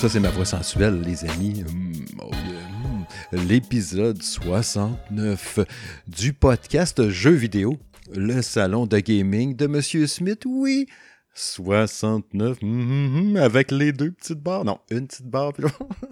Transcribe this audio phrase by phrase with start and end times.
[0.00, 1.62] ça, c'est ma voix sensuelle, les amis.
[1.68, 1.92] Hum,
[2.22, 2.30] oh.
[2.32, 3.04] Hum.
[3.46, 5.58] L'épisode 69
[6.06, 7.76] du podcast Jeux vidéo,
[8.14, 10.44] le salon de gaming de Monsieur Smith.
[10.46, 10.86] Oui,
[11.34, 14.64] 69, hum, avec les deux petites barres.
[14.64, 15.52] Non, une petite barre.
[15.52, 15.66] Puis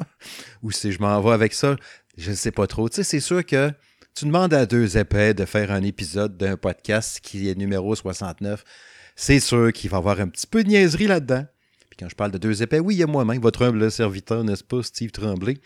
[0.63, 1.75] Ou si je m'en vais avec ça,
[2.19, 2.91] je ne sais pas trop.
[2.91, 3.73] Tu sais, c'est sûr que
[4.15, 8.65] tu demandes à deux épais de faire un épisode d'un podcast qui est numéro 69.
[9.17, 11.47] C'est sûr qu'il va y avoir un petit peu de niaiserie là-dedans.
[11.99, 14.63] Quand je parle de deux épais, oui, il y a moi-même, votre humble serviteur, n'est-ce
[14.63, 15.59] pas, Steve Tremblay?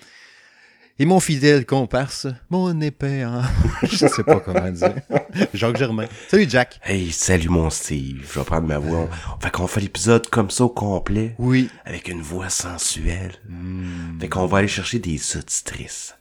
[0.98, 3.42] Et mon fidèle comparse, mon épais en...
[3.82, 4.94] je sais pas comment dire.
[5.52, 6.06] Jacques Germain.
[6.28, 6.80] Salut Jack.
[6.84, 8.26] Hey, salut mon Steve.
[8.32, 9.08] Je vais prendre ma voix.
[9.40, 11.34] Fait qu'on fait l'épisode comme ça au complet.
[11.38, 11.68] Oui.
[11.84, 13.34] Avec une voix sensuelle.
[14.20, 16.14] Fait qu'on va aller chercher des sous-titrices.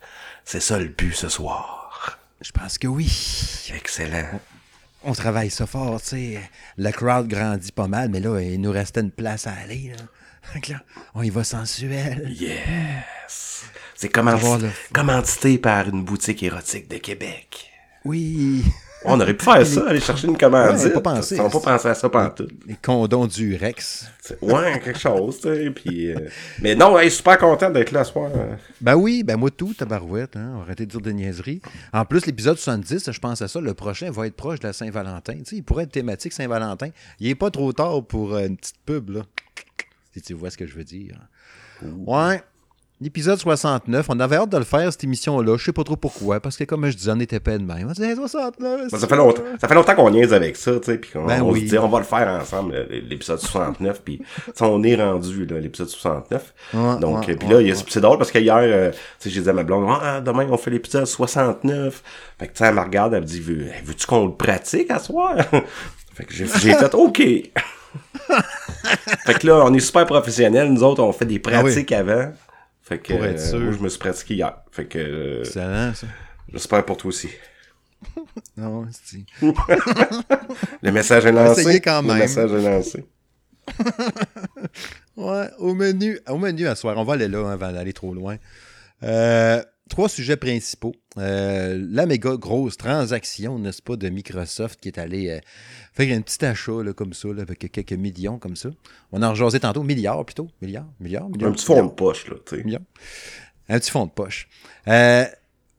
[0.43, 2.19] C'est ça le but ce soir.
[2.41, 3.11] Je pense que oui.
[3.73, 4.39] Excellent.
[5.03, 6.41] On travaille ça fort, tu sais.
[6.77, 9.93] Le crowd grandit pas mal, mais là, il nous restait une place à aller.
[9.97, 10.59] Là.
[10.59, 10.81] Que là,
[11.15, 12.29] on y va sensuel.
[12.39, 13.63] Yes.
[13.95, 17.71] C'est le- commandité par une boutique érotique de Québec.
[18.05, 18.63] Oui.
[19.05, 20.85] On aurait pu faire ça, aller chercher une commandite.
[20.85, 21.35] Ouais, pas pensé.
[21.35, 22.51] Ils ont pas pensé à ça pantoute.
[22.67, 24.05] Les condoms du Rex.
[24.41, 25.71] Ouais, quelque chose, tu sais.
[25.71, 26.27] Puis, euh,
[26.61, 28.29] Mais non, hey, super content d'être là ce soir.
[28.79, 30.51] Ben oui, ben moi tout, tabarouette, hein.
[30.53, 31.61] On va arrêter de dire des niaiseries.
[31.93, 34.73] En plus, l'épisode 70, je pense à ça, le prochain va être proche de la
[34.73, 35.33] Saint-Valentin.
[35.39, 36.89] Tu sais, il pourrait être thématique Saint-Valentin.
[37.19, 39.21] Il est pas trop tard pour euh, une petite pub, là.
[40.13, 41.15] Si tu vois ce que je veux dire.
[42.05, 42.41] Ouais.
[43.03, 45.57] L'épisode 69, on avait hâte de le faire, cette émission-là.
[45.57, 47.87] Je sais pas trop pourquoi, parce que comme je disais, on était pas de même.
[47.89, 48.91] On disait, Hey, 69.
[48.91, 51.25] Ben, ça fait longtemps, ça fait longtemps qu'on niaise avec ça, tu sais, puis qu'on
[51.25, 51.61] Ben on oui.
[51.61, 54.21] se dit on va le faire ensemble l'épisode 69 puis
[54.59, 56.53] on est rendu là l'épisode 69.
[56.75, 57.83] Ouais, Donc ouais, puis là il y a- ouais.
[57.87, 60.45] c'est drôle parce que hier euh, tu sais j'ai dit à ma blonde ah demain
[60.51, 62.03] on fait l'épisode 69.
[62.37, 64.91] Fait que tu sais elle me regarde elle me dit veux veux-tu qu'on le pratique
[64.91, 65.35] à soir
[66.13, 67.17] Fait que j'ai j'ai fait OK.
[69.25, 72.31] fait que là on est super professionnels nous autres on fait des pratiques avant.
[72.91, 73.59] Fait que Pour être euh, sûr.
[73.61, 74.53] moi je me suis pratiqué hier.
[74.69, 76.07] Fait que euh, Excellent, ça.
[76.51, 77.29] j'espère pour toi aussi.
[78.57, 79.23] Non, c'est...
[80.81, 81.61] Le message est lancé.
[81.61, 82.15] Essayez quand même.
[82.17, 83.05] Le message est lancé.
[85.15, 86.97] Ouais, au menu, au menu à soir.
[86.97, 88.37] On va aller là hein, avant d'aller trop loin.
[89.03, 90.95] Euh, trois sujets principaux.
[91.17, 95.39] Euh, la méga grosse transaction, n'est-ce pas, de Microsoft qui est allé euh,
[95.93, 98.69] faire un petit achat là, comme ça, là, avec quelques millions comme ça.
[99.11, 100.47] On en jasait tantôt, milliards plutôt.
[100.61, 101.51] Milliards, milliards, milliards.
[101.51, 102.77] Un petit fond de poche, là, tu sais.
[103.69, 104.47] Un petit fond de poche.
[104.87, 105.25] Euh,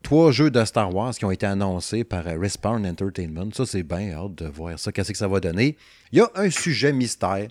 [0.02, 3.50] trois jeux de Star Wars qui ont été annoncés par Respawn Entertainment.
[3.54, 4.92] Ça, c'est bien hâte de voir ça.
[4.92, 5.76] Qu'est-ce que ça va donner?
[6.12, 7.48] Il y a un sujet mystère.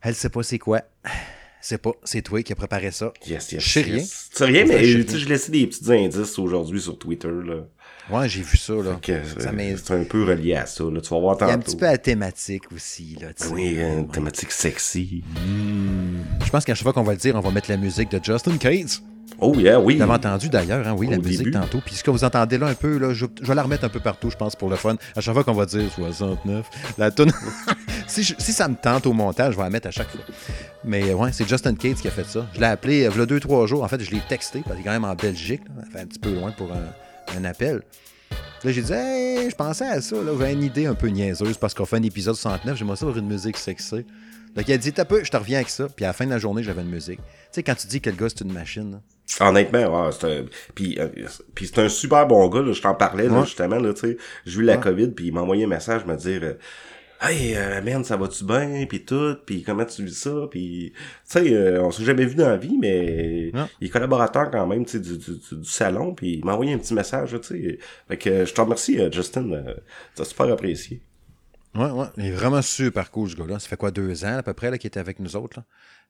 [0.00, 0.82] Elle sait pas c'est quoi.
[1.68, 3.12] C'est pas, c'est toi qui as préparé ça.
[3.26, 3.62] Yes, yes.
[3.62, 3.88] Je sais yes.
[3.90, 4.02] rien.
[4.02, 7.56] Tu sais rien, mais Je laissais des petits indices aujourd'hui sur Twitter, là.
[8.10, 8.98] Ouais, j'ai vu ça, là.
[9.06, 9.22] Euh,
[9.76, 10.98] c'est un peu relié à ça, là.
[11.02, 11.64] Tu vas voir Il y a un tantôt.
[11.66, 13.28] petit peu la thématique aussi, là.
[13.52, 15.22] Oui, une thématique sexy.
[16.42, 18.18] Je pense qu'à chaque fois qu'on va le dire, on va mettre la musique de
[18.24, 19.02] Justin Cates.
[19.38, 19.92] Oh, yeah, oui.
[19.94, 21.82] Vous l'avez entendu d'ailleurs, hein, oui, la musique tantôt.
[21.84, 23.90] Puis ce que vous entendez là un peu, là, je, je vais la remettre un
[23.90, 24.96] peu partout, je pense, pour le fun.
[25.14, 26.64] À chaque fois qu'on va dire 69,
[26.96, 27.30] la tune.
[28.06, 30.20] si, je- si ça me tente au montage, je vais la mettre à chaque fois.
[30.84, 32.46] Mais euh, ouais, c'est Justin Cates qui a fait ça.
[32.54, 33.82] Je l'ai appelé euh, il y a deux, trois jours.
[33.82, 35.62] En fait, je l'ai texté, parce qu'il est quand même en Belgique.
[35.76, 36.00] là.
[36.00, 37.82] Un petit peu loin pour un, un appel.
[38.64, 40.16] Là, j'ai dit, hey, je pensais à ça.
[40.16, 42.76] Là, j'ai une idée un peu niaiseuse parce qu'on fait un épisode 69.
[42.76, 44.04] J'aimerais ça avoir une musique sexy.
[44.56, 45.88] Donc, il a dit, t'as peu, je te reviens avec ça.
[45.94, 47.18] Puis à la fin de la journée, j'avais une musique.
[47.18, 49.00] Tu sais, quand tu dis que le gars, c'est une machine, là.
[49.46, 50.44] Honnêtement, ouais, c'est un...
[50.74, 51.06] Puis, euh,
[51.54, 52.72] puis c'est un super bon gars, là.
[52.72, 53.44] Je t'en parlais, là, Ouais.
[53.44, 54.16] justement, là, tu sais.
[54.46, 54.80] J'ai eu la Ouais.
[54.82, 56.54] COVID, puis il m'a envoyé un message me dire...
[57.20, 58.86] Hey, euh, man, ça va-tu bien?
[58.88, 60.30] Puis tout, puis comment tu vis ça?
[60.50, 64.50] Puis, tu sais, euh, on s'est jamais vu dans la vie, mais il est collaborateur
[64.52, 67.36] quand même, tu sais, du, du, du- salon, puis il m'a envoyé un petit message,
[67.42, 67.78] tu sais.
[68.06, 69.50] Fait que je te remercie, euh, Justin.
[69.50, 69.74] Euh,
[70.14, 71.00] T'as super apprécié.
[71.74, 72.06] Ouais, ouais.
[72.18, 73.58] Il est vraiment super cool, ce gars-là.
[73.58, 75.64] Ça fait quoi, deux ans à peu près là, qu'il était avec nous autres, là,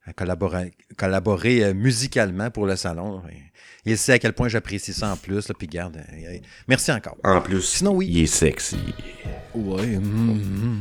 [0.05, 3.23] à collaborer, collaborer euh, musicalement pour le salon.
[3.87, 5.99] Il sait à quel point j'apprécie ça en plus, là, puis garde.
[6.69, 7.17] merci encore.
[7.25, 8.07] En plus, Sinon, oui.
[8.11, 8.77] il est sexy.
[9.59, 9.87] Ouais.
[9.99, 10.81] mm, mm,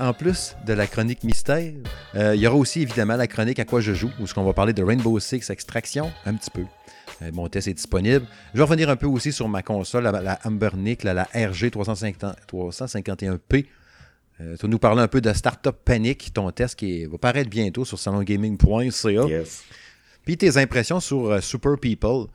[0.00, 1.72] en plus de la chronique mystère,
[2.14, 4.44] euh, il y aura aussi évidemment la chronique à quoi je joue, où ce qu'on
[4.44, 6.64] va parler de Rainbow Six Extraction, un petit peu.
[7.22, 8.26] Euh, mon test est disponible.
[8.52, 11.70] Je vais revenir un peu aussi sur ma console, la, la Ambernic, la, la RG
[11.70, 13.66] 350 351P.
[14.40, 17.18] Euh, tu vas nous parler un peu de Startup Panic, ton test qui est- va
[17.18, 19.26] paraître bientôt sur salongaming.ca.
[19.28, 19.62] Yes.
[20.24, 22.26] Puis tes impressions sur euh, Super People.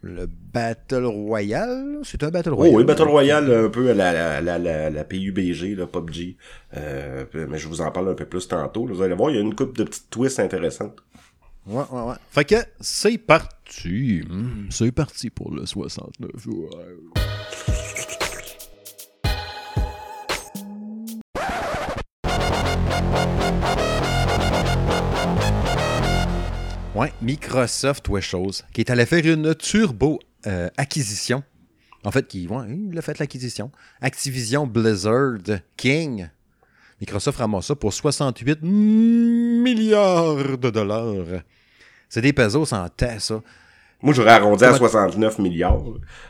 [0.00, 2.76] Le Battle Royale, c'est un Battle Oh Royale.
[2.76, 6.36] oui, Battle Royale, un peu à la, la, la, la, la PUBG, là, PUBG.
[6.76, 8.86] Euh, mais je vous en parle un peu plus tantôt.
[8.86, 8.94] là.
[8.94, 10.96] Vous allez voir, il y a une coupe de petites twists intéressantes.
[11.66, 12.14] Ouais, ouais, ouais.
[12.30, 14.22] Fait que c'est parti.
[14.28, 16.30] Hmm, c'est parti pour le 69.
[16.46, 16.68] Ouais.
[26.98, 30.18] Ouais, Microsoft ouais, chose, qui est allé faire une turbo
[30.48, 31.44] euh, acquisition.
[32.02, 33.70] En fait, qui, ouais, il a fait l'acquisition.
[34.00, 35.38] Activision Blizzard
[35.76, 36.28] King.
[37.00, 41.40] Microsoft ramasse ça pour 68 milliards de dollars.
[42.08, 43.42] C'est des pesos en tête, ça.
[44.02, 45.84] Moi, j'aurais arrondi à 69 milliards.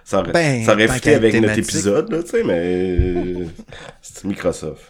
[0.05, 3.47] Ça aurait, Ben, ça aurait tant fité qu'à avec notre épisode, là, tu sais, mais
[4.03, 4.83] c'est Microsoft.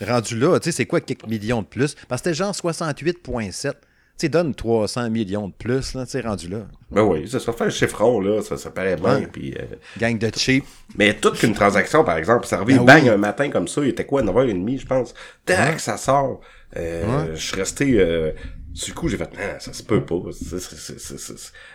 [0.00, 1.94] Rendu là, tu sais, c'est quoi quelques millions de plus?
[2.08, 3.74] Parce que c'était genre 68,7.
[4.20, 6.66] Tu sais, donne 300 millions de plus, là, tu sais, rendu là.
[6.90, 9.54] Ben oui, ça se fait un chiffron, là, ça, ça paraît bien, puis...
[9.58, 9.64] euh,
[9.98, 10.64] Gang de cheap.
[10.96, 13.08] Mais toute qu'une transaction, par exemple, ça revient Ben bang oui.
[13.08, 15.14] un matin comme ça, il était quoi, 9h30, je pense.
[15.46, 16.40] Tac, ça sort.
[16.76, 17.98] Euh, Je suis resté...
[17.98, 18.32] Euh,
[18.72, 20.16] du coup, j'ai fait, non, ça se peut pas.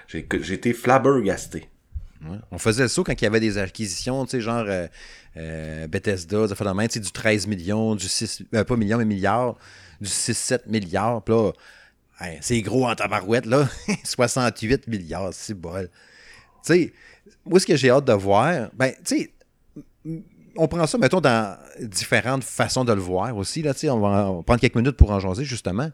[0.07, 1.67] J'ai été flabbergasté.
[2.25, 2.37] Ouais.
[2.51, 4.87] On faisait saut quand il y avait des acquisitions, tu sais, genre euh,
[5.37, 9.05] euh, Bethesda, ça fait tu sais, du 13 millions, du 6, euh, pas millions, mais
[9.05, 9.57] milliards,
[9.99, 11.21] du 6-7 milliards.
[11.23, 11.51] Puis là,
[12.41, 13.67] c'est gros en tabarouette, là.
[14.03, 15.89] 68 milliards, c'est bol.
[16.65, 16.93] Tu sais,
[17.45, 19.31] moi, ce que j'ai hâte de voir, ben, tu sais,
[20.57, 23.61] on prend ça, mettons, dans différentes façons de le voir aussi.
[23.61, 25.89] Là, on, va, on prendre quelques minutes pour en jaser, justement.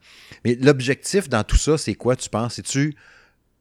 [0.46, 2.56] Mais l'objectif dans tout ça, c'est quoi, tu penses?
[2.56, 2.96] C'est-tu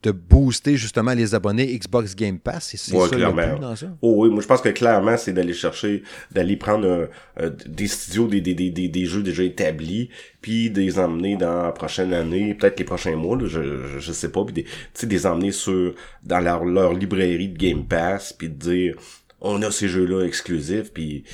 [0.03, 2.75] de booster justement les abonnés Xbox Game Pass?
[2.77, 3.55] C'est Ouais, ça le clairement.
[3.55, 3.87] but dans ça?
[4.01, 7.07] Oh oui, moi je pense que clairement, c'est d'aller chercher, d'aller prendre euh,
[7.41, 10.09] euh, des studios, des, des, des, des, des jeux déjà établis,
[10.41, 14.13] puis de les emmener dans la prochaine année, peut-être les prochains mois, là, je, je,
[14.13, 15.95] sais pas, puis des, tu sais, des emmener sur
[16.25, 18.97] dans leur, leur librairie de Game Pass, puis de dire
[19.43, 21.25] on a ces jeux-là exclusifs, puis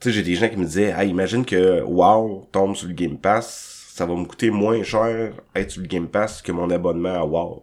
[0.00, 2.94] tu sais, j'ai des gens qui me disaient ah imagine que WoW tombe sur le
[2.94, 6.68] Game Pass, ça va me coûter moins cher être sur le Game Pass que mon
[6.70, 7.62] abonnement à WoW.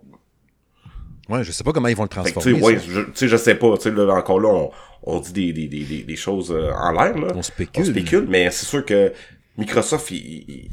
[1.29, 2.53] Ouais, je sais pas comment ils vont le transformer.
[2.53, 2.85] tu sais, ouais, ça.
[3.15, 4.71] je, je sais pas, tu sais, là, encore là, on,
[5.03, 7.27] on dit des, des, des, des, choses euh, en l'air, là.
[7.35, 7.83] On spécule.
[7.83, 9.13] On spécule, mais c'est sûr que
[9.57, 10.17] Microsoft, ils,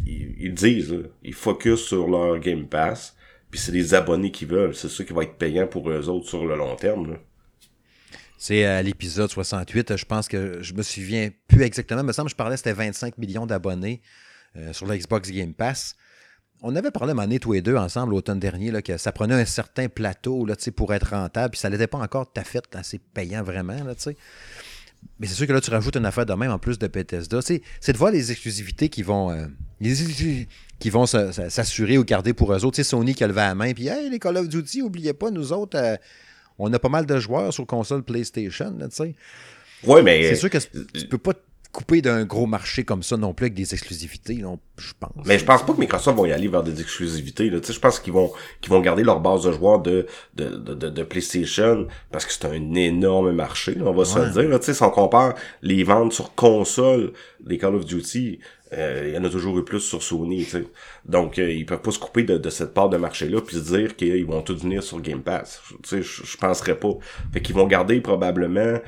[0.06, 3.14] ils, ils- disent, là, ils focus sur leur Game Pass,
[3.50, 6.26] puis c'est des abonnés qui veulent, c'est ça qui va être payant pour eux autres
[6.28, 7.16] sur le long terme, là.
[8.38, 12.02] C'est à l'épisode 68, je pense que je me souviens plus exactement.
[12.02, 14.02] Il me semble que je parlais c'était 25 millions d'abonnés
[14.56, 15.96] euh, sur le Xbox Game Pass.
[16.62, 19.44] On avait parlé à tous les deux, ensemble, l'automne dernier, là, que ça prenait un
[19.44, 22.64] certain plateau là, tu sais, pour être rentable, puis ça n'était pas encore à fait
[22.74, 23.82] assez payant vraiment.
[23.84, 24.16] Là, tu sais.
[25.20, 27.40] Mais c'est sûr que là, tu rajoutes une affaire de même en plus de Bethesda.
[27.42, 27.60] C'est
[27.92, 29.46] de voir les exclusivités qui vont, euh,
[29.80, 30.48] les-
[30.78, 32.76] qui vont se- se- s'assurer ou garder pour eux autres.
[32.76, 35.12] Tu sais, Sony qui a levé la main, puis hey, les Call of Duty, oubliez
[35.12, 35.96] pas, nous autres, euh,
[36.58, 38.74] on a pas mal de joueurs sur console PlayStation.
[38.78, 39.14] Là, tu sais.
[39.84, 40.22] Ouais, mais.
[40.30, 41.34] C'est sûr que tu peux pas
[41.66, 45.26] te couper d'un gros marché comme ça non plus avec des exclusivités, non, je pense.
[45.26, 47.50] Mais je pense pas que Microsoft vont y aller vers des exclusivités.
[47.50, 47.60] Là.
[47.60, 50.48] Tu sais, je pense qu'ils vont qu'ils vont garder leur base de joueurs de de,
[50.48, 54.48] de, de, PlayStation parce que c'est un énorme marché, là, on va se le dire.
[54.48, 54.58] Là.
[54.58, 58.40] Tu sais, si on compare les ventes sur console des Call of Duty,
[58.72, 60.46] euh, il y en a toujours eu plus sur Sony.
[61.04, 63.76] Donc euh, ils peuvent pas se couper de, de cette part de marché-là puis se
[63.76, 65.62] dire qu'ils vont tous venir sur Game Pass.
[65.82, 66.92] Tu sais, je, je penserais pas.
[67.32, 68.78] Fait qu'ils vont garder probablement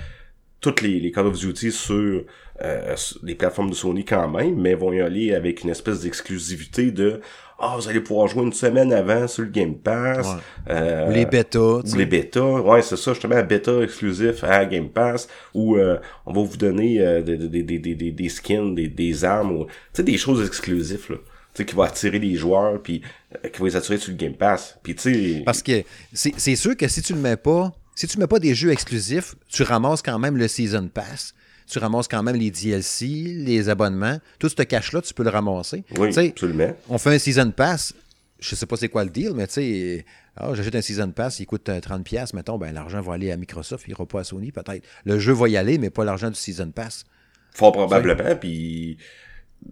[0.60, 2.24] toutes les, les Call of Duty sur
[2.62, 6.90] euh, les plateformes de Sony quand même, mais vont y aller avec une espèce d'exclusivité
[6.90, 7.20] de
[7.60, 10.26] Ah, vous allez pouvoir jouer une semaine avant sur le Game Pass.
[10.26, 10.34] Ouais.
[10.70, 14.64] Euh, Ou les bêtas, ou les bêtas, ouais, c'est ça, justement, un bêta exclusif à
[14.64, 18.88] Game Pass, où euh, on va vous donner euh, des, des, des, des, skins, des,
[18.88, 21.16] des armes, ou, tu sais, des choses exclusives, là.
[21.54, 23.02] Tu sais, qui vont attirer les joueurs, puis
[23.44, 24.78] euh, qui vont les attirer sur le Game Pass.
[24.82, 28.06] Puis, tu sais, Parce que c'est c'est sûr que si tu le mets pas, si
[28.06, 31.34] tu mets pas des jeux exclusifs, tu ramasses quand même le Season Pass.
[31.68, 34.18] Tu ramasses quand même les DLC, les abonnements.
[34.38, 35.84] Tout ce cash-là, tu peux le ramasser.
[35.98, 36.74] oui, absolument.
[36.88, 37.94] on fait un Season Pass.
[38.40, 40.06] Je sais pas c'est quoi le deal, mais tu sais,
[40.36, 43.36] ah, j'achète un Season Pass, il coûte euh, 30$, mettons, ben l'argent va aller à
[43.36, 44.84] Microsoft, il ira pas à Sony peut-être.
[45.04, 47.04] Le jeu va y aller, mais pas l'argent du Season Pass.
[47.52, 48.98] Fort probablement, puis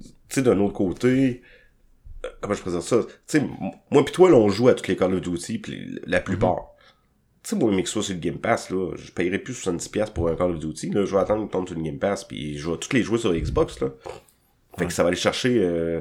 [0.01, 1.43] tu sais, d'un autre côté,
[2.25, 2.97] euh, comment je présente ça?
[3.29, 3.47] Tu sais,
[3.93, 6.75] moi pis toi, là, on joue à toutes les Call of Duty, pis la plupart.
[7.51, 10.13] Sais, moi, mais que ce soit sur le Game Pass, là, je paierais plus 70$
[10.13, 12.25] pour un Call of Duty, là, je vais attendre qu'il tombe sur le Game Pass,
[12.25, 13.89] puis je vais toutes les jouer sur Xbox, là.
[14.79, 15.59] Fait que ça va aller chercher...
[15.61, 16.01] euh,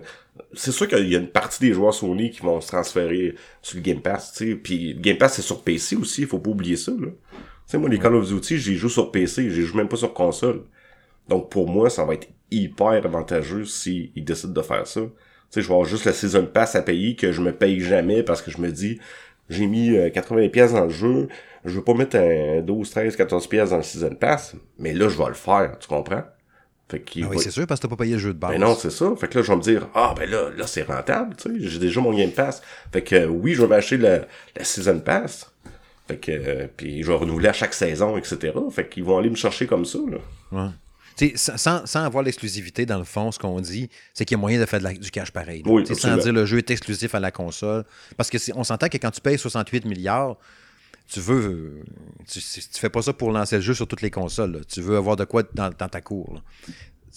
[0.54, 3.78] C'est sûr qu'il y a une partie des joueurs Sony qui vont se transférer sur
[3.78, 6.40] le Game Pass, tu sais, puis le Game Pass, c'est sur PC aussi, il faut
[6.40, 7.08] pas oublier ça, là.
[7.08, 9.96] Tu sais, moi, les Call of Duty, j'y joue sur PC, j'y joue même pas
[9.98, 10.64] sur console.
[11.28, 15.02] Donc pour moi, ça va être hyper avantageux s'ils décident de faire ça.
[15.02, 15.08] Tu
[15.50, 18.22] sais, je vais avoir juste le Season Pass à payer que je me paye jamais
[18.22, 19.00] parce que je me dis,
[19.50, 21.28] j'ai mis euh, 80 pièces dans le jeu,
[21.64, 25.10] je veux pas mettre un 12, 13, 14 pièces dans le Season Pass, mais là,
[25.10, 26.24] je vais le faire, tu comprends?
[26.88, 28.38] Fait qu'il Ah oui, va- c'est sûr, parce que t'as pas payé le jeu de
[28.38, 28.52] base.
[28.52, 29.12] ben non, c'est ça.
[29.20, 31.68] Fait que là, je vais me dire, ah, ben là, là, c'est rentable, tu sais.
[31.68, 32.62] J'ai déjà mon Game Pass.
[32.94, 34.22] Fait que, euh, oui, je vais m'acheter le,
[34.56, 35.52] la Season Pass.
[36.08, 38.54] Fait que, euh, puis je vais renouveler à chaque saison, etc.
[38.70, 40.18] Fait qu'ils vont aller me chercher comme ça, là.
[40.52, 40.70] Ouais.
[41.36, 44.60] Sans, sans, avoir l'exclusivité, dans le fond, ce qu'on dit, c'est qu'il y a moyen
[44.60, 45.64] de faire du cash pareil.
[45.66, 47.86] Oui, sans dire le jeu est exclusif à la console.
[48.18, 50.38] Parce que on s'entend que quand tu payes 68 milliards,
[51.08, 51.84] tu veux.
[52.28, 54.62] Tu, tu, fais pas ça pour lancer le jeu sur toutes les consoles.
[54.68, 56.42] Tu veux avoir de quoi dans, ta cour.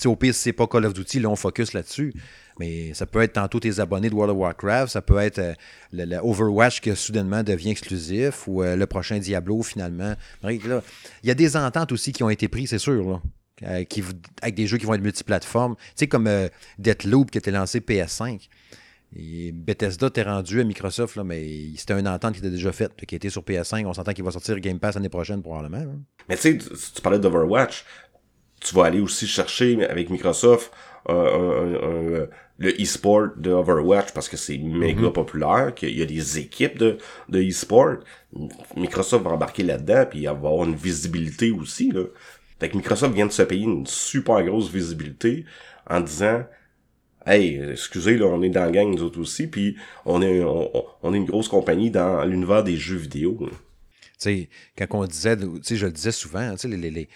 [0.05, 2.15] Au pire, si c'est pas Call of Duty, là, on focus là-dessus.
[2.61, 5.55] Mais ça peut être tantôt tes abonnés de World of Warcraft, ça peut être euh,
[5.93, 10.15] le, Overwatch qui soudainement devient exclusif ou euh, le prochain Diablo finalement.
[10.45, 10.83] Il
[11.23, 13.09] y a des ententes aussi qui ont été prises, c'est sûr.
[13.09, 13.23] Là.
[13.65, 14.05] Euh, qui,
[14.43, 15.75] avec des jeux qui vont être multiplateformes.
[15.77, 16.31] Tu sais, comme
[16.79, 18.49] Deathloop qui était lancé PS5.
[19.17, 21.43] Et Bethesda t'est rendu à Microsoft, là, mais
[21.77, 23.87] c'était une entente qui était déjà faite, qui était sur PS5.
[23.87, 25.79] On s'entend qu'il va sortir Game Pass l'année prochaine, probablement.
[25.79, 26.01] Hein.
[26.29, 27.85] Mais tu sais, tu parlais d'Overwatch.
[28.61, 30.73] Tu vas aller aussi chercher avec Microsoft
[32.59, 35.13] le e-sport de Overwatch parce que c'est méga mm-hmm.
[35.13, 36.99] populaire, qu'il y a des équipes de,
[37.29, 37.99] de e-sport.
[38.77, 41.93] Microsoft va embarquer là-dedans, puis il va avoir une visibilité aussi.
[41.93, 42.05] Là.
[42.59, 45.45] Fait que Microsoft vient de se payer une super grosse visibilité
[45.89, 46.45] en disant
[47.27, 51.49] Hey, excusez, on est dans la gang, nous autres aussi, puis on est, une grosse
[51.49, 53.39] compagnie dans l'univers des jeux vidéo.
[53.41, 57.09] Tu sais, quand on disait, tu sais, je le disais souvent, tu sais, les, les,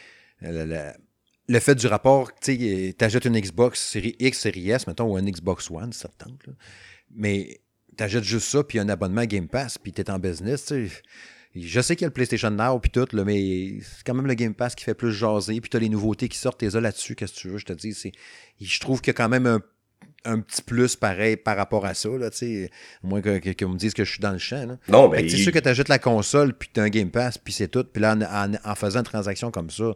[0.42, 5.16] le fait du rapport, tu sais, t'achètes une Xbox série X, série S, mettons, ou
[5.16, 6.52] un Xbox One, ça tente, là.
[7.14, 7.60] Mais
[7.96, 11.02] t'achètes juste ça, puis un abonnement Game Pass, puis t'es en business, tu sais
[11.54, 14.26] je sais qu'il y a le PlayStation Now puis tout, là, mais c'est quand même
[14.26, 15.60] le Game Pass qui fait plus jaser.
[15.60, 17.72] Puis tu as les nouveautés qui sortent, t'es là-dessus, qu'est-ce que tu veux, je te
[17.74, 17.92] dis.
[17.92, 18.12] C'est,
[18.60, 19.46] je trouve qu'il y a quand même
[20.24, 22.70] un, petit plus pareil par rapport à ça, là, tu.
[23.02, 24.66] Moins que, que, me dise que je suis dans le champ.
[24.66, 24.78] Là.
[24.88, 25.28] Non, mais.
[25.28, 27.68] C'est sûr que tu ajoutes la console, puis tu as un Game Pass, puis c'est
[27.68, 27.84] tout.
[27.84, 28.16] Puis là,
[28.64, 29.92] en, faisant une transaction comme ça,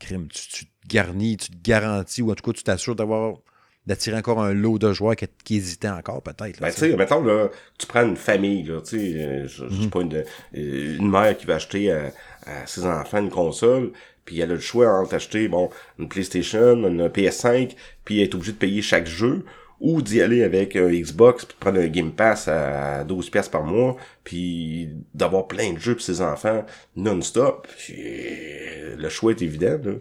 [0.00, 3.38] crime, tu, tu te garnis, tu te garantis, ou en tout cas, tu t'assures d'avoir
[3.86, 6.60] d'attirer encore un lot de joueurs qui, qui hésitaient encore, peut-être.
[6.60, 7.48] Ben, tu sais, mettons, là,
[7.78, 9.90] tu prends une famille, là, tu sais, euh, je, je mhm.
[9.90, 12.12] pas une, euh, une mère qui va acheter à,
[12.46, 13.92] à, ses enfants une console,
[14.24, 17.74] puis elle a le choix entre acheter, bon, une PlayStation, une PS5,
[18.04, 19.44] puis elle est obligée de payer chaque jeu,
[19.80, 23.64] ou d'y aller avec un Xbox, puis prendre un Game Pass à 12 pièces par
[23.64, 27.66] mois, puis d'avoir plein de jeux pour ses enfants non-stop.
[27.88, 29.94] Le choix est évident, là.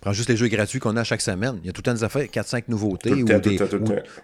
[0.00, 1.58] Prends juste les jeux gratuits qu'on a chaque semaine.
[1.62, 3.12] Il y a tout le temps des affaires, 4-5 nouveautés.
[3.12, 3.58] ou, des,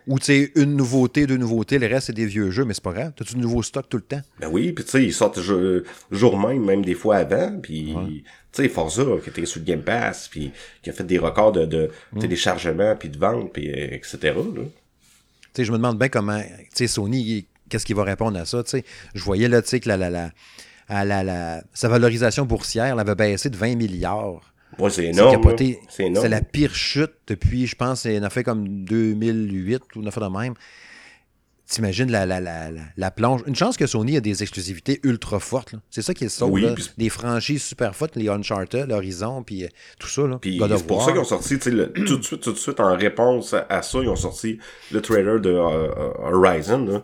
[0.06, 2.83] ou, tu sais, une nouveauté, deux nouveautés, le reste, c'est des vieux jeux, mais c'est
[2.83, 3.12] pas grave.
[3.16, 4.23] T'as du nouveau stock tout le temps?
[4.40, 7.94] Ben oui, puis tu sais, ils sortent jour, jour même, même des fois avant, puis...
[8.52, 11.50] Tu sais, Forza, qui était sur le Game Pass, puis qui a fait des records
[11.50, 12.21] de, de mm.
[12.21, 14.16] téléchargement, puis de vente, puis etc.
[14.23, 14.61] Tu
[15.54, 16.40] sais, je me demande bien comment...
[16.40, 18.85] Tu sais, Sony, qu'est-ce qu'il va répondre à ça, tu sais.
[19.12, 20.30] Je voyais, là, tu sais, que la, la, la,
[20.88, 24.54] la, la, sa valorisation boursière elle avait baissé de 20 milliards
[24.90, 25.57] c'est énorme.
[25.88, 30.21] C'est la pire chute depuis, je pense, c'est a fait comme 2008 ou une fait
[30.21, 30.54] de même.
[31.66, 33.40] T'imagines la, la, la, la, plonge.
[33.47, 35.75] Une chance que Sony a des exclusivités ultra fortes.
[35.88, 36.61] C'est ça qui est sauve.
[36.99, 40.23] Des franchises super fortes, les Uncharted, l'Horizon, puis euh, tout ça.
[40.43, 43.81] c'est pour ça qu'ils ont sorti, tout de suite, tout de suite, en réponse à,
[43.81, 44.59] ça, ils ont sorti
[44.93, 47.02] le trailer de euh, euh, Horizon.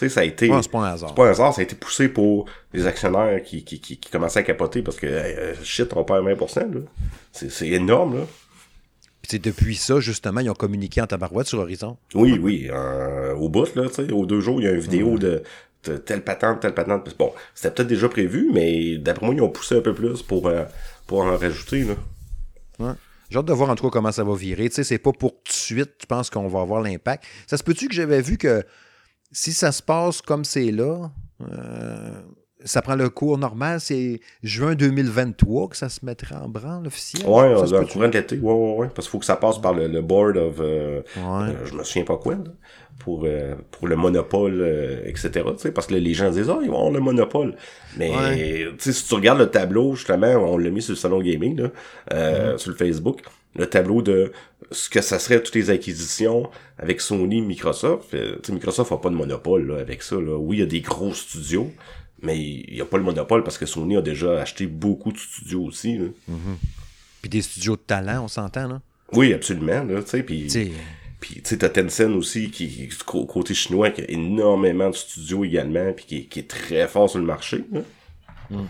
[0.00, 0.50] Tu sais, ça a été.
[0.62, 1.10] c'est pas un hasard.
[1.10, 4.38] C'est pas un hasard, ça a été poussé pour les actionnaires qui, qui, qui, commençaient
[4.38, 6.80] à capoter parce que euh, shit, on perd 20%, là.
[7.32, 8.22] C'est énorme, là.
[9.20, 11.98] Puis depuis ça, justement, ils ont communiqué en tabarouette sur Horizon.
[12.14, 12.70] Oui, oui.
[12.72, 15.42] Euh, au bout, là, tu sais, aux deux jours, il y a une vidéo de,
[15.84, 17.14] de, telle patente, telle patente.
[17.18, 20.48] Bon, c'était peut-être déjà prévu, mais d'après moi, ils ont poussé un peu plus pour,
[20.48, 20.64] euh,
[21.06, 21.94] pour en rajouter, là.
[22.78, 22.94] Ouais.
[23.28, 24.70] J'ai hâte de voir en tout cas comment ça va virer.
[24.70, 27.24] Tu sais, c'est pas pour tout de suite, je pense qu'on va avoir l'impact.
[27.46, 28.64] Ça se peut-tu que j'avais vu que
[29.32, 31.10] si ça se passe comme c'est là,
[31.42, 32.20] euh,
[32.64, 37.22] ça prend le cours normal, c'est juin 2023 que ça se mettra en branle officiel.
[37.26, 38.86] Oui, dans le courant de l'été, oui, oui, oui.
[38.94, 42.04] Parce qu'il faut que ça passe par le, board of euh, euh, je me souviens
[42.04, 42.36] pas quoi,
[42.98, 43.26] pour,
[43.70, 44.60] pour le monopole,
[45.06, 45.42] etc.
[45.74, 47.56] Parce que les gens disent Ah, ils vont avoir le monopole.
[47.96, 48.12] Mais
[48.78, 51.70] si tu regardes le tableau, justement, on l'a mis sur le salon gaming, là,
[52.10, 52.58] mm-hmm.
[52.58, 53.22] sur le Facebook
[53.56, 54.32] le tableau de
[54.70, 58.14] ce que ça serait toutes les acquisitions avec Sony, Microsoft.
[58.14, 60.16] Euh, Microsoft n'a pas de monopole avec ça.
[60.16, 60.36] Là.
[60.36, 61.72] Oui, il y a des gros studios,
[62.22, 65.18] mais il n'y a pas le monopole parce que Sony a déjà acheté beaucoup de
[65.18, 65.98] studios aussi.
[65.98, 66.06] Là.
[66.30, 66.56] Mm-hmm.
[67.22, 68.80] Puis des studios de talent, on s'entend, là?
[69.12, 69.82] Oui, absolument.
[69.82, 70.46] Là, puis,
[71.20, 76.26] puis tu sais, Tencent aussi, qui, côté chinois, qui a énormément de studios également, puis
[76.28, 77.64] qui, est très fort sur le marché.
[77.72, 77.80] Là.
[78.50, 78.66] Mm.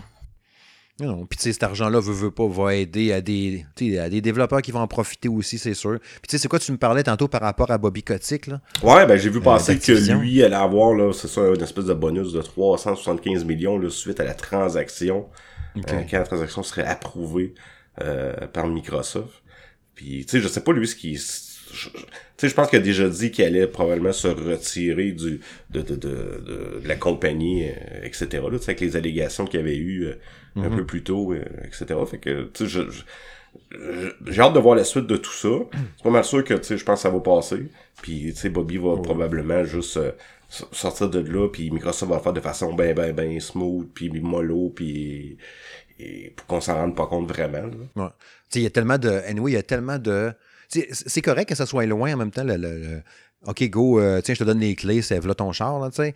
[1.01, 3.65] Non, puis tu sais, cet argent-là, veut, veut pas, va aider à des,
[3.99, 5.99] à des développeurs qui vont en profiter aussi, c'est sûr.
[5.99, 8.61] Puis tu sais, c'est quoi tu me parlais tantôt par rapport à Bobby Kotick, là?
[8.83, 11.85] Ouais, ben j'ai vu euh, passer que lui allait avoir, là, c'est ça, une espèce
[11.85, 15.27] de bonus de 375 millions, là, suite à la transaction,
[15.77, 17.55] euh, quand la transaction serait approuvée
[18.01, 19.41] euh, par Microsoft.
[19.95, 21.19] Puis tu sais, je sais pas lui ce qui
[21.73, 21.89] tu
[22.35, 25.39] sais, je pense qu'il a déjà dit qu'il allait probablement se retirer du
[25.69, 27.63] de, de, de, de, la compagnie,
[28.03, 28.27] etc.
[28.31, 30.09] Là, avec les allégations qu'il y avait eu
[30.55, 30.77] un mhm.
[30.77, 31.85] peu plus tôt, euh, etc.
[32.09, 32.81] Fait que, tu sais, je,
[34.27, 35.49] j'ai hâte de voir la suite de tout ça.
[35.97, 37.69] C'est pas mal sûr que, tu sais, je pense que ça va passer.
[38.01, 40.11] Puis, tu sais, Bobby va probablement juste euh,
[40.49, 44.09] sortir de là, puis Microsoft va le faire de façon ben, ben, ben smooth, puis
[44.09, 45.37] mollo, puis
[45.99, 47.69] et pour qu'on s'en rende pas compte vraiment.
[47.95, 48.09] Ouais.
[48.55, 49.09] Il y a tellement de...
[49.27, 50.33] Anyway, il y a tellement de...
[50.67, 53.03] C'est correct que ça soit loin en même temps, le
[53.47, 56.13] OK, go, euh, tiens, je te donne les clés, c'est là ton char, tu sais.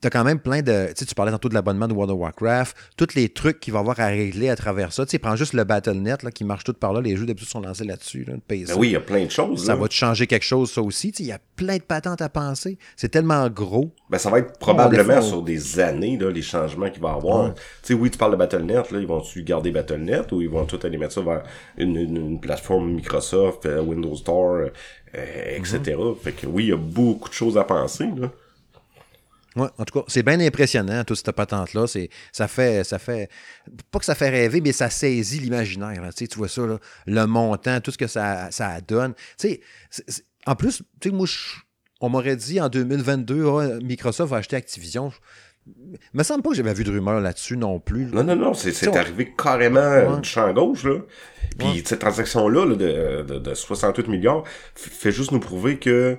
[0.00, 0.88] T'as quand même plein de.
[0.88, 3.72] Tu sais, tu parlais tantôt de l'abonnement de World of Warcraft, tous les trucs qu'il
[3.72, 5.04] va avoir à régler à travers ça.
[5.04, 7.48] Tu sais, prends juste le BattleNet là, qui marche tout par là, les jeux d'habitude
[7.48, 9.64] sont lancés là-dessus, là, ben oui, il y a plein de choses.
[9.64, 11.12] Ça va te changer quelque chose, ça aussi.
[11.12, 12.78] Tu sais, il y a plein de patentes à penser.
[12.96, 13.92] C'est tellement gros.
[14.10, 17.54] Ben, ça va être probablement sur des années, là, les changements qu'il va y avoir.
[17.54, 20.64] Tu sais, oui, tu parles de BattleNet, là, ils vont-tu garder BattleNet ou ils vont
[20.64, 21.42] tout aller mettre ça vers
[21.78, 24.68] une, plateforme Microsoft, euh, Windows Store,
[25.14, 25.96] euh, etc.
[25.96, 26.16] Mm-hmm.
[26.18, 28.30] Fait que oui, il y a beaucoup de choses à penser, là.
[29.56, 31.86] Ouais, en tout cas, c'est bien impressionnant, toute cette patente-là.
[32.32, 33.30] Ça fait, ça fait.
[33.90, 36.02] Pas que ça fait rêver, mais ça saisit l'imaginaire.
[36.16, 36.62] Tu, vois ça,
[37.06, 39.14] le montant, tout ce que ça, ça donne.
[39.38, 41.26] Tu sais, en plus, tu sais, moi,
[42.00, 45.12] on m'aurait dit en 2022, Microsoft va acheter Activision.
[45.66, 48.06] Il me semble pas que j'avais vu de rumeur là-dessus non plus.
[48.06, 50.98] Non, non, non, c'est arrivé carrément du champ gauche, là.
[51.58, 54.42] Puis cette transaction-là de, de, de, 68 milliards
[54.74, 56.18] fait juste nous prouver que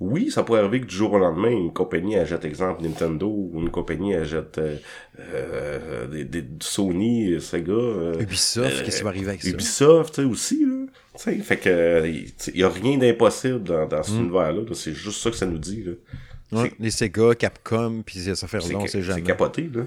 [0.00, 3.60] oui, ça pourrait arriver que du jour au lendemain, une compagnie achète, exemple, Nintendo, ou
[3.60, 4.76] une compagnie achète euh,
[5.20, 7.72] euh, des, des, Sony, Sega.
[7.72, 9.50] Euh, Ubisoft, qu'est-ce qui va arriver avec ça?
[9.50, 10.86] Ubisoft, aussi, là.
[11.14, 14.20] sais, fait que, il y a rien d'impossible dans, dans cet mm.
[14.20, 14.62] univers-là.
[14.72, 16.64] c'est juste ça que ça nous dit, là.
[16.80, 19.20] les Sega, Capcom, puis ça fait long, c'est jamais.
[19.20, 19.82] C'est capoté, là.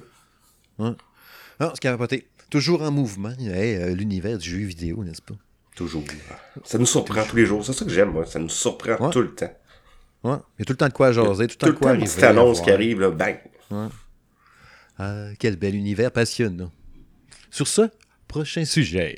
[0.80, 0.96] Ouais.
[1.60, 2.28] Non, c'est capoté.
[2.50, 5.36] Toujours en mouvement, l'univers du jeu vidéo, n'est-ce pas?
[5.76, 6.04] Toujours.
[6.64, 7.64] Ça nous surprend tous les jours.
[7.66, 8.26] C'est ça que j'aime, moi.
[8.26, 9.54] Ça nous surprend tout le temps.
[10.24, 10.38] Ouais.
[10.58, 12.12] Il y a tout le temps de quoi jaser, tout le temps de quoi arriver.
[12.18, 13.40] Une annonce qui arrive, là, bang.
[13.72, 13.88] Ouais.
[15.00, 16.72] Ah, quel bel univers passionnant.
[17.52, 17.84] Sur ce,
[18.28, 19.16] prochain sujet.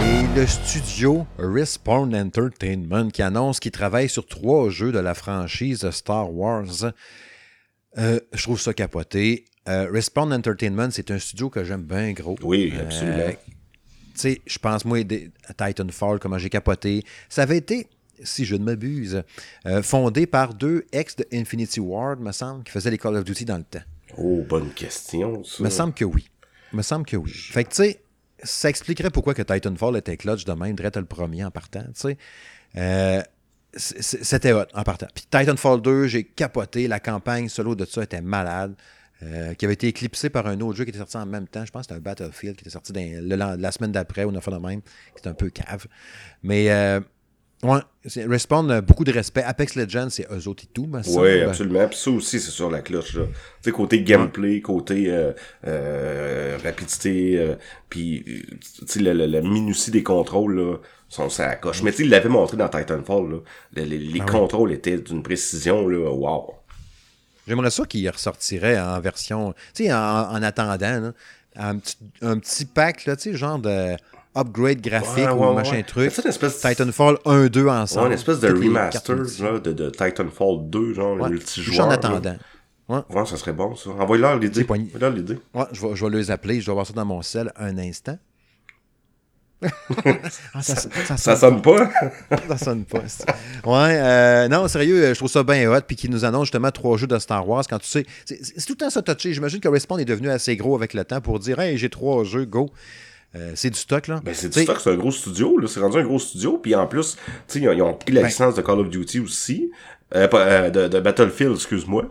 [0.00, 5.88] Et le studio Respawn Entertainment qui annonce qu'il travaille sur trois jeux de la franchise
[5.90, 6.92] Star Wars.
[7.98, 9.46] Euh, je trouve ça capoté.
[9.68, 12.36] Euh, Respawn Entertainment, c'est un studio que j'aime bien gros.
[12.42, 13.32] Oui, absolument.
[14.16, 17.04] Tu sais, je pense, moi, à Titanfall, comment j'ai capoté.
[17.28, 17.88] Ça avait été,
[18.22, 19.22] si je ne m'abuse,
[19.66, 23.24] euh, fondé par deux ex de Infinity Ward, me semble, qui faisaient les Call of
[23.24, 23.84] Duty dans le temps.
[24.16, 25.62] Oh, bonne question, ça.
[25.62, 26.28] Me semble que oui.
[26.72, 27.30] Me semble que oui.
[27.30, 28.00] Fait que, tu sais,
[28.42, 32.18] ça expliquerait pourquoi que Titanfall était clutch de même, le premier en partant, tu sais.
[32.76, 33.22] Euh,
[33.76, 35.08] c'était hot en partant.
[35.14, 36.88] Puis Titanfall 2, j'ai capoté.
[36.88, 38.74] La campagne solo de ça était malade.
[39.22, 41.64] Euh, qui avait été éclipsé par un autre jeu qui était sorti en même temps.
[41.64, 44.52] Je pense que c'était un Battlefield qui était sorti la semaine d'après ou une fois
[44.52, 44.82] de même.
[45.14, 45.86] C'était un peu cave.
[46.42, 47.00] Mais euh,
[47.62, 47.80] ouais,
[48.28, 49.42] Respawn beaucoup de respect.
[49.42, 50.86] Apex Legends, c'est eux autres et tout.
[51.06, 51.88] Oui, absolument.
[51.88, 53.12] Puis ça aussi, c'est sur la cloche.
[53.12, 53.20] Tu
[53.62, 57.56] sais, côté gameplay, côté euh, rapidité,
[57.88, 58.44] puis
[58.96, 60.76] la, minutie des contrôles, là,
[61.08, 61.82] sont ça la coche.
[61.82, 63.40] Mais tu sais, il l'avait montré dans Titanfall.
[63.72, 66.54] Les, ah contrôles étaient d'une précision, là, wow.
[67.46, 71.12] J'aimerais ça qu'il ressortirait en version, tu sais, en, attendant,
[71.56, 73.96] un, petit, pack, là, tu sais, genre de
[74.36, 76.12] upgrade graphique ou machin truc.
[76.12, 78.08] Titanfall 1-2 ensemble.
[78.08, 79.16] une espèce de remaster
[79.60, 81.86] de, de, Titanfall 2, genre, multijoueur.
[81.86, 82.36] en attendant.
[82.88, 83.00] Ouais.
[83.10, 83.26] ouais.
[83.26, 83.90] ça serait bon, ça.
[83.90, 84.64] Envoie-leur l'idée.
[85.14, 85.38] l'idée.
[85.54, 86.60] Ouais, je vais, je vais les appeler.
[86.60, 88.16] Je dois voir ça dans mon sel un instant.
[90.54, 91.90] Ah, ça, sonne pas.
[92.48, 93.00] ça sonne pas.
[93.64, 95.80] Ouais, euh, non, sérieux, je trouve ça bien hot.
[95.86, 97.64] Puis qu'ils nous annonce justement trois jeux de Star Wars.
[97.68, 99.32] Quand tu sais, c'est tout le temps ça touché.
[99.32, 102.24] J'imagine que Respawn est devenu assez gros avec le temps pour dire Hey, j'ai trois
[102.24, 102.70] jeux, go.
[103.34, 104.20] Euh, c'est du stock, là.
[104.24, 105.66] Ben, c'est du stock, c'est un gros studio, là.
[105.68, 106.58] C'est rendu un gros studio.
[106.58, 107.16] Puis en plus,
[107.48, 109.70] tu sais, ils, ont pris la ben licence de Call of Duty aussi.
[110.14, 112.08] Euh, de, Battlefield, excuse-moi.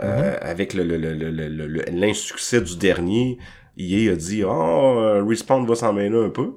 [0.00, 0.38] Mm-hmm.
[0.40, 3.38] Avec l'insuccès du dernier,
[3.78, 6.52] EA a dit, oh, Respawn va s'en mêler un peu.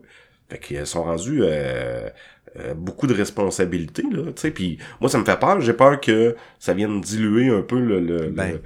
[0.49, 2.09] Fait qu'ils sont rendus euh,
[2.57, 5.61] euh, beaucoup de responsabilités, là, tu sais, puis moi, ça me fait peur.
[5.61, 8.59] J'ai peur que ça vienne diluer un peu le, le, ben.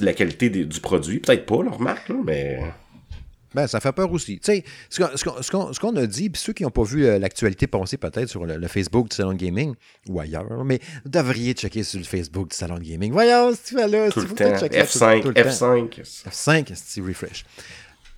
[0.00, 1.18] la qualité du produit.
[1.18, 2.60] Peut-être pas, leur marque, là, mais...
[3.52, 4.38] Ben, ça fait peur aussi.
[4.38, 7.96] Tu sais, ce qu'on a dit, puis ceux qui n'ont pas vu euh, l'actualité passer
[7.96, 9.74] peut-être sur le, Facebook du Salon Gaming
[10.08, 13.12] ou ailleurs, mais vous devriez checker sur le Facebook du Salon Gaming.
[13.12, 14.44] Voyons, si tu fais là, tout le temps.
[14.44, 16.00] F5, F5.
[16.30, 17.44] F5, c'est refresh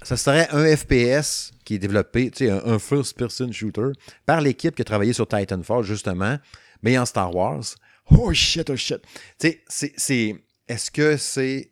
[0.03, 3.93] ça serait un FPS qui est développé, tu sais, un, first-person shooter,
[4.27, 6.39] par l'équipe qui a travaillé sur Titanfall, justement,
[6.83, 7.65] mais en Star Wars.
[8.11, 9.01] Oh shit, oh shit.
[9.39, 10.37] Tu sais, c'est.
[10.69, 11.71] Est-ce que c'est.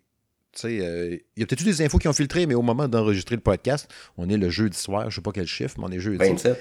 [0.52, 2.62] Tu sais, euh, il y a peut-être eu des infos qui ont filtré, mais au
[2.62, 5.76] moment d'enregistrer le podcast, on est le jeudi soir, je ne sais pas quel chiffre,
[5.78, 6.18] mais on est jeudi.
[6.18, 6.60] 27.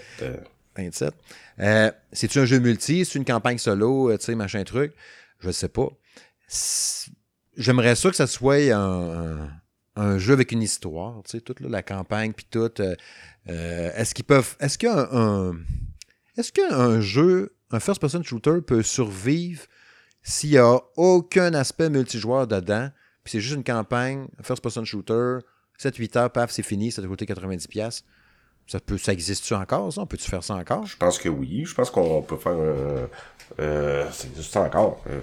[0.76, 1.14] 27.
[1.60, 1.64] Euh.
[1.64, 3.04] Euh, c'est-tu un jeu multi?
[3.06, 4.94] C'est une campagne solo, tu sais, machin truc?
[5.40, 5.88] Je ne sais pas.
[7.58, 9.59] J'aimerais ça que ça soit un un
[10.18, 12.60] jeu avec une histoire, tu sais, toute là, la campagne, puis tout.
[12.80, 12.96] euh,
[13.50, 14.56] euh, est-ce qu'ils peuvent.
[14.60, 15.08] Est-ce qu'un.
[15.12, 15.58] un-
[16.38, 19.64] est-ce qu'un jeu, un first-person shooter peut survivre
[20.24, 22.90] s'il n'y a aucun aspect multijoueur dedans,
[23.24, 25.40] puis c'est juste une campagne, un first-person shooter,
[25.78, 28.04] 7-8 heures, paf, c'est fini, ça te coûter 90$.
[28.70, 30.02] Ça, peut, ça existe-tu encore, ça?
[30.02, 30.86] On peut-tu faire ça encore?
[30.86, 31.64] Je pense que oui.
[31.66, 33.10] Je pense qu'on peut faire un...
[33.60, 35.04] Euh, ça existe encore.
[35.10, 35.20] Euh,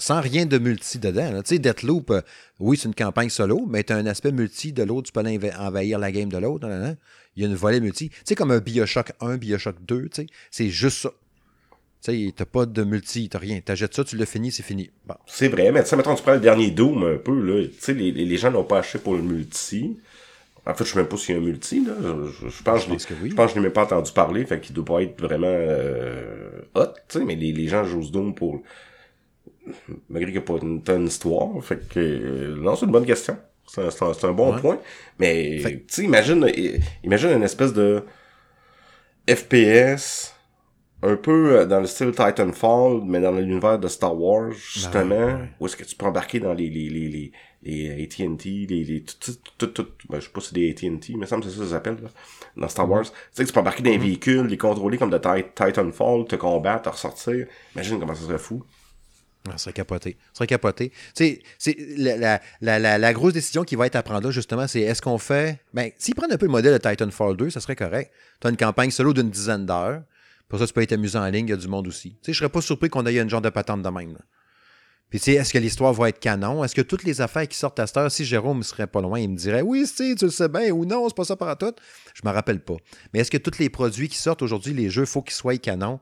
[0.00, 1.40] Sans rien de multi dedans.
[1.42, 2.20] Tu sais, Deathloop, euh,
[2.58, 5.20] oui, c'est une campagne solo, mais tu as un aspect multi de l'autre, tu peux
[5.56, 6.66] envahir la game de l'autre.
[7.36, 8.08] Il y a une volée multi.
[8.08, 11.12] Tu sais, comme un Bioshock 1, Bioshock 2, tu sais, c'est juste ça.
[12.02, 13.60] Tu sais, t'as pas de multi, t'as rien.
[13.60, 14.90] T'achètes ça, tu l'as fini, c'est fini.
[15.06, 15.14] Bon.
[15.28, 17.68] C'est vrai, mais tu sais, mettons, tu prends le dernier Doom un peu, là.
[17.68, 19.96] Tu sais, les gens n'ont pas acheté pour le multi.
[20.66, 21.92] En fait, je sais même pas s'il y a un multi, là.
[22.02, 23.30] Je, je pense, Je que pense que oui.
[23.30, 25.46] Je pense que je n'ai même pas entendu parler, fait qu'il doit pas être vraiment
[25.48, 28.60] euh, hot, tu sais, mais les, les gens jouent ce Doom pour...
[30.08, 31.98] Malgré qu'il n'y a pas une tonne d'histoire, fait que...
[32.00, 33.36] euh, non, c'est une bonne question.
[33.66, 33.82] C'est
[34.24, 34.60] un, bon Ouais.
[34.60, 34.78] point.
[35.18, 38.02] Mais, tu sais, imagine, euh, imagine une espèce de
[39.28, 40.34] FPS
[41.02, 45.34] un peu euh, dans le style Titanfall, mais dans l'univers de Star Wars, justement, ouais,
[45.34, 45.48] ouais.
[45.60, 49.02] où est-ce que tu peux embarquer dans les les les les, les AT&T, les les
[49.02, 51.42] tout tout tout, tout ben, je sais pas si c'est des AT&T, mais ça me
[51.42, 52.08] semble que c'est ça que ça s'appelle là,
[52.56, 52.90] dans Star Mm-hmm.
[52.90, 53.04] Wars.
[53.04, 56.26] Tu sais que tu peux embarquer dans les véhicules, les contrôler comme de Ti- Titanfall,
[56.26, 57.46] te combattre, te ressortir.
[57.74, 58.64] Imagine comment ça serait fou.
[59.48, 60.16] Ah, Ça serait capoté.
[60.32, 60.90] Ça serait capoté.
[60.90, 64.24] Tu sais, c'est la, la, la, la, la grosse décision qui va être à prendre
[64.26, 65.60] là, justement, c'est est-ce qu'on fait.
[65.72, 68.12] Ben, s'ils prennent un peu le modèle de Titanfall 2, ça serait correct.
[68.40, 70.02] Tu as une campagne solo d'une dizaine d'heures.
[70.48, 72.10] Pour ça, tu peux être amusant en ligne, il y a du monde aussi.
[72.10, 74.12] Tu sais, je serais pas surpris qu'on ait une genre de patente de même.
[74.12, 74.20] là.
[75.10, 76.62] Puis, tu sais, est-ce que l'histoire va être canon?
[76.62, 79.18] Est-ce que toutes les affaires qui sortent à cette heure, si Jérôme serait pas loin,
[79.18, 81.58] il me dirait oui, Steve, tu le sais bien, ou non, c'est pas ça par
[81.58, 81.74] tout.
[82.14, 82.76] Je me rappelle pas.
[83.12, 85.98] Mais est-ce que tous les produits qui sortent aujourd'hui, les jeux, faut qu'ils soient canons?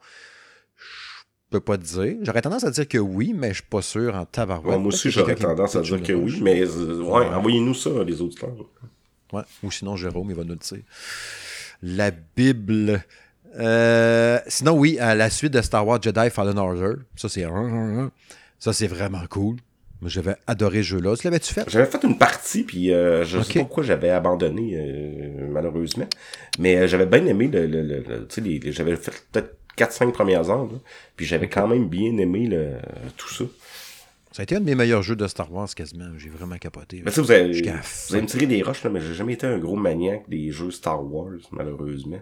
[0.76, 2.16] Je peux pas te dire.
[2.20, 4.76] J'aurais tendance à dire que oui, mais je suis pas sûr en tabarouette.
[4.76, 8.20] Ouais, moi aussi, j'aurais tendance à dire que oui, mais euh, ouais, envoyez-nous ça, les
[8.20, 8.54] auditeurs.
[9.32, 9.42] Ouais.
[9.62, 10.84] Ou sinon, Jérôme, il va nous le dire.
[11.82, 13.02] La Bible.
[13.58, 17.46] Euh, sinon, oui, à la suite de Star Wars Jedi Fallen Order, ça c'est
[18.58, 19.56] ça c'est vraiment cool.
[20.00, 21.16] Moi, J'avais adoré ce jeu-là.
[21.16, 21.68] Tu l'avais-tu fait?
[21.68, 26.06] J'avais fait une partie, puis euh, je sais pas pourquoi j'avais abandonné, euh, malheureusement.
[26.60, 27.66] Mais euh, j'avais bien aimé le...
[27.66, 30.78] le, le, le- tu sais, j'avais fait peut-être 4-5 premières heures, là,
[31.16, 32.74] puis j'avais quand même bien aimé le,
[33.16, 33.44] tout ça.
[34.30, 36.10] Ça a été un de mes meilleurs jeux de Star Wars quasiment.
[36.16, 37.02] J'ai vraiment capoté.
[37.10, 37.42] Sais, vous la
[38.08, 40.52] vous allez me tirer des roches, là, mais j'ai jamais été un gros maniaque des
[40.52, 42.20] jeux Star Wars, malheureusement.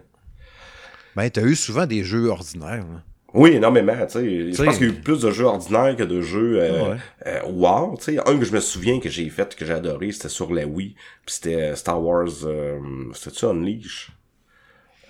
[1.15, 2.85] Ben, t'as eu souvent des jeux ordinaires.
[2.91, 3.03] là.
[3.33, 4.51] Oui, énormément, tu sais.
[4.53, 6.97] Je pense qu'il y a eu plus de jeux ordinaires que de jeux euh, Ouais.
[7.27, 7.95] euh, wow.
[7.97, 10.53] Tu sais, un que je me souviens que j'ai fait, que j'ai adoré, c'était sur
[10.53, 10.95] la Wii.
[11.25, 12.27] Puis c'était euh, Star Wars...
[12.45, 12.79] Euh,
[13.13, 14.11] C'était-tu Unleash?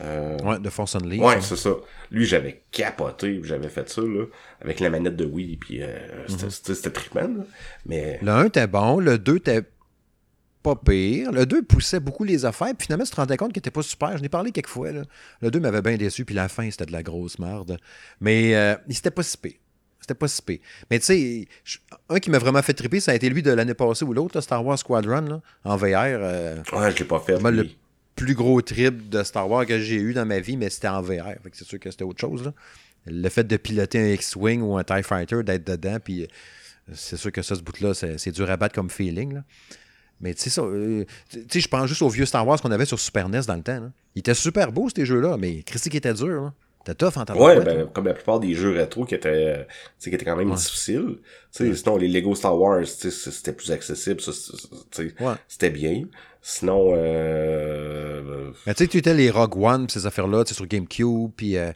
[0.02, 1.24] Euh, Ouais, de Force Unleashed.
[1.24, 1.42] Ouais, hein.
[1.42, 1.72] c'est ça.
[2.12, 4.26] Lui, j'avais capoté, j'avais fait ça, là,
[4.62, 7.44] avec la manette de Wii, puis euh, c'était c'était trippant, là.
[7.86, 9.64] Mais, Le 1 était bon, le 2 était
[10.64, 11.32] pas pire.
[11.32, 13.82] Le 2 poussait beaucoup les affaires, puis finalement, tu te rendais compte qu'il était pas
[13.84, 14.18] super.
[14.18, 14.92] Je n'ai parlé quelques fois.
[14.92, 15.04] Là.
[15.42, 17.78] Le 2 m'avait bien déçu, puis la fin, c'était de la grosse merde.
[18.20, 19.54] Mais euh, c'était pas si pire.
[20.00, 20.60] C'était pas si pire.
[20.90, 21.48] Mais tu sais,
[22.10, 24.40] un qui m'a vraiment fait triper, ça a été lui de l'année passée ou l'autre,
[24.42, 25.86] Star Wars Squadron, là, en VR.
[25.96, 27.40] euh, ouais, je l'ai pas fait.
[27.40, 27.68] Moi, le
[28.16, 31.02] plus gros trip de Star Wars que j'ai eu dans ma vie, mais c'était en
[31.02, 31.36] VR.
[31.54, 32.44] C'est sûr que c'était autre chose.
[32.46, 32.54] là.
[33.06, 36.28] Le fait de piloter un X-Wing ou un TIE Fighter, d'être dedans, puis euh,
[36.94, 39.34] c'est sûr que ça, ce bout-là, c'est c'est dur à battre comme feeling.
[39.36, 39.44] là.
[40.22, 42.72] Mais tu sais, ça, euh, tu sais, je pense juste aux vieux Star Wars qu'on
[42.72, 43.80] avait sur Super NES dans le temps.
[43.80, 43.92] là.
[44.16, 46.42] Ils étaient super beaux, ces jeux-là, mais Christy qui était dur.
[46.42, 46.54] Là.
[46.88, 49.64] C'était tough en temps Ouais, ben, comme la plupart des jeux rétro qui étaient, euh,
[49.64, 51.18] tu sais, qui étaient quand même difficiles.
[51.52, 54.22] Sinon, les Lego Star Wars, c'était plus accessible,
[55.50, 56.04] c'était bien.
[56.42, 61.32] Sinon, euh, Mais tu sais, tu étais les Rogue One, pis ces affaires-là, sur GameCube,
[61.36, 61.74] puis euh,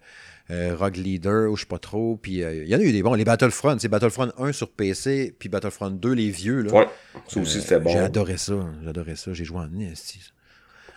[0.52, 2.18] euh, Rogue Leader, ou je sais pas trop.
[2.22, 3.14] Puis euh, il y en a eu des bons.
[3.14, 6.62] Les Battlefront, c'est Battlefront 1 sur PC, puis Battlefront 2, les vieux.
[6.62, 6.74] Là.
[6.74, 6.88] ouais,
[7.28, 7.92] ça aussi, c'était bon.
[7.92, 8.54] J'ai adoré ça.
[8.84, 9.34] J'adorais ça.
[9.34, 10.20] J'ai joué en esti.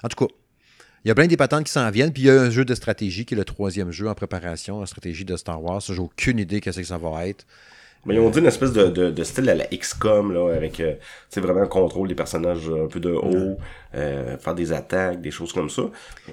[0.02, 0.32] En tout cas,
[1.04, 2.12] il y a plein des patentes qui s'en viennent.
[2.12, 4.80] Puis il y a un jeu de stratégie qui est le troisième jeu en préparation,
[4.80, 5.80] la stratégie de Star Wars.
[5.80, 7.46] J'ai aucune idée qu'est-ce que ça va être.
[8.06, 10.78] Mais ils ont dit une espèce de, de, de style à la XCOM, là, avec,
[10.80, 10.94] euh,
[11.30, 13.56] sais, vraiment le contrôle des personnages un peu de haut,
[13.94, 15.82] euh, faire des attaques, des choses comme ça.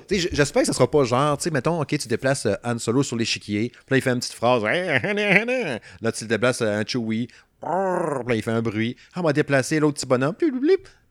[0.07, 2.45] Tu sais, j- J'espère que ça sera pas genre, tu sais, mettons, OK, tu déplaces
[2.45, 4.63] euh, Han Solo sur l'échiquier, puis là, il fait une petite phrase.
[4.63, 7.27] Là, tu le déplaces euh, un Chewie.
[7.63, 8.95] Là, il fait un bruit.
[9.13, 10.35] Ah, on va déplacer l'autre petit bonhomme.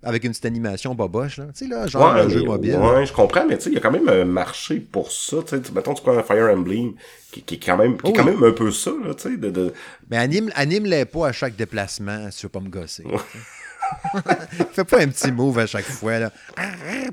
[0.03, 1.45] Avec une petite animation boboche, là.
[1.55, 2.77] Tu sais, là, genre un jeu mobile.
[2.77, 5.37] Ouais, je comprends, mais tu sais, il y a quand même un marché pour ça,
[5.47, 5.63] tu sais.
[5.75, 6.93] Mettons, tu prends un Fire Emblem,
[7.31, 9.29] qui, qui est quand même, qui est Oh quand même un peu ça, là, tu
[9.31, 9.75] sais, de, de,
[10.11, 13.05] Mais anime, anime-les pas à chaque déplacement si tu veux pas me gosser.
[14.73, 16.19] Fais pas un petit move à chaque fois.
[16.19, 16.31] Là.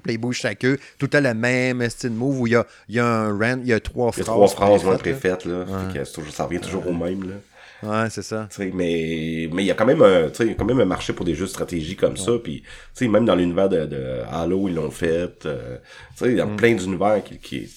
[0.03, 0.77] Puis il bouge sa queue.
[0.97, 3.67] Tout à la même style move où il y a, il y a un il
[3.67, 4.35] y a trois Il y a phrases.
[4.35, 5.65] trois phrases ouais, préfaites, là.
[5.65, 5.91] là.
[5.93, 7.35] Que c'est toujours- ça revient toujours au même, là.
[7.83, 8.47] Ouais, c'est ça.
[8.59, 11.45] Mais mais il y a quand même un, quand même un marché pour des jeux
[11.45, 12.31] de stratégie comme ça.
[12.43, 15.45] Puis, tu sais, même dans l'univers de, de Halo, ils l'ont fait.
[15.45, 15.77] euh,
[16.17, 16.55] tu sais, il y a Mm.
[16.55, 17.69] plein d'univers qui, qui,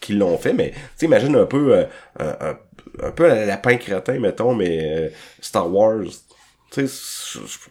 [0.00, 0.52] qui l'ont fait.
[0.52, 1.84] Mais, tu imagine un peu, euh,
[3.02, 5.08] un, peu à lapin crétin, mettons, mais euh,
[5.40, 6.02] Star Wars.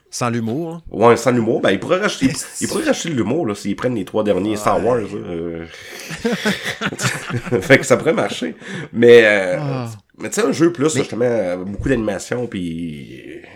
[0.09, 0.75] Sans l'humour.
[0.75, 0.81] hein.
[0.89, 3.95] Ouais, sans l'humour, ben, ils pourraient racheter, ils pourraient racheter de l'humour, là, s'ils prennent
[3.95, 5.65] les trois derniers Star Wars, euh.
[7.61, 8.55] fait que ça pourrait marcher.
[8.93, 9.89] Mais, euh, Ah.
[10.17, 13.49] Mais tu sais, un jeu plus, justement, euh, beaucoup d'animation, puis tu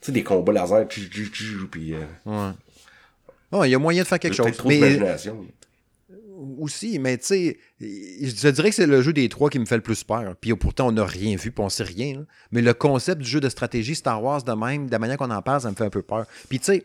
[0.00, 1.94] sais, des combats laser, puis
[2.26, 2.52] euh,
[3.52, 3.68] Ouais.
[3.68, 4.56] Il y a moyen de faire quelque chose.
[4.56, 5.44] trop Mais d'imagination.
[6.58, 9.76] aussi, mais tu sais, je dirais que c'est le jeu des trois qui me fait
[9.76, 10.34] le plus peur.
[10.40, 12.14] Puis pourtant, on n'a rien vu, puis on sait rien.
[12.14, 12.20] là.
[12.52, 15.30] Mais le concept du jeu de stratégie Star Wars de même, de la manière qu'on
[15.30, 16.26] en parle, ça me fait un peu peur.
[16.48, 16.84] Puis tu sais,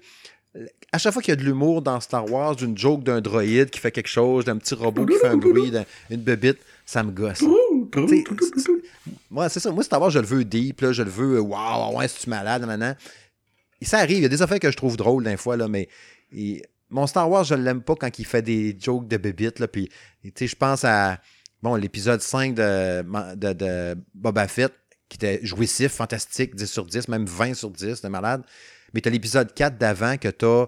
[0.91, 3.69] à chaque fois qu'il y a de l'humour dans Star Wars, d'une joke d'un droïde
[3.69, 7.03] qui fait quelque chose, d'un petit robot qui fait un bruit, d'un- une bébite, ça
[7.03, 7.43] me gosse.
[9.29, 9.71] Moi, c'est ça.
[9.71, 12.65] Moi, Star Wars, je le veux deep, là, je le veux, waouh, ouais, c'est-tu malade,
[12.65, 12.95] maintenant.
[13.81, 15.67] Et ça arrive, il y a des affaires que je trouve drôles d'un fois, là,
[15.67, 15.89] mais
[16.35, 19.67] et- mon Star Wars, je l'aime pas quand il fait des jokes de bébites, là,
[19.67, 19.89] puis,
[20.23, 21.19] tu sais, je pense à,
[21.63, 23.01] bon, l'épisode 5 de,
[23.35, 24.71] de, de Boba Fett,
[25.09, 28.43] qui était jouissif, fantastique, 10 sur 10, même 20 sur 10, de malade.
[28.93, 30.65] Mais t'as l'épisode 4 d'avant que t'as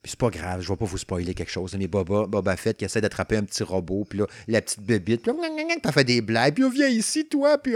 [0.00, 1.74] puis c'est pas grave, je vais pas vous spoiler quelque chose.
[1.76, 5.22] Mais Boba, Boba Fett qui essaie d'attraper un petit robot, puis là, la petite bébite,
[5.22, 5.32] puis
[5.84, 7.74] elle fait des blagues, puis viens ici, toi, puis.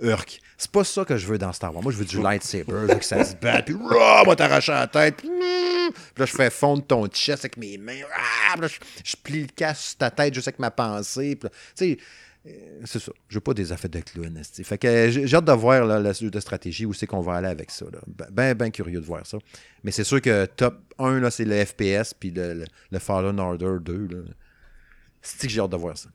[0.00, 0.40] Urk.
[0.58, 1.82] C'est pas ça que je veux dans Star Wars.
[1.82, 5.28] Moi, je veux du lightsaber, que ça se batte, puis moi, t'arracher la tête, puis
[5.28, 8.68] là, je fais fondre ton chest avec mes mains, rah, puis là,
[9.04, 11.98] je, plie le cache sur ta tête juste avec ma pensée, puis là, tu sais,
[12.84, 13.12] c'est ça.
[13.28, 14.40] Je veux pas des affaires de clown.
[14.44, 17.20] Fait que euh, j'ai hâte de voir là, le jeu de stratégie où c'est qu'on
[17.20, 17.86] va aller avec ça.
[17.92, 17.98] là.
[18.06, 19.38] Ben, ben, ben curieux de voir ça.
[19.82, 23.38] Mais c'est sûr que top 1, là, c'est le FPS, puis le, le, le Fallen
[23.40, 24.08] Order 2.
[24.10, 24.18] Là.
[25.22, 26.08] C'est que j'ai hâte de voir ça?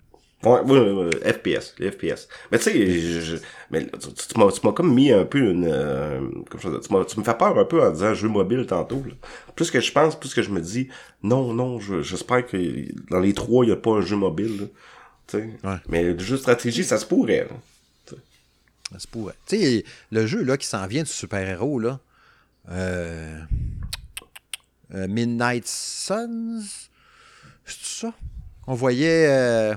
[0.44, 2.28] Ouais, ouais, ouais, ouais, FPS, les FPS.
[2.52, 3.40] Mais tu sais,
[3.70, 7.20] mais tu, tu m'as, tu m'as comme mis un peu une, euh, comme je tu,
[7.20, 9.04] me fais peur un peu en disant jeu mobile tantôt.
[9.06, 9.14] Là.
[9.56, 10.88] Plus que je pense, plus que je me dis,
[11.22, 12.58] non, non, je- j'espère que
[13.12, 14.62] dans les trois, il n'y a pas un jeu mobile.
[14.62, 14.66] Là.
[15.38, 15.78] Ouais.
[15.90, 17.48] Mais le jeu de stratégie, ça se pourrait.
[17.50, 18.18] là.
[18.98, 22.00] C'est pour- Tu sais, le jeu là, qui s'en vient du super-héros, là,
[22.70, 23.40] euh,
[24.94, 26.62] euh, Midnight Suns,
[27.64, 28.14] c'est ça?
[28.68, 29.74] On voyait euh,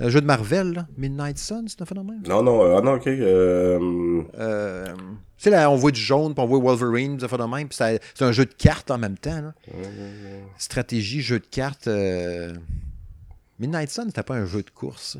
[0.00, 2.22] un jeu de Marvel, là, Midnight Suns, c'est un phénomène?
[2.26, 3.06] Non, non, euh, ah non, ok.
[3.06, 3.78] Euh,
[4.96, 4.96] tu
[5.36, 7.76] sais, là, on voit du jaune, puis on voit Wolverine, ça fait de même, puis
[7.76, 9.42] ça- c'est un jeu de cartes en même temps.
[9.42, 9.52] là.
[10.56, 11.86] Stratégie, jeu de cartes.
[13.60, 15.18] Euh, Midnight Sun, c'était pas un jeu de course?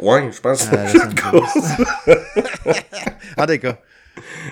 [0.00, 1.58] ouais, je pense que c'est Los un jeu de course.
[3.36, 3.76] Ah, d'accord.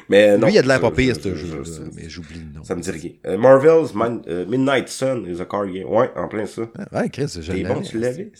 [0.09, 0.47] Mais non.
[0.49, 1.63] Lui, il a de l'air pas pire, ce je- jeu,
[1.95, 2.65] mais j'oublie le nom.
[2.65, 3.11] Ça me dit rien.
[3.27, 5.87] Euh, Marvel's Man- euh, Midnight Sun is a card game.
[5.89, 6.63] Ouais, en plein ça.
[6.93, 7.63] Ouais, Chris, je l'avais.
[7.75, 8.33] bon, tu l'avais?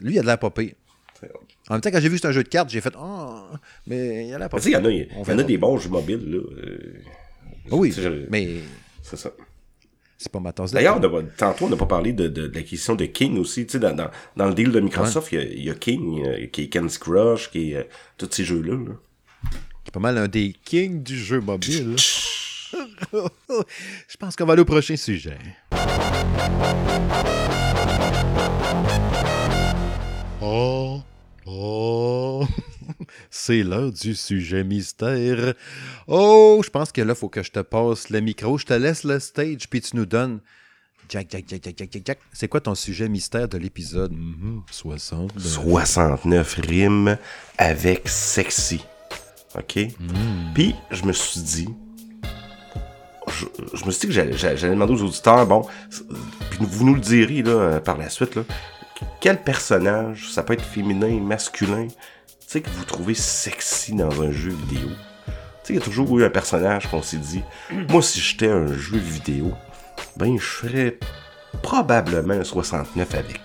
[0.00, 0.74] Lui, il a de l'air pas pire.
[1.18, 1.30] C'est-
[1.68, 3.50] En même temps, quand j'ai vu que c'était un jeu de cartes, j'ai fait Ah,
[3.86, 5.38] mais il a l'air pas tu sais, il y en a, il y On en
[5.38, 6.38] a des bons jeux mobiles, là.
[6.38, 7.02] euh,
[7.70, 8.56] Ah oui, je- mais
[9.02, 9.30] C'est ça.
[10.22, 11.00] C'est pas ma tasse de D'ailleurs,
[11.38, 13.64] tantôt, on n'a pas parlé de, de, de l'acquisition de King aussi.
[13.64, 15.74] Tu sais, dans, dans, dans le deal de Microsoft, il y a- il y, a
[15.74, 17.82] King, euh, qui est Candy Crush, qui est euh,
[18.18, 18.74] tous ces jeux-là.
[18.74, 18.92] Là.
[19.84, 21.96] C'est pas mal un des kings du jeu mobile.
[22.70, 25.38] Je pense qu'on va aller au prochain sujet.
[30.42, 31.00] Oh,
[31.46, 32.46] oh,
[33.30, 35.54] c'est l'heure du sujet mystère.
[36.06, 38.58] Oh, je pense que là, il faut que je te passe le micro.
[38.58, 40.40] Je te laisse le stage, puis tu nous donnes.
[41.08, 42.18] Jack, Jack, Jack, Jack, Jack, Jack, Jack.
[42.32, 44.12] C'est quoi ton sujet mystère de l'épisode?
[44.12, 45.32] Mhm, 60?
[45.38, 47.18] 69 rimes
[47.58, 48.84] avec sexy.
[49.56, 49.78] OK?
[49.98, 50.52] Hmm.
[50.54, 51.68] Puis, je me suis dit...
[53.28, 55.64] Je, je me suis dit que j'allais, demander aux auditeurs, bon,
[56.50, 58.42] puis vous nous le direz là, euh, par la suite, là,
[59.20, 61.86] quel personnage, ça peut être féminin, masculin,
[62.50, 64.88] tu sais, que vous trouvez sexy dans un jeu vidéo.
[64.88, 65.32] Tu
[65.62, 67.42] sais, il y a toujours eu un personnage qu'on s'est dit,
[67.88, 69.52] moi, si j'étais un jeu vidéo,
[70.16, 70.98] ben, je ferais
[71.62, 73.40] probablement un 69 avec.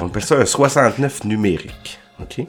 [0.00, 2.00] On appelle ça un 69 numérique.
[2.20, 2.44] OK?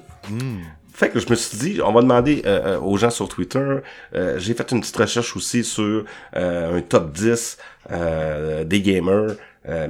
[0.92, 3.78] Fait que je me suis dit, on va demander euh, euh, aux gens sur Twitter.
[4.16, 6.04] euh, J'ai fait une petite recherche aussi sur
[6.36, 7.58] euh, un top 10
[7.92, 9.36] euh, des gamers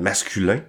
[0.02, 0.60] masculins.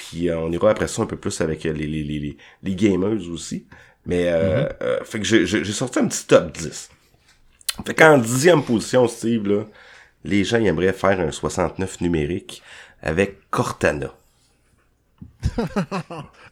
[0.00, 2.74] Puis euh, on ira après ça un peu plus avec euh, les, les, les, les,
[2.74, 3.66] gamers aussi.
[4.06, 6.88] Mais euh, euh, fait que j'ai- sorti un petit top 10.
[7.86, 9.64] Fait qu'en dixième position, Steve, là,
[10.24, 12.62] les gens ils aimeraient faire un 69 numérique
[13.02, 14.10] avec Cortana.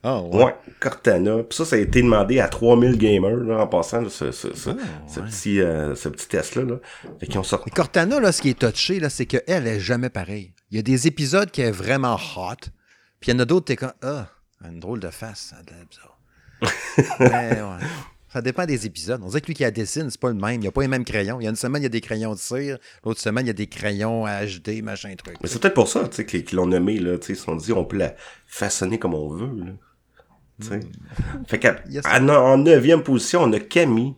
[0.05, 0.45] Ah, ouais.
[0.45, 1.39] Ouais, Cortana.
[1.43, 4.55] Puis ça, ça a été demandé à 3000 gamers, là, en passant, là, ce, ce,
[4.55, 4.71] ce,
[5.09, 6.63] ce petit, euh, ce petit test-là.
[6.63, 6.77] Là.
[7.19, 7.65] Fait qu'ils ont sorti.
[7.67, 10.53] Mais Cortana, là, ce qui est touché, là, c'est qu'elle est jamais pareille.
[10.71, 12.55] Il y a des épisodes qui est vraiment hot,
[13.21, 14.29] puis il y en a d'autres, t'es comme, ah,
[14.65, 16.19] une drôle de face, ça a de l'air bizarre.
[17.21, 17.87] Mais, ouais.
[18.31, 19.21] Ça dépend des épisodes.
[19.25, 20.57] On dirait que lui qui la dessine, c'est pas le même.
[20.57, 21.41] Il n'y a pas les mêmes crayons.
[21.41, 22.79] Il y a une semaine, il y a des crayons de cire.
[23.03, 25.37] L'autre semaine, il y a des crayons HD, machin truc.
[25.43, 27.45] Mais c'est peut-être pour ça, tu sais, qu'ils l'ont nommé, là, tu sais, ils se
[27.45, 28.15] sont dit, on peut la
[28.47, 29.73] façonner comme on veut, là.
[30.61, 30.81] Tu sais.
[31.47, 32.05] Fait Yes.
[32.05, 34.15] à en neuvième position, on a Camille.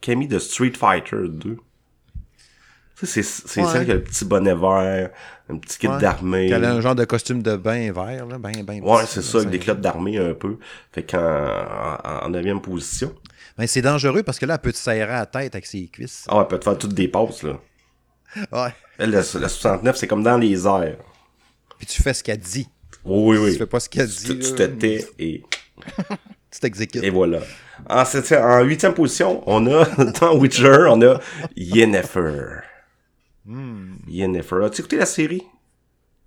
[0.00, 1.56] Camille de Street Fighter 2.
[3.04, 3.20] C'est,
[3.60, 3.66] Ouais.
[3.72, 5.10] celle qui a le petit bonnet vert,
[5.50, 5.98] un petit kit Ouais.
[5.98, 6.48] d'armée.
[6.50, 8.38] Elle a un genre de costume de bain vert, là.
[8.38, 10.56] Ben, ben, Ouais, c'est ça, avec des clottes d'armée un peu.
[10.92, 13.14] Fait qu'en en, en neuvième position.
[13.58, 15.86] Ben, c'est dangereux parce que là, elle peut te serrer à la tête avec ses
[15.88, 16.24] cuisses.
[16.28, 17.58] Ah, elle peut te faire toutes des passes, là.
[18.50, 18.70] Ouais.
[18.98, 20.96] Elle, la, la 69, c'est comme dans les airs.
[21.78, 22.68] Puis tu fais ce qu'elle dit.
[23.04, 24.38] Oui, oui, tu fais pas ce qu'elle dit.
[24.38, 25.42] tu te tais et,
[26.50, 27.02] Tu t'exécutes.
[27.02, 27.40] et voilà.
[27.90, 29.84] En, en huitième position, on a,
[30.20, 31.18] dans Witcher, on a
[31.56, 32.60] Yennefer.
[33.44, 33.96] Hmm.
[34.06, 34.64] Yennefer.
[34.64, 35.42] As-tu écouté la série?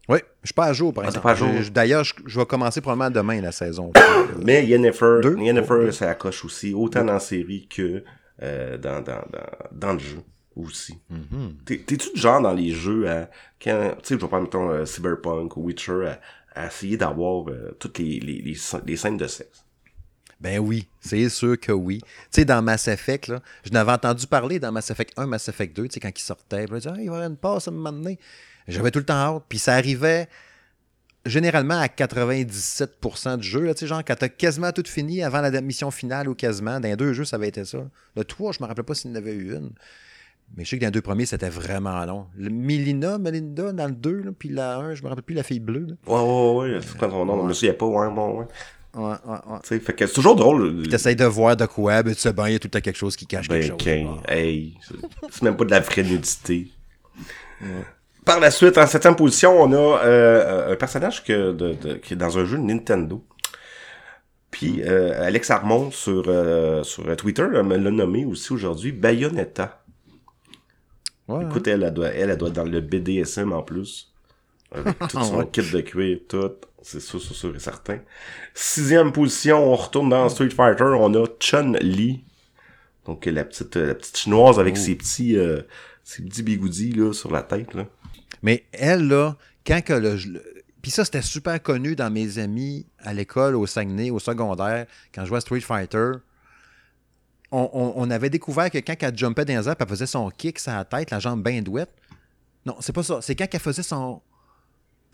[0.07, 1.23] Oui, je suis pas à jour, par Ah, exemple.
[1.23, 1.49] pas à jour?
[1.73, 3.91] D'ailleurs, je, je vais commencer probablement demain la saison.
[4.43, 5.37] Mais Yennefer, Deux?
[5.39, 8.03] Yennefer, Oh, ça accroche aussi, autant dans la série que
[8.43, 10.19] euh, dans, dans, dans, dans le jeu
[10.55, 10.99] aussi.
[11.09, 11.55] Mhm.
[11.65, 13.29] T'es- T'es-tu du genre dans les jeux à,
[13.61, 16.05] quand, tu sais, je vais prendre, mettons, euh, Cyberpunk ou Witcher,
[16.53, 19.64] à, à essayer d'avoir euh, toutes les, les, les scènes de sexe?
[20.45, 22.01] Ben oui, c'est sûr que oui.
[22.03, 25.49] Tu sais, dans Mass Effect, là, je n'avais entendu parler dans Mass Effect 1, Mass
[25.49, 26.65] Effect 2, tu sais, quand il sortait.
[26.65, 28.19] Puis là, je disais, Ah, il va y avoir une passe à me donné.
[28.67, 29.43] J'avais tout le temps hâte.
[29.49, 30.27] Puis ça arrivait
[31.25, 33.61] généralement à 97% du jeu.
[33.61, 36.79] Là, tu sais, genre, quand t'as quasiment tout fini avant la mission finale ou quasiment,
[36.79, 37.79] dans les deux jeux, ça avait été ça.
[38.15, 39.71] Le 3, je me rappelle pas s'il y en avait eu une.
[40.55, 42.27] Mais je sais que dans les deux premiers, c'était vraiment long.
[42.37, 45.41] Le Melina, Melinda, dans le 2, là, puis la 1, je me rappelle plus la
[45.41, 45.87] fille bleue.
[45.87, 45.95] là.
[46.05, 47.41] Ouais, ouais, ouais, c'est quoi son nom?
[47.41, 48.45] Je me souviens pas, ouais, bon, ouais.
[48.95, 49.59] Ouais, ouais, ouais.
[49.63, 50.87] Tu sais, fait que c'est toujours drôle.
[50.87, 52.79] T'essayes de voir de quoi, ben tu sais, ben, il y a tout le temps
[52.81, 53.77] quelque chose qui cache Ben, quelque chose.
[53.77, 54.77] Ken, hey,
[55.29, 56.67] c'est- même pas de la vraie nudité.
[58.23, 62.13] Par la suite, en septième position, on a euh, un personnage que de, de- qui
[62.13, 63.23] est dans un jeu de Nintendo.
[64.49, 69.83] Puis euh, Alex Armand sur, euh, sur Twitter me l'a nommé aussi aujourd'hui Bayonetta.
[71.27, 71.49] Ouais, hein.
[71.49, 74.13] Écoute, elle, elle doit, elle, elle doit être dans le BDSM en plus.
[74.71, 75.47] Avec tout son Ouais.
[75.51, 76.51] kit de cuir, tout.
[76.87, 77.97] C'est sûr, et certain.
[78.53, 80.83] Sixième position, on retourne dans Street Fighter.
[80.83, 82.23] On a Chun-Li.
[83.05, 84.81] Donc, la petite, euh, la petite chinoise avec Oh.
[84.81, 85.61] ses petits, euh,
[86.03, 87.87] ses petits bigoudis, là, sur la tête, là.
[88.43, 90.15] Mais elle, là, quand que le.
[90.83, 95.23] Puis ça, c'était super connu dans mes amis à l'école, au Saguenay, au secondaire, quand
[95.23, 96.11] je jouais à Street Fighter.
[97.51, 100.29] On, on- on avait découvert que quand elle jumpait dans les airs, elle faisait son
[100.29, 101.91] kick sur la tête, la jambe bien douette.
[102.65, 103.19] Non, c'est pas ça.
[103.21, 104.21] C'est quand elle faisait son.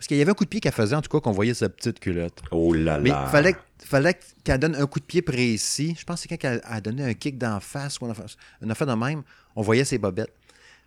[0.01, 1.53] Parce qu'il y avait un coup de pied qu'elle faisait, en tout cas, qu'on voyait
[1.53, 2.41] sa petite culotte.
[2.49, 3.27] Oh là Mais là.
[3.27, 5.95] fallait, fallait qu'elle donne un coup de pied précis.
[5.95, 8.87] Je pense que c'est quand elle a donné un kick d'en face ou une affaire,
[8.87, 9.21] de même,
[9.55, 10.33] on voyait ses bobettes.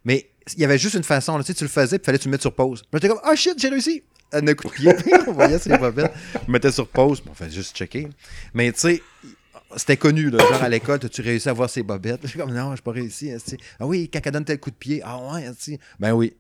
[0.05, 1.39] Mais il y avait juste une façon.
[1.39, 2.83] Là, tu sais, tu le faisais, puis fallait que tu le mettes sur pause.
[2.83, 4.03] Puis j'étais comme, ah shit, j'ai réussi!
[4.33, 4.93] Elle coup de pied,
[5.29, 6.13] on voyait ses bobettes.
[6.49, 8.09] On mettait sur pause, puis on fait juste checker.
[8.53, 9.03] Mais tu sais,
[9.77, 12.21] c'était connu, là, genre à l'école, as-tu réussi à voir ses bobettes?
[12.23, 13.29] Je suis comme, non, j'ai pas réussi.
[13.29, 13.57] esti.
[13.79, 15.79] Ah oui, quand elle donne tel coup de pied, ah ouais, esti.
[15.99, 16.37] ben oui.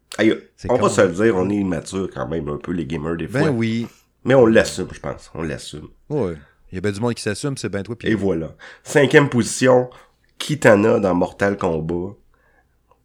[0.69, 3.29] On va se le dire, on est immature quand même, un peu, les gamers, des
[3.29, 3.43] fois.
[3.43, 3.87] Ben oui.
[4.25, 5.31] Mais on l'assume, je pense.
[5.35, 5.89] On l'assume.
[6.09, 6.35] Ouais.
[6.73, 7.95] Il y a bien du monde qui s'assume, c'est ben toi.
[7.97, 8.55] Puis Et voilà.
[8.83, 9.91] Cinquième position,
[10.39, 12.15] Kitana dans Mortal Kombat.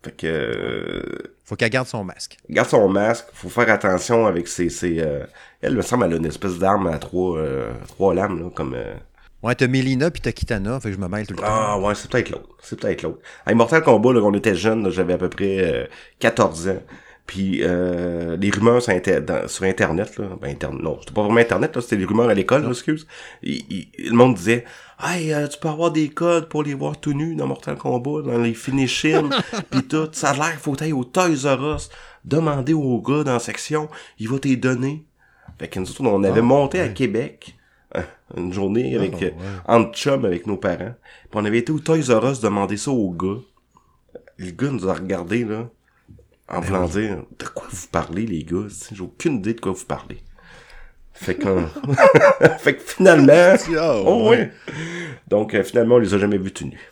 [0.01, 0.27] Fait que...
[0.27, 2.37] euh, faut qu'elle garde son masque.
[2.49, 4.69] garde son masque, faut faire attention avec ses...
[4.69, 5.25] ses euh,
[5.61, 8.75] Elle me semble elle a une espèce d'arme à trois, euh, trois lames, là, comme...
[8.75, 8.95] euh,
[9.41, 11.45] Ouais, t'as Mélina puis t'as Kitana, fait que je me mêle tout le temps.
[11.47, 12.49] Ah ouais, c'est peut-être l'autre.
[12.62, 13.19] C'est peut-être l'autre.
[13.45, 15.86] Avec Mortal Kombat, là, quand on était jeune, j'avais à peu près euh,
[16.19, 16.80] 14 ans.
[17.25, 21.21] Puis euh, les rumeurs sur, Inter- dans- sur Internet, là, ben Internet, non, c'était pas
[21.21, 23.06] vraiment Internet, là, c'était les rumeurs à l'école, excuse.
[23.43, 24.65] Il- il- le monde disait
[24.99, 28.23] Hey, euh, tu peux avoir des codes pour les voir tout nus dans Mortal Kombat,
[28.23, 29.30] dans les finishings,
[29.71, 30.10] pis tout.
[30.12, 31.89] Ça a l'air faut aller au Toys R Us,
[32.25, 35.06] demander au gars dans la section, il va t'y donner.
[35.60, 36.88] Fait que nous autres, on avait Ah, monté à.
[36.89, 37.58] Québec euh,
[38.37, 39.31] une journée avec Ah, euh, ouais.
[39.67, 40.93] entre chum avec nos parents.
[41.29, 43.39] Puis on avait été au Toys R Us demander ça au gars.
[44.37, 45.69] Le gars nous a regardé là
[46.47, 49.85] en voulant dire de quoi vous parlez les gars, j'ai aucune idée de quoi vous
[49.85, 50.17] parlez.
[51.13, 51.47] Fait que
[52.60, 54.51] fait que finalement Ah, oh, ouais.
[55.27, 56.91] Donc euh, finalement on les a jamais vus tout nus.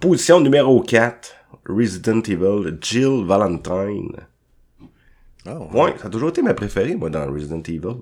[0.00, 1.34] Position numéro 4,
[1.68, 4.12] Resident Evil, Jill Valentine.
[5.46, 7.96] Ah, Ouais, ça a toujours été ma préférée, moi, dans Resident Evil.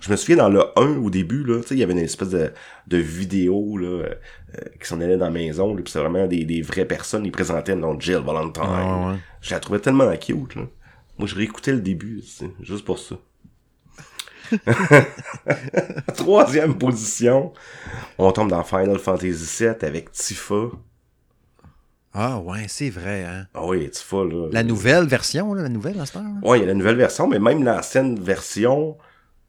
[0.00, 1.98] Je me souviens dans le 1 au début, là, tu sais, il y avait une
[1.98, 2.52] espèce de,
[2.86, 4.14] de vidéo, là, euh,
[4.54, 7.32] euh, qui s'en allait dans la maison, pis c'est vraiment des, des vraies personnes, ils
[7.32, 8.62] présentaient, donc Jill Valentine.
[8.66, 9.16] Ah, ouais.
[9.40, 10.62] Je la trouvais tellement cute, là.
[11.18, 12.22] Moi, je réécoutais le début,
[12.60, 13.16] juste pour ça.
[16.16, 17.52] Troisième position,
[18.18, 20.70] on tombe dans Final Fantasy VII avec Tifa.
[22.12, 23.46] Ah, ouais, c'est vrai, hein.
[23.54, 24.48] Ah oui, Tifa, là.
[24.52, 26.24] La nouvelle version, là, la nouvelle à là?
[26.42, 28.96] Ouais, il y a la nouvelle version, mais même l'ancienne version,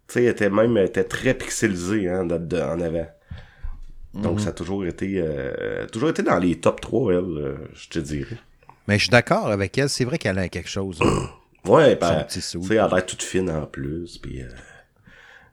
[0.07, 3.07] tu sais, était même était très pixelisée hein, de, de- en avant.
[4.13, 7.89] Donc, ça a toujours été, euh, toujours été dans les top 3, elle, euh, je
[7.89, 8.37] te dirais.
[8.87, 9.89] Mais je suis d'accord avec elle.
[9.89, 10.99] C'est vrai qu'elle a quelque chose.
[11.01, 11.29] hein.
[11.65, 14.47] Ouais, ben, tu sais, elle a l'air toute fine en plus, puis euh,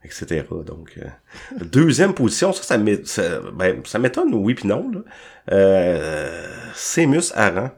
[0.05, 0.44] etc.
[0.66, 1.07] Donc, euh,
[1.64, 5.00] deuxième position, ça, ça m'é- ça- ben, ça m'étonne, oui puis non, là.
[5.50, 7.70] Euh, Seamus Aran.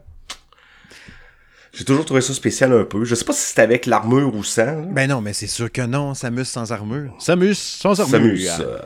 [1.75, 3.03] J'ai toujours trouvé ça spécial un peu.
[3.03, 4.65] Je sais pas si c'était avec l'armure ou sans.
[4.65, 4.81] là.
[4.91, 6.13] Ben non, mais c'est sûr que non.
[6.13, 7.13] Samus sans armure.
[7.19, 8.37] Samus sans armure.
[8.39, 8.47] Samus.
[8.61, 8.79] euh,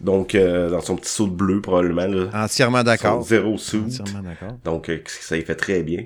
[0.00, 2.30] donc, euh, dans son petit saut de bleu, probablement, là.
[2.32, 3.22] Entièrement d'accord.
[3.24, 3.78] zéro suit.
[4.00, 4.56] Entièrement d'accord.
[4.64, 6.04] Donc, euh, ça y fait très bien.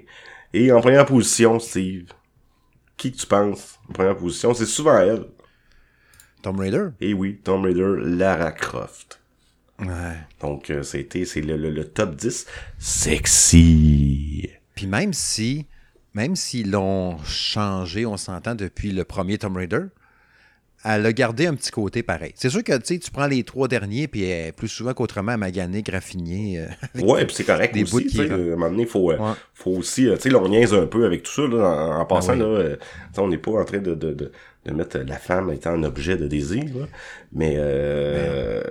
[0.54, 2.06] Et en première position, Steve,
[2.96, 4.54] qui que tu penses en première position?
[4.54, 5.24] C'est souvent elle.
[6.42, 6.86] Tomb Raider?
[7.02, 9.20] Et oui, Tomb Raider, Lara Croft.
[9.78, 10.16] Ouais.
[10.40, 12.46] Donc, euh, c'était, c'est le, le, le top 10.
[12.78, 14.50] Sexy.
[14.74, 15.66] Puis même si,
[16.14, 19.84] même s'ils l'ont changé, on s'entend depuis le premier Tomb Raider,
[20.82, 22.32] elle a gardé un petit côté pareil.
[22.36, 26.58] C'est sûr que tu prends les trois derniers, puis est plus souvent qu'autrement magané, graffiné.
[26.58, 29.18] euh, Ouais, puis c'est correct Des aussi, qui euh, à un moment donné, faut, euh,
[29.18, 29.32] Ouais.
[29.52, 32.00] faut aussi, euh, tu sais, là, on niaise un peu avec tout ça, là, en,
[32.00, 32.40] en passant, Ah oui.
[32.40, 32.76] là, euh,
[33.18, 34.32] on n'est pas en train de, de, de,
[34.64, 36.86] de mettre la femme étant un objet de désir, là,
[37.34, 38.62] mais, euh,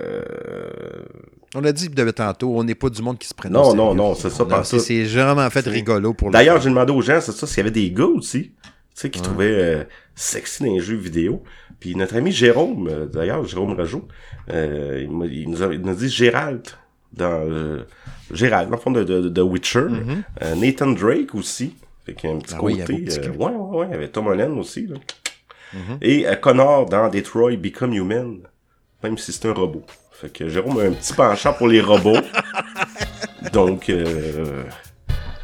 [1.54, 3.74] On l'a dit de tantôt, on n'est pas du monde qui se prenne Non, au
[3.74, 4.84] non, non, c'est ça, pas c'est- ça.
[4.84, 7.56] C'est vraiment fait C'est- rigolo pour le D'ailleurs, j'ai demandé aux gens, c'est ça, s'il
[7.58, 9.84] y avait des gars aussi, tu sais, qui trouvaient euh,
[10.14, 11.42] sexy dans les jeux vidéo.
[11.80, 14.06] Puis notre ami Jérôme, euh, d'ailleurs, Jérôme Rajoux,
[14.50, 16.62] euh, il, nous a, il nous a dit Gérald
[17.12, 17.82] dans euh,
[18.32, 19.86] Gérald, dans le fond de, de, de Witcher.
[20.42, 21.74] Euh, Nathan Drake aussi.
[22.06, 22.54] Fait qu'il y a un petit.
[22.56, 22.92] Ah oui, il y côté.
[22.94, 24.86] un petit ouais, ouais, ouais, il y avait Tom Holland aussi.
[24.86, 24.96] Là.
[25.74, 25.98] Mm-hmm.
[26.02, 28.38] Et Connor dans Detroit Become Human,
[29.02, 29.82] même si c'est un robot.
[30.20, 32.16] Fait que Jérôme a un petit penchant pour les robots.
[33.52, 34.62] Donc, euh,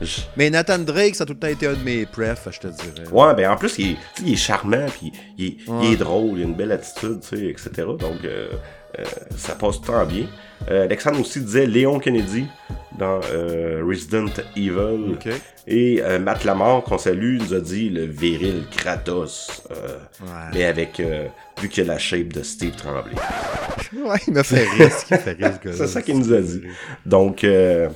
[0.03, 2.61] je- Mais Nathan Drake, ça a tout le temps été un de mes prefs, je
[2.61, 3.09] te dirais.
[3.11, 5.93] Ouais, ben en plus, il est, il charmant, puis il, est- il Ouais.
[5.93, 7.71] est drôle, il a une belle attitude, tu sais, etc.
[7.99, 8.49] Donc, euh,
[8.99, 9.05] euh,
[9.37, 10.27] ça passe tout le temps bien.
[10.71, 12.47] Euh, Alexandre aussi disait Léon Kennedy
[12.99, 13.21] dans
[13.87, 15.17] Resident Evil.
[15.67, 19.63] Et Matt Lamar, qu'on salue, nous a dit le viril Kratos.
[19.71, 20.27] Ouais.
[20.55, 21.27] Mais avec, euh,
[21.61, 23.15] vu qu'il a la shape de Steve Tremblay.
[24.05, 24.91] Ouais, il m'a fait rire.
[25.11, 25.73] me fait rire, ce.
[25.73, 26.63] C'est ça qu'il nous a dit.
[27.05, 27.89] Donc, euh,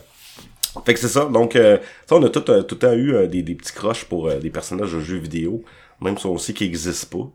[0.87, 1.25] fait que c'est ça.
[1.27, 3.73] Donc, euh, ça, on a tout, euh, tout le temps eu euh, des, des petits
[3.73, 5.65] croches pour euh, des personnages de jeux vidéo,
[6.01, 7.31] même si on sait qu'ils existent pas.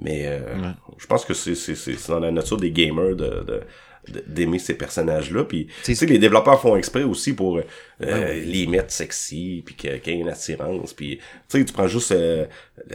[0.00, 0.72] Mais euh, Ouais.
[0.96, 3.60] je pense que c'est c'est- c'est- c'est dans la nature des gamers de de-
[4.26, 7.62] d'aimer ces personnages-là puis tu sais les développeurs font exprès aussi pour euh,
[8.00, 11.86] Ouais, les mettre sexy puis qu'il y ait une attirance puis tu sais tu prends
[11.86, 12.46] juste euh,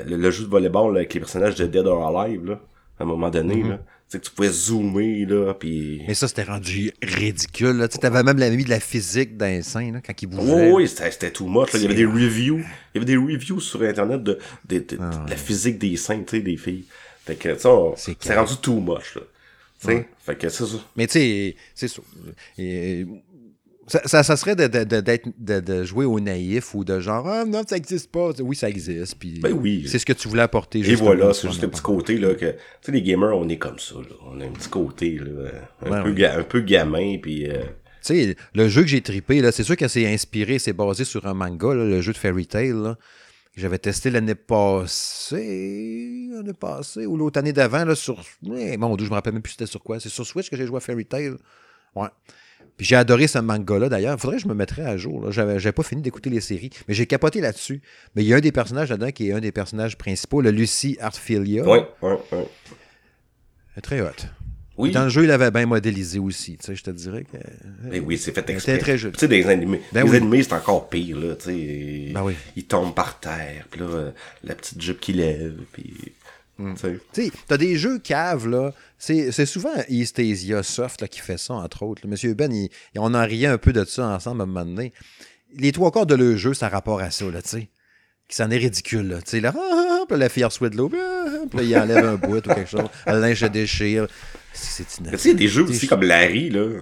[0.06, 2.60] le, le jeu de volleyball là, avec les personnages de Dead or Alive là
[3.00, 3.84] à un moment donné là tu
[4.14, 7.76] sais que tu pouvais zoomer là puis Mais ça, c'était rendu ridicule.
[7.76, 7.90] Là.
[7.90, 10.28] Tu sais, t'avais même la mis de la physique dans les seins, là, quand il
[10.28, 10.72] bougeait.
[10.72, 11.74] Oui, oui, c'était much.
[11.74, 11.80] là.
[11.80, 12.60] Il y avait des reviews.
[12.60, 12.64] Il
[12.96, 14.40] y avait des reviews sur Internet de,
[14.70, 16.86] de, de- Ah, de la physique des seins, tu sais, des filles.
[17.26, 19.24] Fait que, ça, C'est rendu too much, là.
[19.88, 19.98] Tu sais?
[20.00, 20.10] Ouais.
[20.20, 20.78] Fait que c'est ça.
[20.96, 22.02] Mais tu sais, c'est ça.
[23.90, 24.68] Ça, ça, ça serait de,
[25.62, 28.32] de, jouer au naïf ou de genre, ah non, ça existe pas.
[28.42, 29.16] Oui, ça existe.
[29.18, 29.86] Puis Ben oui.
[29.88, 30.80] C'est ce que tu voulais apporter.
[30.80, 33.58] Et voilà, c'est juste le petit côté, là, que, tu sais, les gamers, on est
[33.58, 34.16] comme ça, là.
[34.30, 35.52] On a un petit côté, là,
[35.86, 36.26] un, Ouais, peu, ouais.
[36.26, 37.62] un peu gamin, puis euh,
[38.06, 41.06] Tu sais, le jeu que j'ai trippé, là, c'est sûr que c'est inspiré, c'est basé
[41.06, 42.74] sur un manga, là, le jeu de Fairy Tail.
[42.74, 42.98] là,
[43.58, 48.24] J'avais testé l'année passée, l'année passée, ou l'autre année d'avant, là, sur.
[48.56, 50.00] Eh, mon Dieu, je me rappelle même plus c'était sur quoi.
[50.00, 51.32] C'est sur Switch que j'ai joué à Fairy Tail.
[51.96, 52.10] Ouais.
[52.78, 54.16] Puis j'ai adoré ce manga-là, d'ailleurs.
[54.16, 55.32] Il faudrait que je me mettrais à jour.
[55.32, 57.82] J'avais, j'avais pas fini d'écouter les séries, mais j'ai capoté là-dessus.
[58.16, 60.52] Mais il y a un des personnages là-dedans qui est un des personnages principaux, le
[60.52, 61.64] Lucy Artfilia.
[61.64, 62.48] ouais, ouais, ouais.
[63.74, 64.12] Elle est Très hot.
[64.78, 64.92] Oui.
[64.92, 66.58] Dans le jeu, il avait bien modélisé aussi.
[66.58, 67.38] Tu sais, je te dirais que.
[67.90, 68.78] Ben oui, c'est fait exprès.
[68.78, 69.14] très jolie.
[69.14, 69.82] Tu sais, des animés.
[69.92, 70.18] Ben les oui.
[70.18, 72.12] animés, c'est encore pire, là, tu sais.
[72.14, 72.36] Ben oui.
[72.56, 74.12] Ils tombent par terre, puis là, euh,
[74.44, 76.14] la petite jupe qui lève, puis...
[76.60, 76.74] Mm.
[76.76, 77.32] Tu sais.
[77.48, 78.74] T'as des jeux caves, là.
[79.00, 82.02] C'est souvent East Asia Soft là, qui fait ça, entre autres.
[82.04, 82.10] là.
[82.10, 84.92] Monsieur Ben, il- on en riait un peu de ça ensemble à un moment donné.
[85.56, 87.70] Les trois quarts de le jeu, ça a rapport à ça, là, tu sais.
[88.28, 89.18] Qui s'en est ridicule, là.
[89.22, 91.60] Tu sais, là, ah, ah, ah, puis la fille reçoit de l'eau, puis, ah, puis
[91.60, 92.84] là, il enlève un bout ou quelque chose.
[93.06, 94.08] Le linge se déchire.
[94.54, 96.82] C'est Mais tu sais, des jeux aussi ch- comme Larry, là.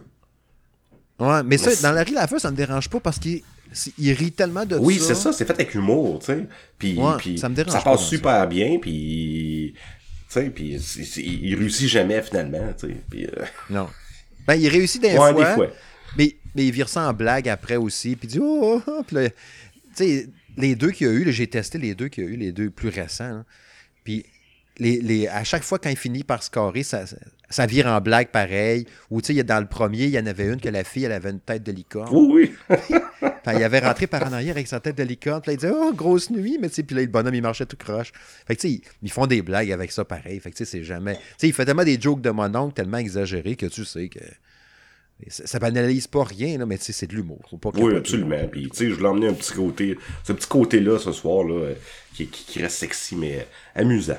[1.20, 3.42] Ouais, mais ça, dans la rue la feu, ça me dérange pas parce qu'il
[3.98, 5.08] il rit tellement de Oui, ça.
[5.10, 6.46] c'est ça, c'est fait avec humour, tu sais.
[6.80, 8.08] Puis, Ouais, puis ça me dérange ça pas, passe ça.
[8.10, 9.74] super bien, puis...
[10.30, 10.76] Tu sais, puis
[11.18, 12.96] il réussit jamais, finalement, tu sais.
[13.10, 13.88] Puis, euh, Non.
[14.48, 15.34] Ben, il réussit des ouais, fois.
[15.34, 15.68] des fois.
[16.18, 18.16] Mais, mais il vire ça en blague après aussi.
[18.16, 19.04] Puis il dit Oh, oh, oh.
[19.08, 19.36] Puis là, tu
[19.96, 22.36] sais, les deux qu'il y a eu, j'ai testé les deux qu'il y a eu,
[22.36, 23.44] les deux plus récents.
[24.04, 24.26] Puis
[24.78, 27.06] les, les, à chaque fois, quand il finit par scorer, ça,
[27.50, 28.86] ça, vire en blague pareil.
[29.10, 30.68] Ou tu sais, il y a- dans le premier, il y en avait une que
[30.70, 32.10] la fille, elle avait une tête de licorne.
[32.14, 32.78] Oui, oui.
[33.48, 35.40] Enfin, il avait rentré par en arrière avec sa tête de licorne.
[35.42, 36.58] Puis là, il disait Oh, grosse nuit.
[36.60, 38.12] Mais tu sais, puis là, le bonhomme, il marchait tout croche.
[38.48, 40.40] Fait que tu sais, ils- ils font des blagues avec ça pareil.
[40.40, 41.14] Fait que tu sais, c'est jamais.
[41.16, 44.10] Tu sais, il fait tellement des jokes de mon oncle tellement exagérés que tu sais
[44.10, 44.20] que.
[45.30, 47.40] Ça, banalise pas rien, là, mais tu sais, c'est de l'humour.
[47.76, 48.48] Oui, absolument.
[48.52, 51.54] Puis, tu sais, je l'ai emmené un petit côté, ce petit côté-là ce soir, là,
[51.56, 51.74] euh,
[52.14, 54.18] qui, qui, qui reste sexy, mais euh, amusant.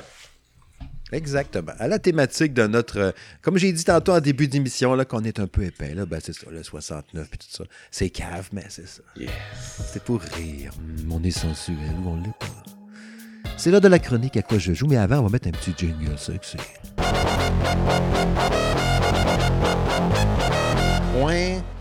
[1.13, 1.73] Exactement.
[1.79, 2.99] À la thématique de notre.
[2.99, 6.05] euh, comme j'ai dit tantôt en début d'émission, là, qu'on est un peu épais, là,
[6.07, 7.65] ben c'est ça, le 69 puis tout ça.
[7.93, 9.03] C'est cave, mais c'est ça.
[9.17, 9.31] Yes.
[9.93, 10.73] C'est pour rire.
[10.79, 13.51] Hum, on est sensuel ou on l'est pas.
[13.57, 15.53] C'est l'heure de la chronique à quoi je joue, mais avant, on va mettre un
[15.53, 16.57] petit jingle sexy.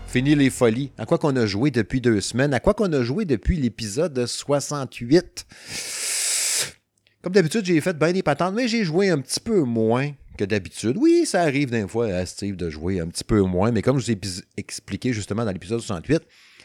[0.06, 0.92] Fini les folies.
[0.96, 2.54] À quoi qu'on a joué depuis deux semaines?
[2.54, 5.46] À quoi qu'on a joué depuis l'épisode 68?
[7.20, 10.44] Comme d'habitude, j'ai fait bien des patentes, mais j'ai joué un petit peu moins que
[10.46, 10.96] d'habitude.
[10.98, 13.98] Oui, ça arrive des fois à Steve de jouer un petit peu moins, mais comme
[13.98, 14.18] je vous ai
[14.56, 16.22] expliqué justement dans l'épisode 68,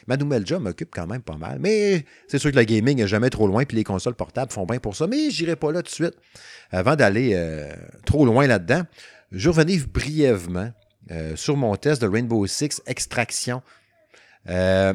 [0.07, 1.59] ma nouvelle job m'occupe quand même pas mal.
[1.59, 4.65] Mais c'est sûr que le gaming n'est jamais trop loin, puis les consoles portables font
[4.65, 6.15] bien pour ça, mais j'irai pas là tout de suite.
[6.71, 7.69] Avant d'aller euh,
[8.05, 8.83] trop loin là-dedans,
[9.33, 10.71] je revenir brièvement
[11.11, 13.61] euh, sur mon test de Rainbow Six Extraction.
[14.49, 14.93] Euh,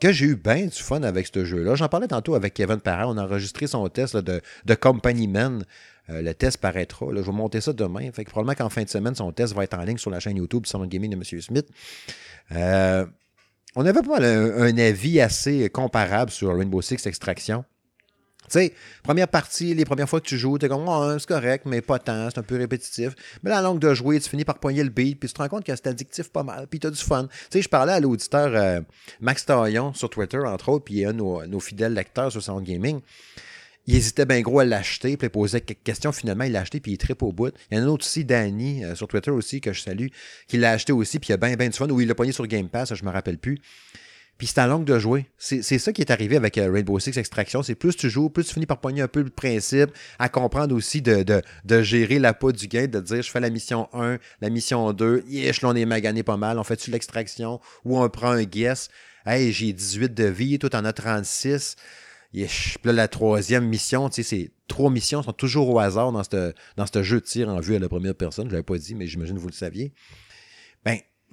[0.00, 1.74] que j'ai eu bien du fun avec ce jeu-là.
[1.74, 3.12] J'en parlais tantôt avec Kevin Parent.
[3.12, 5.64] On a enregistré son test de, de Company Man.
[6.10, 7.06] Euh, le test paraîtra.
[7.10, 8.10] je vais monter ça demain.
[8.10, 10.66] Probablement qu'en fin de semaine, son test va être en ligne sur la chaîne YouTube
[10.66, 11.40] Salon Gaming de M.
[11.40, 11.66] Smith.
[13.74, 17.64] On avait pas mal un avis assez comparable sur Rainbow Six Extraction.
[18.50, 21.66] Tu sais, première partie, les premières fois que tu joues, t'es comme, Ouais, c'est correct,
[21.66, 23.14] mais pas tant, c'est un peu répétitif.
[23.42, 25.48] Mais la longue de jouer, tu finis par poigner le beat, puis tu te rends
[25.48, 27.26] compte que c'est addictif pas mal, puis t'as du fun.
[27.26, 28.80] Tu sais, je parlais à l'auditeur euh,
[29.20, 32.64] Max Taillon sur Twitter, entre autres, puis un de nos, nos fidèles lecteurs sur Sound
[32.64, 33.00] Gaming.
[33.88, 36.12] Il hésitait bien gros à l'acheter, puis il posait quelques questions.
[36.12, 37.54] Finalement, il l'a acheté, puis il tripe au bout.
[37.70, 40.08] Il y en a un autre aussi, Danny, euh, sur Twitter aussi, que je salue,
[40.46, 42.32] qui l'a acheté aussi, puis il a bien, bien du fun, ou il l'a pogné
[42.32, 43.58] sur Game Pass, je me rappelle plus.
[44.38, 45.26] Puis c'est en longue de jouer.
[45.36, 47.64] C'est ça qui est arrivé avec euh, Rainbow Six Extraction.
[47.64, 50.76] C'est plus tu joues, plus tu finis par pogner un peu le principe, à comprendre
[50.76, 51.24] aussi de,
[51.64, 54.92] de, gérer la peau du gain, de dire je fais la mission 1, la mission
[54.92, 58.44] 2, yesh, là on est magané pas mal, on fait-tu l'extraction ou on prend un
[58.44, 58.90] guess.
[59.26, 61.74] Hey, j'ai 18 de vie, toi t'en as 36.
[62.32, 62.78] Yesh.
[62.80, 66.22] Puis là, la troisième mission, tu sais, c'est trois missions sont toujours au hasard dans
[66.22, 68.46] ce dans jeu de tir en vue à la première personne.
[68.48, 69.92] Je l'avais pas dit, mais j'imagine que vous le saviez.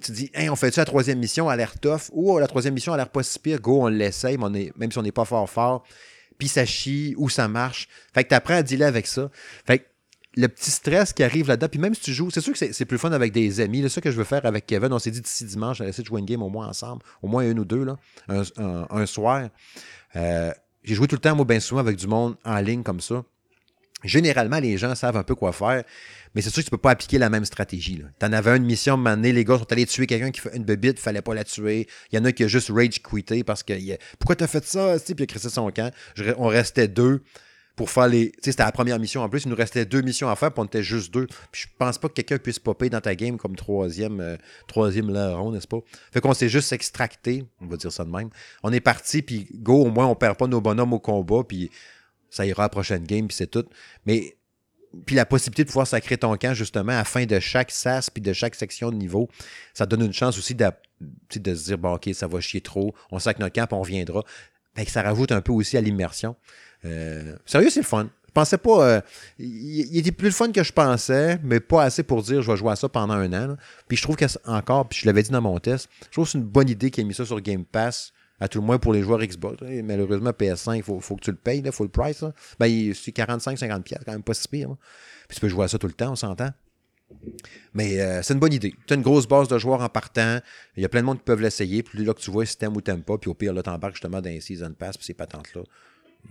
[0.02, 2.10] Tu dis, hey, on fait-tu la troisième mission à l'air tough?
[2.12, 5.02] Ou la troisième mission a l'air pas si pire, go, on l'essaye, même si on
[5.02, 5.84] n'est pas fort fort,
[6.38, 7.88] puis ça chie ou ça marche.
[8.12, 9.30] Fait que tu apprends à dealer avec ça.
[9.66, 9.84] Fait que
[10.36, 12.84] le petit stress qui arrive là-dedans, puis même si tu joues, c'est sûr que c'est
[12.84, 13.80] plus fun avec des amis.
[13.82, 14.92] C'est ça que je veux faire avec Kevin.
[14.92, 17.28] On s'est dit d'ici dimanche, on essayer de jouer une game au moins ensemble, au
[17.28, 17.96] moins une ou deux, là,
[18.28, 19.48] un soir.
[20.14, 20.52] Euh,
[20.84, 23.24] J'ai joué tout le temps, moi, bien souvent, avec du monde en ligne comme ça.
[24.06, 25.84] Généralement, les gens savent un peu quoi faire,
[26.34, 28.02] mais c'est sûr que tu peux pas appliquer la même stratégie.
[28.18, 30.54] Tu en avais une mission, un moment les gars sont allés tuer quelqu'un qui fait
[30.56, 31.86] une bébite, fallait pas la tuer.
[32.12, 34.64] Il y en a qui a juste rage quitté parce que il pourquoi t'as fait
[34.64, 35.92] ça, puis il a crissé son camp.
[36.38, 37.22] On restait deux
[37.76, 38.30] pour faire les.
[38.30, 40.50] Tu sais, c'était la première mission en plus, il nous restait deux missions à faire,
[40.50, 41.26] puis on était juste deux.
[41.52, 44.36] Puis je pense pas que quelqu'un puisse popper dans ta game comme troisième, euh,
[44.66, 45.78] troisième larron, n'est-ce pas?
[46.10, 48.30] Fait qu'on s'est juste extracté, on va dire ça de même.
[48.62, 51.70] On est parti, puis go, au moins on perd pas nos bonhommes au combat, puis
[52.30, 53.64] ça ira à la prochaine game, puis c'est tout.
[54.04, 54.36] Mais
[55.04, 58.22] puis la possibilité de pouvoir sacrer ton camp, justement, à fin de chaque sas puis
[58.22, 59.28] de chaque section de niveau,
[59.74, 60.64] ça donne une chance aussi de,
[61.34, 63.82] de se dire, bon, OK, ça va chier trop, on sacre notre camp, puis on
[63.82, 64.24] reviendra.
[64.74, 66.36] Fait que ça rajoute un peu aussi à l'immersion.
[66.84, 68.08] Euh, sérieux, c'est le fun.
[68.26, 68.86] Je pensais pas.
[68.86, 69.00] euh,
[69.38, 72.56] il, était plus le fun que je pensais, mais pas assez pour dire je vais
[72.56, 73.56] jouer à ça pendant un an.
[73.88, 76.26] Puis je trouve que c'est encore, puis je l'avais dit dans mon test, je trouve
[76.26, 78.66] que c'est une bonne idée qu'il ait mis ça sur Game Pass, à tout le
[78.66, 79.62] moins pour les joueurs Xbox.
[79.84, 82.24] Malheureusement, PS5, il faut, faut que tu le payes, là, full price.
[82.58, 84.76] Ben, c'est 45-50$, piastres, quand même pas si pire.
[85.28, 86.50] Puis tu peux jouer à ça tout le temps, on s'entend.
[87.74, 88.74] Mais euh, c'est une bonne idée.
[88.86, 90.40] Tu as une grosse base de joueurs en partant.
[90.76, 91.82] Il y a plein de monde qui peuvent l'essayer.
[91.82, 93.18] Puis là que tu vois si t'aimes ou t'aimes pas.
[93.18, 94.96] Puis au pire, là, t'embarques justement dans les Season Pass.
[94.96, 95.62] Puis ces patentes-là.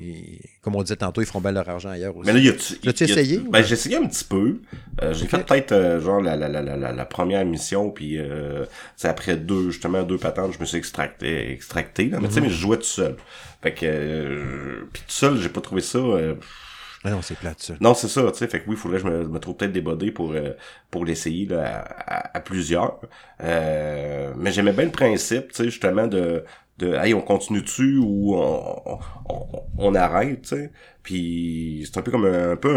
[0.01, 2.27] Et, comme on disait tantôt, ils feront bien leur argent ailleurs aussi.
[2.27, 2.73] Mais là, y a-tu.
[2.83, 4.59] L'as-tu y a- essayé, Ben, j'ai essayé un petit peu.
[5.01, 8.65] Euh, j'ai fait peut-être, euh, genre, la, la, la, la, la, première mission, puis euh,
[8.97, 12.19] c'est après deux, justement, deux patentes, je me suis extracté, extracté, là.
[12.21, 13.15] Mais tu sais, mais je jouais tout seul.
[13.61, 15.97] Fait que, euh, puis tout seul, j'ai pas trouvé ça...
[15.97, 16.35] euh,
[17.03, 17.73] Ah non, c'est plate, ça.
[17.79, 19.55] non, c'est ça, tu sais, fait que oui, il faudrait que je me, me trouve
[19.55, 20.51] peut-être débodé pour euh,
[20.91, 22.99] pour l'essayer là, à, à- à plusieurs.
[23.41, 26.43] Euh, mais j'aimais bien le principe, tu sais, justement de
[26.77, 28.99] de hey, on continue dessus ou on, on,
[29.29, 30.71] on- on arrête, tu sais.
[31.03, 32.69] Puis c'est un peu comme un, un peu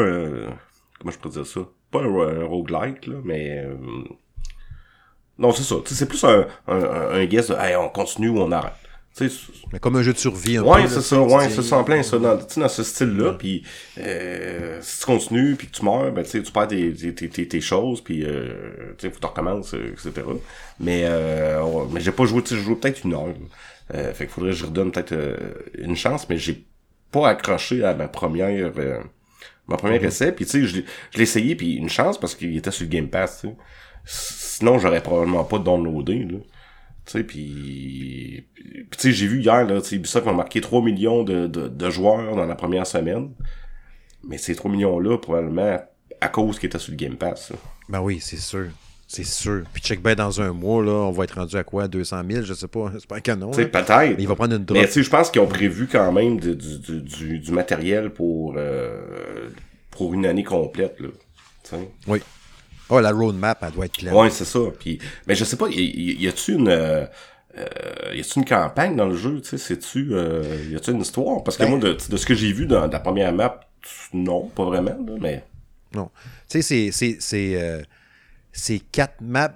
[0.48, 0.56] un,
[0.98, 3.74] comment je pourrais dire ça, pas un, un roguelike là, mais euh,
[5.38, 8.72] non, c'est ça, c'est plus un un, guess de hey, on continue ou on arrête.
[9.16, 9.36] Tu sais,
[9.72, 10.56] Mais comme un jeu de survie.
[10.58, 12.68] Un peu, Ouais, c'est ça, ouais, c'est ça, en plein ça, dans, tu sais, dans
[12.68, 13.64] ce style-là, puis
[13.98, 17.28] euh, si tu continues, puis que tu meurs, ben, tu sais, tu perds tes, tes,
[17.28, 20.12] tes, tes- choses, puis euh, tu sais, faut que tu recommences, euh, etc.
[20.80, 23.34] Mais, euh, mais j'ai pas joué, tu sais, j'ai joué peut-être une heure,
[23.92, 25.36] fait qu'il faudrait que je redonne peut-être euh,
[25.78, 26.66] une chance, mais j'ai
[27.10, 29.00] pas accroché à ma première, euh,
[29.66, 32.34] ma première essai, puis tu sais, je l'ai je l'ai essayé, puis une chance, parce
[32.34, 33.56] qu'il était sur le Game Pass, tu sais.
[34.04, 36.38] Sinon, j'aurais probablement pas downloadé, là.
[37.04, 38.46] Tu sais, puis...
[38.54, 41.46] Puis, tu sais, j'ai vu hier, là, tu sais, Ubisoft m'a marqué 3 millions de,
[41.46, 43.32] de, de joueurs dans la première semaine.
[44.24, 45.78] Mais ces 3 millions-là, probablement,
[46.20, 47.56] à cause qu'ils étaient sur le Game Pass, là.
[47.88, 48.68] Ben oui, c'est sûr.
[49.10, 49.62] C'est sûr.
[49.72, 51.88] Puis check bien dans un mois, là, on va être rendu à quoi?
[51.88, 52.92] 200 000 Je sais pas.
[52.98, 53.50] C'est pas un canon.
[53.50, 54.20] Peut-être.
[54.20, 54.78] Il va prendre une drop.
[54.78, 57.50] Mais tu sais, je pense qu'ils ont prévu quand même du, du, du, du, du
[57.52, 59.48] matériel pour, euh,
[59.90, 61.08] pour une année complète, là.
[62.06, 62.20] Oui.
[62.90, 64.14] Oh, la roadmap, elle doit être claire.
[64.14, 64.60] Ouais, c'est ça.
[64.78, 67.04] Puis, mais je sais pas, y, a-tu une, euh,
[67.56, 67.64] euh,
[68.14, 71.42] y a-tu une campagne dans le jeu, tu sais, c'est-tu, euh, y a-tu une histoire?
[71.44, 73.60] Parce que Ben- moi, de, de ce que j'ai vu dans, la première map,
[74.14, 75.44] non, pas vraiment, là, mais.
[75.94, 76.10] Non.
[76.48, 77.82] Tu sais, c'est- c'est- c'est
[78.52, 79.54] c'est quatre maps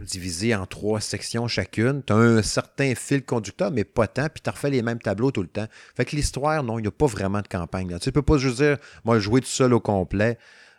[0.00, 2.02] divisées en trois sections chacune.
[2.04, 5.30] Tu as un certain fil conducteur, mais pas tant, puis tu refais les mêmes tableaux
[5.30, 5.66] tout le temps.
[5.94, 7.90] Fait que l'histoire, non, il n'y a pas vraiment de campagne.
[7.90, 7.98] Là.
[7.98, 10.38] Tu sais, peux pas juste dire, moi, jouer tout seul au complet.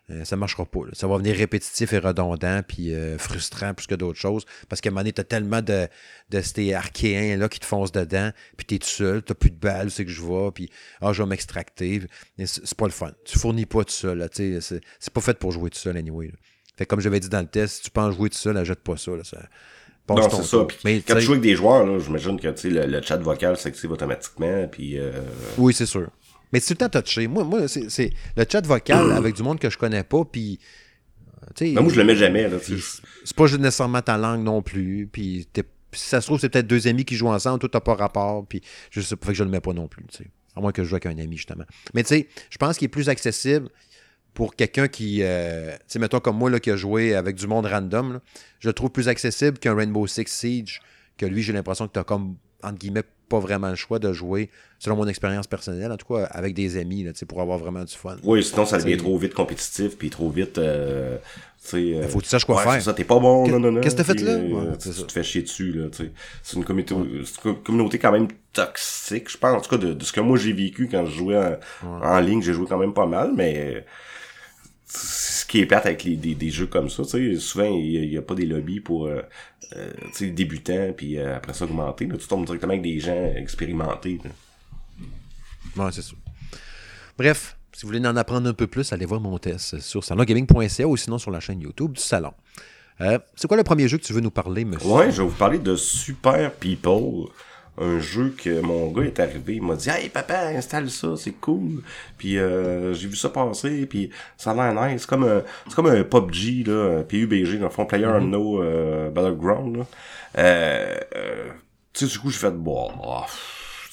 [0.09, 0.81] euh, ça marchera pas.
[0.93, 4.45] Ça va venir répétitif et redondant, puis euh, frustrant plus que d'autres choses.
[4.67, 5.87] Parce qu'à un moment donné, t'as tellement de,
[6.29, 9.55] de ces archéens là, qui te foncent dedans, puis t'es tout seul, t'as plus de
[9.55, 10.69] balles, c'est que je vais, puis
[10.99, 12.01] ah, je vais m'extracter.
[12.43, 13.11] C'est pas le fun.
[13.25, 14.27] Tu fournis pas tout seul.
[14.33, 16.31] tu C'est pas fait pour jouer tout seul, anyway.
[16.77, 18.97] Fait comme j'avais dit dans le test, si tu penses jouer tout seul, achète pas
[18.97, 19.11] ça.
[19.11, 19.37] Là, ça
[20.09, 20.57] Non, c'est ça.
[20.57, 20.67] tour.
[20.67, 23.91] Puis Mais, quand tu joues avec des joueurs, j'imagine que, le, le chat vocal s'active
[23.91, 25.11] automatiquement, puis euh,
[25.57, 26.09] Oui, c'est sûr.
[26.51, 27.27] Mais c'est tout le temps touché.
[27.27, 30.59] Moi, moi c'est le chat vocal avec du monde que je connais pas, puis.
[31.59, 32.49] ben, moi, je le mets jamais,
[33.23, 35.07] c'est pas nécessairement ta langue non plus.
[35.11, 35.47] Puis
[35.93, 38.45] si ça se trouve, c'est peut-être deux amis qui jouent ensemble, toi, t'as pas rapport.
[38.47, 40.05] Puis je sais pas, fait que je le mets pas non plus.
[40.55, 41.63] À moins que je joue avec un ami, justement.
[41.93, 43.69] Mais tu sais, je pense qu'il est plus accessible
[44.33, 45.19] pour quelqu'un qui.
[45.23, 48.21] euh, tu sais, mettons comme moi, là, qui a joué avec du monde random, là,
[48.59, 50.81] je le trouve plus accessible qu'un Rainbow Six Siege,
[51.17, 54.49] que lui, j'ai l'impression que t'as comme, entre guillemets, pas vraiment le choix de jouer,
[54.79, 57.83] selon mon expérience personnelle, en tout cas, avec des amis, là, tu pour avoir vraiment
[57.83, 58.17] du fun.
[58.23, 61.17] Oui, sinon, ça devient trop vite compétitif, puis trop vite, euh,
[61.63, 61.77] tu sais...
[61.95, 62.81] euh, Faut que tu saches quoi ouais, faire.
[62.81, 63.79] ça, t'es pas bon, Que- non, non, non.
[63.81, 64.31] qu'est-ce que t'as fait là?
[64.31, 66.11] euh, Ouais, tu, tu te fais chier dessus, là, tu sais.
[66.43, 66.93] C'est une communauté,
[67.25, 70.19] c'est une communauté quand même toxique, je pense, en tout cas, de, de ce que
[70.19, 71.37] moi j'ai vécu quand je jouais
[71.83, 73.85] en, en ligne, j'ai joué quand même pas mal, mais...
[74.93, 78.09] Ce qui est plate avec les, des, des jeux comme ça, tu sais, souvent, il
[78.09, 79.21] n'y a, pas des lobbies pour, euh,
[79.75, 82.17] euh, tu sais, débutants, puis euh, après ça, augmenter, là.
[82.17, 85.85] Tu tombes directement avec des gens expérimentés, là.
[85.85, 86.11] Ouais, c'est ça.
[87.17, 90.85] Bref, si vous voulez en apprendre un peu plus, allez voir mon test sur salongaming.ca
[90.85, 92.33] ou sinon sur la chaîne YouTube du salon.
[93.35, 94.87] C'est quoi le premier jeu que tu veux nous parler, monsieur?
[94.87, 97.29] Ouais, je vais vous parler de Super People.
[97.77, 101.31] Un jeu que mon gars est arrivé, il m'a dit Hey papa, installe ça, c'est
[101.31, 101.81] cool.
[102.17, 105.01] Puis euh, j'ai vu ça passer, puis ça a l'air nice.
[105.01, 108.59] C'est comme un, c'est comme un PUBG, là, un PUBG, dans le fond, Player Unknown
[108.61, 109.77] euh, Battleground.
[109.77, 109.85] Là.
[110.37, 111.49] Euh, euh,
[111.93, 112.89] tu sais, du coup, j'ai fait bon.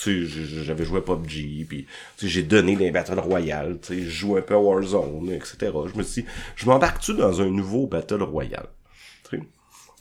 [0.01, 3.79] tu sais, j- j'avais joué à PUBG, puis tu sais, j'ai donné des Battle Royale,
[3.81, 5.57] tu sais, je joue un peu à Warzone, etc.
[5.93, 8.67] Je me suis dit, je m'embarque-tu dans un nouveau Battle Royale?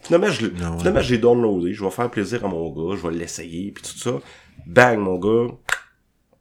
[0.04, 0.78] Finalement, je, l'ai- Ah ouais.
[0.80, 3.98] finalement, j'ai downloadé, je vais faire plaisir à mon gars, je vais l'essayer, puis tout
[3.98, 4.12] ça.
[4.66, 5.54] Bang, mon gars,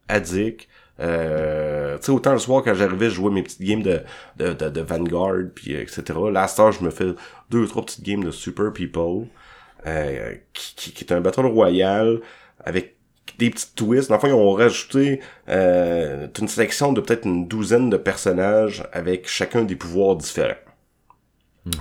[0.09, 0.69] addict.
[0.99, 4.01] Euh, tu sais, autant le soir quand j'arrivais, je jouais mes petites games de,
[4.39, 6.03] de, de, de Vanguard, puis euh, etc.
[6.33, 7.07] Là, à cette heure, je me fais
[7.51, 9.27] deux ou trois petites games de Super People,
[9.87, 12.21] euh, qui, qui, qui est un battle royal
[12.65, 12.97] avec
[13.39, 14.09] des petites twists.
[14.09, 19.65] Fond, ils ont rajouté euh, une sélection de peut-être une douzaine de personnages avec chacun
[19.65, 20.55] des pouvoirs différents.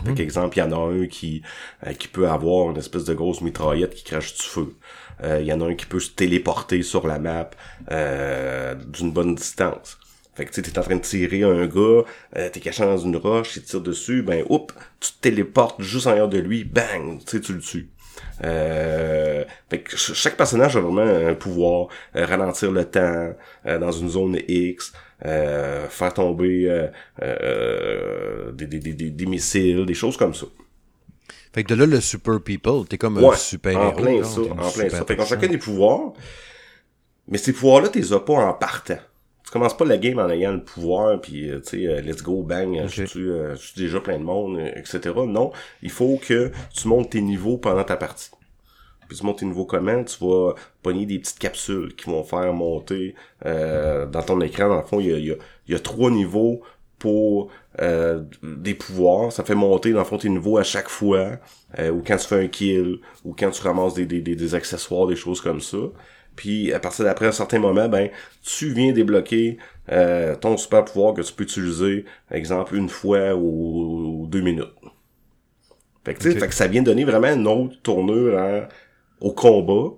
[0.03, 1.41] Par exemple, il y en a un qui
[1.85, 4.75] euh, qui peut avoir une espèce de grosse mitraillette qui crache du feu.
[5.23, 7.49] Euh, Il y en a un qui peut se téléporter sur la map
[7.91, 9.97] euh, d'une bonne distance.
[10.33, 12.03] Fait que tu sais, t'es en train de tirer un gars,
[12.35, 16.07] euh, t'es caché dans une roche, il tire dessus, ben oups, tu te téléportes juste
[16.07, 17.89] en arrière de lui, bang, tu sais, tu le tues.
[18.43, 23.33] Euh, fait que ch- chaque personnage a vraiment un pouvoir, euh, ralentir le temps
[23.65, 24.91] euh, dans une zone X,
[25.25, 26.87] euh, faire tomber euh,
[27.21, 30.47] euh, des, des, des, des, missiles, des choses comme ça.
[31.53, 33.97] Fait que de là, le Super People, t'es comme un super en héros.
[34.01, 35.05] plein là, ça, en plein ça.
[35.05, 36.11] Fait qu'on chacun des pouvoirs,
[37.29, 38.97] mais ces pouvoirs-là, t'es as pas en partant.
[39.45, 42.23] Tu commences pas la game en ayant le pouvoir, puis euh, tu sais, euh, let's
[42.23, 43.03] go, bang, euh, je Ok.
[43.03, 45.27] tue je tue déjà plein de monde, etc.
[45.27, 45.51] Non,
[45.83, 48.31] il faut que tu montes tes niveaux pendant ta partie.
[49.07, 50.03] Puis tu montes tes niveaux comment?
[50.03, 53.15] Tu vas pogner des petites capsules qui vont faire monter
[53.45, 54.67] euh, dans ton écran.
[54.69, 55.35] Dans le fond, il y a, y a,
[55.67, 56.61] y a trois niveaux
[56.97, 59.31] pour euh, des pouvoirs.
[59.31, 61.33] Ça fait monter, dans le fond, tes niveaux à chaque fois.
[61.79, 64.55] euh, ou quand tu fais un kill, ou quand tu ramasses des, des, des, des
[64.55, 65.77] accessoires, des choses comme ça.
[66.35, 68.09] Puis à partir d'après un certain moment, ben,
[68.43, 69.57] tu viens débloquer
[69.91, 74.73] euh, ton super pouvoir que tu peux utiliser, exemple, une fois ou, ou deux minutes.
[76.03, 78.67] Fait que, fait ça vient donner vraiment une autre tournure à-
[79.21, 79.95] au combat.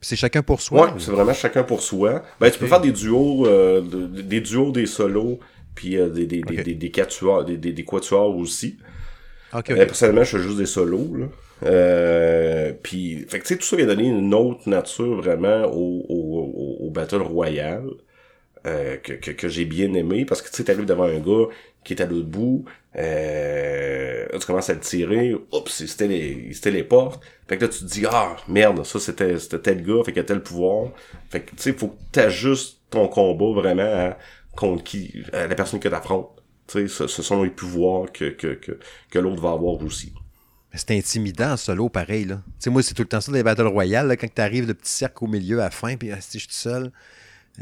[0.00, 0.86] C'est chacun pour soi?
[0.86, 2.22] Ouais, c'est vraiment chacun pour soi.
[2.40, 5.38] Ben, tu peux faire des duos, euh, de- de- des duos, des solos,
[5.74, 8.76] puis euh, des, des, des, des, des quatuors, des, des, quatuors aussi.
[9.70, 11.26] Euh, personnellement, je fais juste des solos, là.
[11.64, 16.04] Euh, puis, fait que, tu sais, tout ça vient donner une autre nature vraiment au,
[16.08, 17.88] au, au, au Battle Royale.
[18.66, 21.48] euh, que, que, que j'ai bien aimé parce que tu sais t'arrives devant un gars
[21.84, 22.64] qui est à l'autre bout
[22.96, 27.22] euh, tu commences à le tirer oups se télé- il se téléporte.
[27.48, 30.20] Fait que là tu te dis ah merde ça c'était c'était tel gars fait qu'il
[30.20, 30.90] a tel pouvoir
[31.30, 34.18] fait que tu sais faut que t'ajustes ton combat vraiment à
[34.56, 36.30] contre qui à la personne que t'affrontes.
[36.66, 38.78] Tu sais ce, ce sont les pouvoirs que que que,
[39.10, 40.12] que l'autre va avoir aussi
[40.74, 42.24] C'est intimidant en solo, pareil.
[42.24, 42.36] Là.
[42.36, 44.66] Tu sais, moi, c'est tout le temps ça des Battle Royale, là, quand tu arrives,
[44.66, 46.90] le petit cercle au milieu à la fin, puis ah, si je suis tout seul,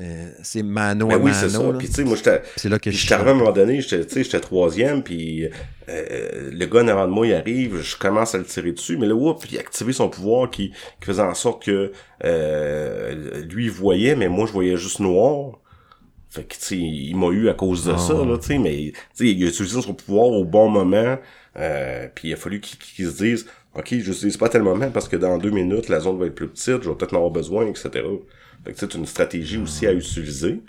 [0.00, 1.38] euh, c'est mano ben à oui mano.
[1.38, 1.72] c'est ça là.
[1.78, 2.16] puis tu sais moi
[2.56, 5.02] c'est là que Puis je arrivé à un moment donné, j'étais, tu sais, j'étais troisième,
[5.02, 5.50] puis
[5.90, 8.96] euh, le gars en avant de moi, il arrive, je commence à le tirer dessus,
[8.96, 11.92] mais là, oups, il a activé son pouvoir qui, qui faisait en sorte que
[12.24, 15.58] euh, lui, il voyait, mais moi, je voyais juste noir.
[16.30, 17.98] Fait que, tu sais, il m'a eu à cause de Ah.
[17.98, 21.18] ça, là, tu sais, mais, tu sais, il a utilisé son pouvoir au bon moment,
[21.56, 24.62] euh, puis il a fallu qu'il qu'il se dise, OK, je l'utilise pas à tel
[24.62, 27.12] moment parce que dans deux minutes, la zone va être plus petite, je vais peut-être
[27.14, 27.90] en avoir besoin, etc.
[28.64, 30.60] Fait que, c'est une stratégie aussi à utiliser.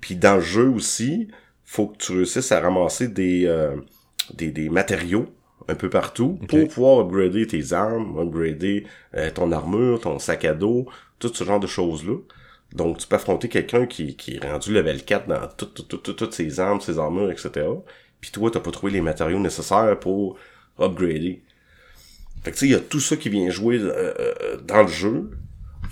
[0.00, 1.28] Puis dans le jeu aussi,
[1.64, 3.76] faut que tu réussisses à ramasser des, euh,
[4.34, 5.26] des, des matériaux
[5.68, 10.54] un peu partout pour pouvoir upgrader tes armes, upgrader euh, ton armure, ton sac à
[10.54, 10.86] dos,
[11.18, 12.16] tout ce genre de choses-là.
[12.72, 15.98] Donc tu peux affronter quelqu'un qui, qui est rendu level 4 dans tout- tout- tout-
[15.98, 17.66] tout- toutes ses armes, ses armures, etc.
[18.20, 20.36] Puis toi, t'as pas trouvé les matériaux nécessaires pour
[20.78, 21.42] upgrader.
[22.42, 24.82] Fait que tu sais, il y a tout ça qui vient jouer euh, euh, dans
[24.82, 25.30] le jeu.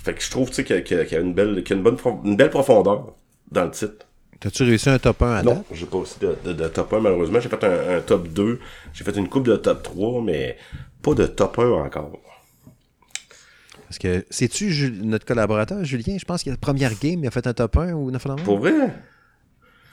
[0.03, 1.75] Fait que je trouve tu sais qu'il y y a, une belle, qu'il y a
[1.77, 3.13] une bonne, une belle profondeur
[3.51, 4.05] dans le titre.
[4.39, 7.01] T'as-tu réussi un top 1 à Non, j'ai pas aussi de, de, de top 1
[7.01, 7.39] malheureusement.
[7.41, 8.59] J'ai fait un, un top 2.
[8.93, 10.57] J'ai fait une coupe de top 3, mais
[11.01, 12.19] pas de top 1 encore.
[13.89, 17.31] Parce que, sais-tu notre collaborateur, Julien, je pense qu'il a la première game, il a
[17.31, 18.93] fait un top 1 ou 9 Pour vrai?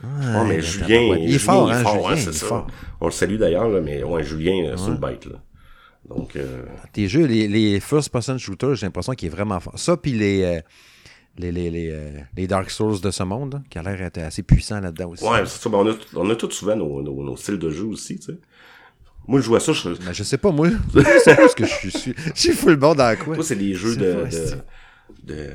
[0.03, 2.45] Oh, mais Julien, Il est fort, hein, Julien, c'est ça.
[2.45, 2.67] fort.
[3.01, 5.35] On le salue d'ailleurs, mais ouais, Julien, c'est une bête, là.
[6.09, 9.77] Donc, euh, Tes jeux, les, les first-person shooters, j'ai l'impression qu'il est vraiment fort.
[9.77, 10.61] Ça, puis les, euh,
[11.37, 14.19] les, les, les, euh, les Dark Souls de ce monde, là, qui a l'air d'être
[14.19, 15.23] assez puissant là-dedans aussi.
[15.25, 15.69] ouais, c'est ça.
[15.69, 18.27] ben, on a, on a tous souvent nos, nos, nos styles de jeu aussi, tu
[18.31, 18.37] sais.
[19.27, 20.69] Moi, je joue à ça, je, Ben, je sais pas, moi.
[20.95, 21.89] Je sais pas ce que je suis.
[21.91, 23.35] Je suis- je suis full bon dans quoi.
[23.35, 25.49] moi, c'est des jeux de, pas, de, de,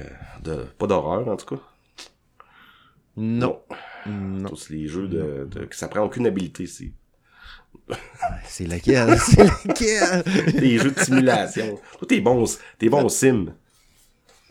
[0.44, 1.62] de, pas d'horreur, en tout cas.
[3.16, 3.46] Non.
[3.48, 3.58] Non.
[4.04, 6.92] Tous les jeux de, de, que ça prend aucune habilité, c'est
[8.46, 9.16] C'est laquelle?
[9.18, 10.22] C'est laquelle?
[10.60, 11.78] des jeux de simulation.
[11.98, 12.44] Toi, t'es bon,
[12.78, 13.46] t'es bon au sim.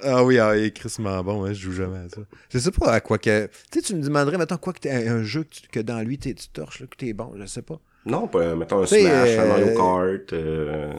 [0.04, 2.22] Ah oui, ah, il est crissement bon, hein, je joue jamais à ça.
[2.50, 3.46] Je sais pas à quoi que.
[3.72, 6.02] Tu sais, tu me demanderais, mettons, quoi que t'es un jeu que, tu- que dans
[6.02, 7.80] lui, t'es- tu torches, là, que t'es bon, je sais pas.
[8.06, 10.34] Non, pas, mettons un Smash, un euh, Mario Kart.
[10.34, 10.94] Euh...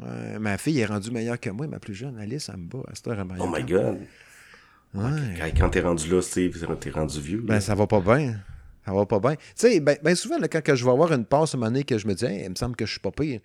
[0.00, 2.78] Ouais, ma fille est rendue meilleure que moi, ma plus jeune, Alice, elle me bat
[2.90, 3.98] à cette heure à Mario Oh my god.
[4.96, 5.52] Ouais.
[5.56, 7.42] Quand, t'es rendu là, Steve, t'es rendu vieux.
[7.42, 8.40] Ben, ça va pas bien.
[8.84, 9.34] Ça va pas bien.
[9.34, 11.60] Tu sais, ben, ben souvent, là, quand que je vais avoir une passe à un
[11.60, 13.40] moment donné que je me dis, Hey, il me semble que je suis pas pire,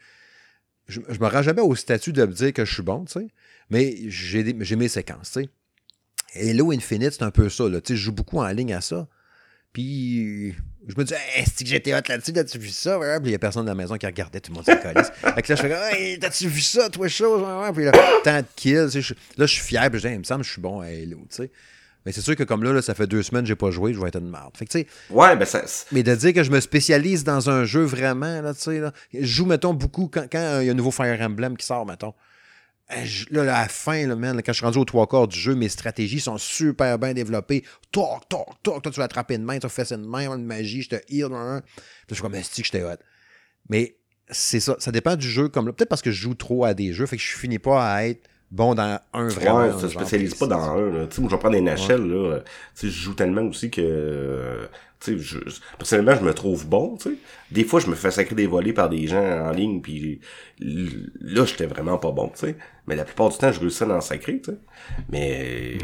[0.88, 3.14] je, je me rends jamais au statut de me dire que je suis bon, tu
[3.14, 3.28] sais.
[3.70, 5.49] Mais j'ai mes séquences, tu sais.
[6.34, 7.82] Halo Infinite, c'est un peu ça, là.
[7.82, 9.08] Tu sais, je joue beaucoup en ligne à ça.
[9.74, 10.56] Puis,
[10.88, 12.34] je me dis, hey, est-ce que j'étais hot là-dessus?
[12.34, 12.98] T'as-tu vu ça?
[13.00, 15.12] Puis, il y a personne dans la maison qui regardait, tout le monde s'en calisse.
[15.36, 15.72] Fait que là, je fais,
[16.12, 17.46] hey, t'as-tu vu ça, toi, chose?
[17.76, 17.92] Puis là,
[18.24, 18.86] tant de kills.
[18.92, 19.90] tu sais, je- là, je suis fier.
[19.92, 21.52] Puis, je dis, il me semble que je suis bon à Halo, tu sais.
[22.04, 23.94] Mais c'est sûr que comme là, là, ça fait deux semaines que j'ai pas joué,
[23.94, 24.50] je vais être une merde.
[24.58, 25.62] Fait que, tu sais, Ouais, ben ça.
[25.68, 28.80] c'est- mais de dire que je me spécialise dans un jeu vraiment, là, tu sais,
[28.80, 31.56] là, je joue, mettons, beaucoup quand, quand euh, il y a un nouveau Fire Emblem
[31.58, 32.16] qui sort, mettons.
[33.30, 36.20] Là, à la fin, quand je suis rendu aux trois quarts du jeu, mes stratégies
[36.20, 37.64] sont super bien développées.
[37.92, 40.46] Toc, toc, toc, toi, tu vas attraper une main, tu fais ça une main, une
[40.46, 41.30] magie, je te heal.
[41.30, 41.62] là,
[42.10, 42.98] je suis comme, que j'étais hot.
[43.70, 43.98] Mais
[44.30, 45.50] c'est ça, ça dépend du jeu.
[45.50, 45.74] comme là.
[45.74, 48.06] Peut-être parce que je joue trop à des jeux, fait que je finis pas à
[48.06, 49.60] être bon dans un vraiment.
[49.60, 50.89] Ouais, ça se spécialise pas dans un.
[50.91, 51.08] là.
[51.08, 52.16] Tu sais, moi, je vais prendre des Nashel, là.
[52.36, 52.39] euh,
[52.76, 53.82] Tu sais, je joue tellement aussi que.
[53.82, 54.66] euh,
[54.99, 55.39] Tu sais, je,
[55.78, 57.16] personnellement, je me trouve bon, tu sais.
[57.49, 60.20] Des fois, je me fais sacrer des volets par des gens en ligne, puis
[60.60, 62.56] là, j'étais vraiment pas bon, tu sais.
[62.88, 64.58] Mais la plupart du temps, je réussis à en sacrer, tu sais.
[65.10, 65.78] Mais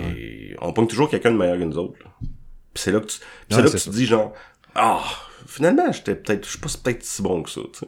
[0.62, 1.98] on pogne toujours quelqu'un de meilleur que nous autres.
[2.04, 2.12] là.
[2.74, 3.20] Puis c'est là que tu,
[3.52, 4.34] Ouais, là que tu dis genre,
[4.76, 5.04] ah,
[5.48, 7.88] finalement, j'étais peut-être, je suis pas peut-être si bon que ça, tu sais.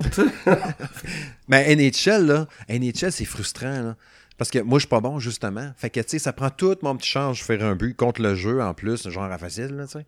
[1.48, 3.96] Mais NHL, là, NHL, c'est frustrant, là.
[4.38, 5.70] Parce que moi, je suis pas bon, justement.
[5.76, 8.34] Fait que, tu sais, ça prend tout mon petit change faire un but contre le
[8.34, 10.06] jeu, en plus, genre à facile, là, tu sais.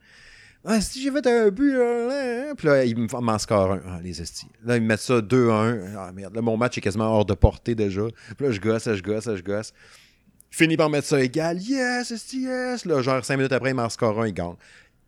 [0.65, 2.55] Ah, si j'ai fait un but, là, là, hein?
[2.57, 3.81] puis là, ils me- m'en scorent un.
[3.85, 4.47] Ah, les estis.
[4.65, 5.97] Là, ils me mettent ça 2-1.
[5.99, 6.35] Ah, merde.
[6.37, 8.03] Là, mon match est quasiment hors de portée déjà.
[8.37, 9.73] Puis là, je gosse, je gosse, je gosse.
[10.51, 11.59] Fini par mettre ça égal.
[11.61, 12.85] Yes, esti, yes.
[12.85, 14.55] Là, genre, cinq minutes après, il m'en score un, il gagne.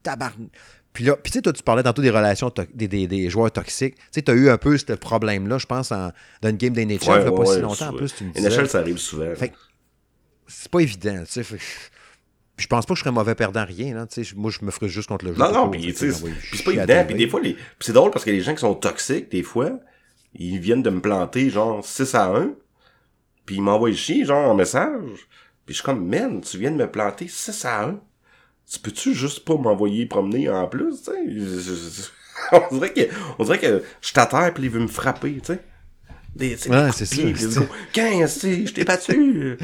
[0.02, 0.48] Tabarn.
[0.94, 3.50] Puis là, puis tu sais, toi, tu parlais tantôt des relations, des, des, des joueurs
[3.50, 3.96] toxiques.
[3.96, 6.72] Tu sais, tu as eu un peu ce problème-là, je pense, en, dans une game
[6.72, 8.48] d'NHL, il y a pas si longtemps, en plus, tu me disais.
[8.48, 9.34] NHL, ça arrive souvent.
[9.34, 9.56] Fait que
[10.46, 11.42] c'est pas évident, tu sais.
[11.42, 11.58] Fait
[12.56, 13.94] je pense pas que je serais mauvais perdant rien.
[13.94, 15.38] Là, moi, je me ferais juste contre le jeu.
[15.40, 17.04] Non, non, puis c'est pas évident.
[17.04, 17.56] Puis des fois, les...
[17.80, 19.80] c'est drôle parce que les gens qui sont toxiques, des fois,
[20.34, 22.54] ils viennent de me planter genre 6 à 1,
[23.46, 25.26] puis ils m'envoient chier, genre, en message.
[25.66, 28.00] Puis je suis comme, man, tu viens de me planter 6 à 1.
[28.70, 32.10] Tu peux-tu juste pas m'envoyer promener en plus, tu sais?
[32.70, 33.00] On dirait que,
[33.38, 35.60] on dirait que je t'atterre puis il veut me frapper, tu sais.
[36.34, 37.22] Des, Ouais, c'est ça,
[37.92, 39.56] Qu'est-ce que je t'ai battu?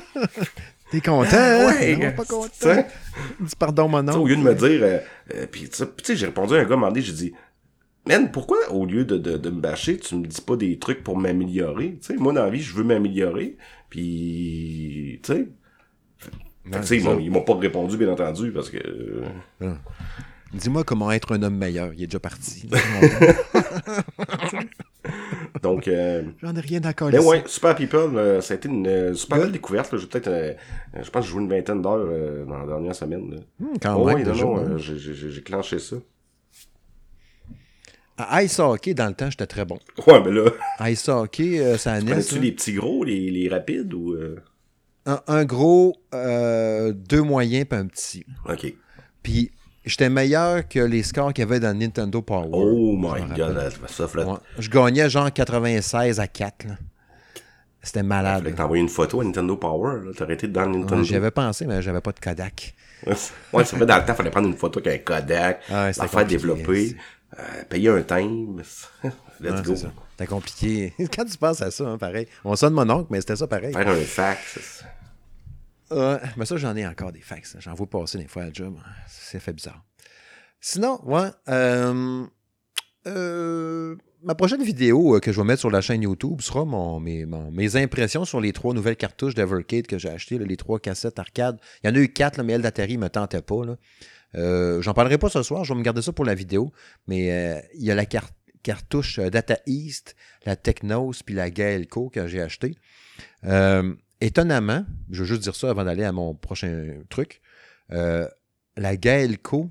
[0.90, 1.28] T'es content?
[1.36, 1.66] hein?
[1.68, 2.84] ouais, Non, pas content.
[3.40, 4.18] Dis pardon, mon nom.
[4.20, 4.98] au lieu de me dire, euh,
[5.34, 7.32] euh, puis tu sais, j'ai répondu à un gars, donné, j'ai dit,
[8.06, 11.02] man, pourquoi au lieu de, de, de me bâcher, tu me dis pas des trucs
[11.04, 11.98] pour m'améliorer?
[12.00, 13.56] Tu sais, moi, dans la vie, je veux m'améliorer,
[13.88, 15.46] puis, tu sais,
[16.70, 18.78] Fait que, ils m'ont- pas répondu, bien entendu, parce que...
[19.62, 19.72] euh,
[20.54, 21.92] Dis-moi comment être un homme meilleur.
[21.94, 22.68] Il est déjà parti.
[25.62, 28.86] donc, euh, J'en ai rien d'accord mais ouais, Super People, euh, ça a été une
[28.86, 29.96] euh, super belle découverte.
[29.96, 30.52] J'ai peut-être, euh,
[30.96, 33.30] euh, je pense que j'ai joué une vingtaine d'heures euh, dans la dernière semaine.
[33.30, 33.36] Là.
[33.80, 35.96] quand Oh, même, ouais, non, non, euh, j'ai- clenché ça.
[38.18, 39.78] À Ice Hockey, dans le temps, j'étais très bon.
[40.06, 42.10] Ouais, mais là, Ice Hockey, euh, ça naît.
[42.10, 44.12] connais-tu les petits gros, les, les rapides, ou...
[44.12, 44.36] euh?
[45.06, 48.24] Un, un gros, euh, deux moyens, puis un petit.
[48.48, 48.72] Ok.
[49.22, 49.50] Puis
[49.84, 52.48] j'étais meilleur que les scores qu'il y avait dans Nintendo Power.
[52.52, 54.36] Oh my god, ça fallait, Ouais.
[54.58, 56.64] Je gagnais genre 96 à 4.
[56.68, 56.74] là.
[57.84, 58.44] C'était malade.
[58.54, 60.12] fallait que une photo à Nintendo Power, là.
[60.16, 61.02] T'aurais été dans le Ouais, Nintendo.
[61.02, 62.74] J'y avais pensé, mais j'avais pas de Kodak.
[63.06, 66.06] ouais, c'est vrai, dans le temps, fallait prendre une photo avec un Kodak, Ah la
[66.08, 66.96] faire développer,
[67.36, 68.62] euh, payer un time.
[69.40, 69.74] Let's go.
[69.74, 69.90] ça.
[70.12, 70.94] C'était compliqué.
[71.16, 72.28] Quand tu penses à ça, hein, pareil.
[72.44, 73.72] On sonne mon oncle, mais c'était ça pareil.
[73.72, 74.84] Faire un fax.
[75.94, 77.56] Ouais, mais ça, j'en ai encore des fax.
[77.60, 78.76] J'en vois passer des fois à la job.
[79.08, 79.84] C'est fait bizarre.
[80.60, 81.28] Sinon, ouais.
[81.48, 82.24] euh,
[83.06, 87.00] euh, ma prochaine vidéo euh, que je vais mettre sur la chaîne YouTube sera mon,
[87.00, 91.58] mes, impressions sur les trois nouvelles cartouches d'Evercade que j'ai achetées, les trois cassettes arcade.
[91.82, 93.62] Il y en a eu quatre, là, mais elle d'Atari ne me tentait pas.
[94.36, 96.72] Euh, J'en parlerai pas ce soir, je vais me garder ça pour la vidéo.
[97.06, 98.30] Mais euh, il y a la car-
[98.62, 100.14] cartouche euh, Data East,
[100.46, 102.76] la Technos, puis la Gaelco que j'ai achetée.
[103.44, 107.40] Euh, étonnamment, je veux juste dire ça avant d'aller à mon prochain truc,
[107.90, 108.26] euh,
[108.76, 109.68] la Gaelco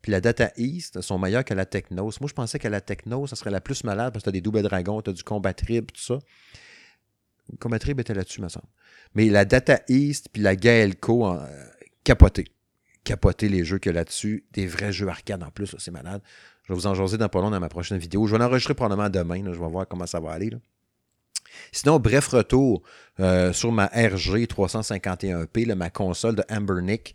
[0.00, 2.10] puis la Data East sont meilleures que la Technos.
[2.20, 4.32] Moi, je pensais que la Technos, ça serait la plus malade parce que tu as
[4.32, 6.18] des doubles dragons, tu as du Combatrib, tout ça.
[7.60, 8.66] Combatrib était là-dessus, me semble.
[9.14, 11.46] Mais la Data East puis la Gaelco, euh,
[12.02, 12.46] capoté.
[13.42, 14.44] Les jeux qu'il y a là-dessus.
[14.52, 16.22] Des vrais jeux arcade en plus, c'est malade.
[16.64, 18.26] Je vais vous en jaser dans pas long dans ma prochaine vidéo.
[18.26, 19.42] Je vais l'enregistrer probablement demain.
[19.44, 20.50] Je vais voir comment ça va aller.
[21.72, 22.82] Sinon, bref retour
[23.20, 27.14] euh, sur ma RG 351P, là, ma console de Ambernick,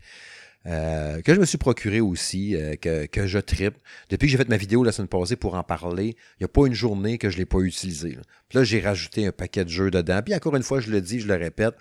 [0.65, 3.75] euh, que je me suis procuré aussi, euh, que, je tripe.
[4.09, 6.49] Depuis que j'ai fait ma vidéo la semaine passée pour en parler, il n'y a
[6.49, 8.11] pas une journée que je ne l'ai pas utilisé.
[8.11, 8.21] Là.
[8.53, 10.21] Là, j'ai rajouté un paquet de jeux dedans.
[10.23, 11.75] Puis encore une fois, je le dis, je le répète.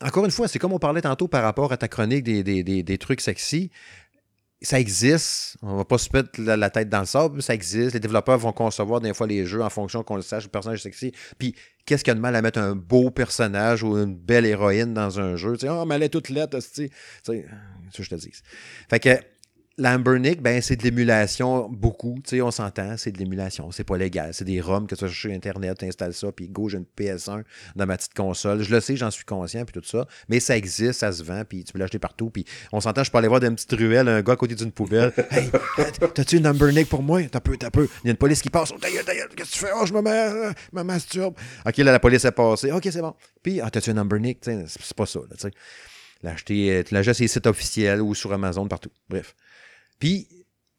[0.00, 3.20] encore une fois, c'est comme on parlait tantôt par rapport à ta chronique des trucs
[3.20, 3.70] sexy.
[4.60, 5.56] Ça existe.
[5.62, 7.42] On va pas se mettre la, tête dans le sable.
[7.42, 7.94] Ça existe.
[7.94, 10.82] Les développeurs vont concevoir des fois les jeux en fonction qu'on le sache, le personnage
[10.82, 11.12] sexy.
[11.38, 11.54] Puis,
[11.86, 14.94] qu'est-ce qu'il y a de mal à mettre un beau personnage ou une belle héroïne
[14.94, 15.52] dans un jeu?
[15.52, 16.90] Tu sais, oh, mais elle est toute lettre, tu sais.
[17.24, 17.44] Tu
[17.92, 18.32] sais, je te dis.
[18.90, 19.10] Fait que
[19.78, 22.18] Lambernick, ben, c'est de l'émulation beaucoup.
[22.24, 23.70] Tu sais, on s'entend, c'est de l'émulation.
[23.70, 24.34] C'est pas légal.
[24.34, 26.78] C'est des ROM que tu vas chercher sur Internet, tu installes ça, puis go, j'ai
[26.78, 27.44] une PS1
[27.76, 28.62] dans ma petite console.
[28.62, 30.06] Je le sais, j'en suis conscient, puis tout ça.
[30.28, 32.28] Mais ça existe, ça se vend, puis tu peux l'acheter partout.
[32.28, 34.54] Puis on s'entend, je peux aller voir dans une petite ruelle, un gars à côté
[34.54, 35.12] d'une poubelle.
[35.30, 35.50] Hey,
[36.14, 37.22] t'as-tu une Lambernick pour moi?
[37.30, 37.86] T'as peu, t'as peu.
[38.02, 38.72] Il y a une police qui passe.
[38.74, 39.04] Oh, ta gueule,
[39.36, 39.70] qu'est-ce que tu fais?
[39.78, 41.34] Oh, je me, mets, euh, me masturbe.
[41.66, 42.72] OK, là, la police est passée.
[42.72, 43.14] OK, c'est bon.
[43.42, 44.38] Puis, ah, t'as-tu une Lambernick?
[44.42, 45.50] C'est pas ça, là, tu sais.
[46.22, 48.90] L'acheter, tu l'achètes sur les sites officiels ou sur Amazon, partout.
[49.08, 49.34] Bref.
[49.98, 50.28] Puis,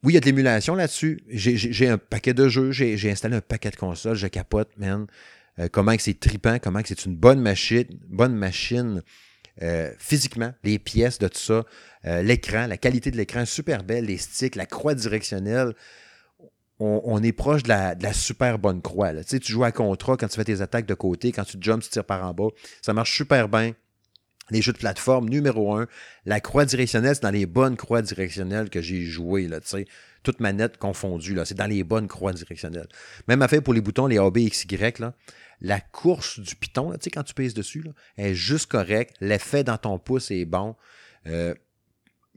[0.04, 1.22] oui, il y a de l'émulation là-dessus.
[1.28, 5.08] J'ai- un paquet de jeux, j'ai installé un paquet de consoles, je capote, man.
[5.60, 9.04] Euh, comment c'est tripant, comment c'est une bonne machine, bonne machine
[9.62, 11.66] euh, physiquement, les pièces de tout ça,
[12.06, 15.74] euh, l'écran, la qualité de l'écran, super belle, les sticks, la croix directionnelle.
[16.82, 19.14] On, est proche de la, super bonne croix.
[19.14, 21.58] Tu sais, tu joues à contrat quand tu fais tes attaques de côté, quand tu
[21.60, 22.48] jumps, tu tires par en bas.
[22.82, 23.74] Ça marche super bien.
[24.50, 25.88] Les jeux de plateforme, numéro un.
[26.26, 29.86] La croix directionnelle, c'est dans les bonnes croix directionnelles que j'ai joué, là, tu sais.
[30.24, 31.46] Toute manette confondue, là.
[31.46, 32.90] C'est dans les bonnes croix directionnelles.
[33.28, 35.14] Même affaire pour les boutons, les A, B, X, Y, là.
[35.62, 39.16] La course du piton, là, tu sais, quand tu pèses dessus, là, est juste correcte.
[39.20, 40.76] L'effet dans ton pouce est bon.
[41.26, 41.56] Il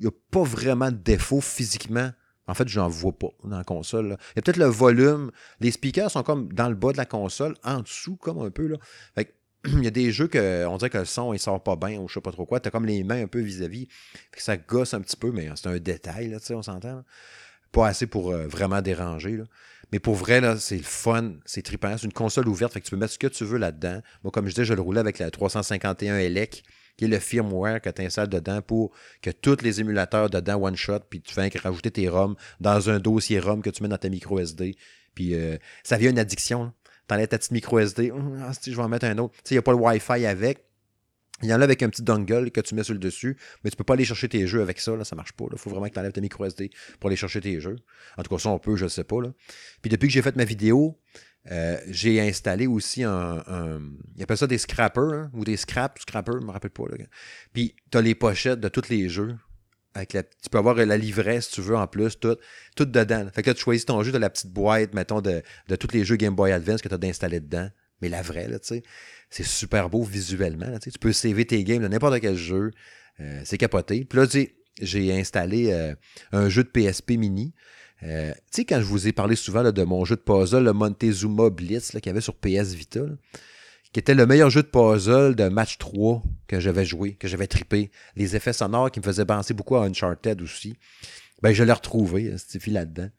[0.01, 2.11] n'y a pas vraiment de défaut physiquement.
[2.49, 4.17] En fait, je n'en vois pas dans la console.
[4.33, 5.31] Il y a peut-être le volume.
[5.61, 8.67] Les speakers sont comme dans le bas de la console, en dessous, comme un peu.
[8.67, 8.79] Là.
[9.15, 9.33] Fait que,
[9.67, 11.99] il y a des jeux que on dirait que le son il sort pas bien
[12.01, 12.61] ou je sais pas trop quoi.
[12.61, 13.89] Tu as comme les mains un peu vis-à-vis.
[14.37, 17.05] Ça gosse un petit peu, mais c'est un détail, là, on s'entend.
[17.71, 19.41] Pas assez pour euh, vraiment déranger.
[19.93, 21.97] Mais pour vrai, là, c'est le fun, c'est trippant.
[21.97, 24.01] C'est une console ouverte, fait tu peux mettre ce que tu veux là-dedans.
[24.25, 26.65] Moi, comme je disais, je le roulais avec la 351 ELEC,
[26.97, 28.93] qui est le firmware que tu installes dedans pour
[29.23, 33.39] que tous les émulateurs dedans one-shot, puis tu fais rajouter tes ROM dans un dossier
[33.39, 34.77] ROM que tu mets dans ta micro SD.
[35.15, 36.73] Puis euh, ça vient une addiction.
[37.13, 38.11] T'enlèves ta petite micro SD,
[38.41, 39.35] ah, je vais en mettre un autre.
[39.51, 40.65] Il n'y a pas le Wi-Fi avec.
[41.43, 43.71] Il y en a avec un petit dongle que tu mets sur le dessus, mais
[43.71, 45.45] tu peux pas aller chercher tes jeux avec ça, là, ça marche pas.
[45.53, 47.77] Il faut vraiment que tu enlèves ta micro SD pour aller chercher tes jeux.
[48.17, 49.21] En tout cas, ça, on peut, je sais pas.
[49.21, 49.29] Là.
[49.83, 50.99] Puis depuis que j'ai fait ma vidéo,
[51.51, 53.83] euh, j'ai installé aussi un, un,
[54.17, 56.85] Ils appellent ça des scrappers, hein, ou des scraps, scrappers, je me rappelle pas.
[56.89, 57.05] Là.
[57.53, 59.37] Puis tu as les pochettes de tous les jeux.
[59.95, 62.37] Tu peux avoir la livret, si tu veux, en plus, tout,
[62.77, 63.29] tout dedans.
[63.33, 65.43] Fait que tu choisis ton jeu de la petite boîte, mettons, de,
[65.79, 67.69] tous les jeux Game Boy Advance que tu as d'installer dedans.
[68.01, 68.83] Mais la vraie, là, tu.
[69.31, 70.79] C'est super beau visuellement.
[70.79, 72.71] Tu peux saver tes games de n'importe quel jeu.
[73.21, 74.05] Euh, c'est capoté.
[74.05, 74.27] Puis là,
[74.81, 75.95] j'ai installé euh,
[76.33, 77.55] un jeu de PSP mini.
[78.03, 80.65] Euh, tu sais, quand je vous ai parlé souvent là, de mon jeu de puzzle,
[80.65, 83.01] le Montezuma Blitz, qu'il y avait sur PS Vita,
[83.93, 87.47] qui était le meilleur jeu de puzzle de match 3 que j'avais joué, que j'avais
[87.47, 87.91] trippé.
[88.17, 90.77] Les effets sonores qui me faisaient penser beaucoup à Uncharted aussi.
[91.43, 93.11] Ben, je l'ai retrouvé, Stiffy là-dedans.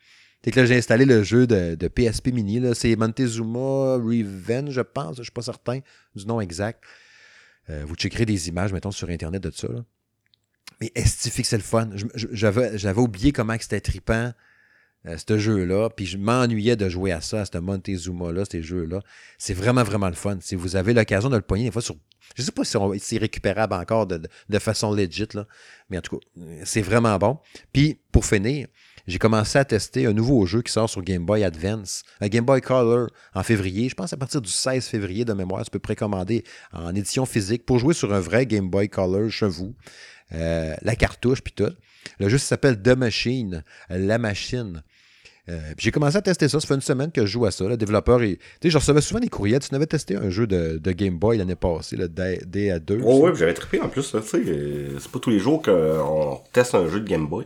[0.44, 2.62] C'est que là, j'ai installé le jeu de, PSP Mini.
[2.76, 5.18] C'est Montezuma Revenge, je pense.
[5.18, 5.80] Je suis pas certain
[6.16, 6.84] du nom exact.
[7.70, 9.68] Euh, vous checkerez des images, mettons, sur Internet de ça.
[9.70, 9.86] Là.
[10.82, 11.90] Mais est-ce que c'est le fun?
[12.16, 14.34] J'avais oublié comment c'était trippant
[15.06, 19.02] euh, ce jeu-là, puis je m'ennuyais de jouer à ça, à ce Montezuma-là, ces jeux-là.
[19.38, 20.38] C'est vraiment, vraiment le fun.
[20.42, 21.96] Si vous avez l'occasion de le pogner, des fois, sur,
[22.36, 25.46] je sais pas si c'est récupérable encore de, de, façon legit, là,
[25.90, 26.26] mais en tout cas,
[26.64, 27.38] c'est vraiment bon.
[27.74, 28.68] Puis, pour finir,
[29.06, 32.46] j'ai commencé à tester un nouveau jeu qui sort sur Game Boy Advance, un Game
[32.46, 33.90] Boy Color en février.
[33.90, 37.66] Je pense à partir du 16 février de mémoire, tu peux précommander en édition physique
[37.66, 39.76] pour jouer sur un vrai Game Boy Color chez vous.
[40.32, 41.74] Euh, la cartouche puis tout.
[42.20, 44.84] Le jeu s'appelle The Machine, la machine.
[45.50, 46.60] Euh, j'ai commencé à tester ça.
[46.60, 47.66] Ça fait une semaine que je joue à ça.
[47.68, 49.60] Le développeur, tu sais, je recevais souvent des courriels.
[49.60, 53.02] Tu n'avais testé un jeu de, Game Boy l'année passée, le DA2.
[53.04, 54.04] Oh, ouais, j'avais trippé en plus.
[54.04, 57.46] C'est pas tous les jours qu'on teste un jeu de Game Boy.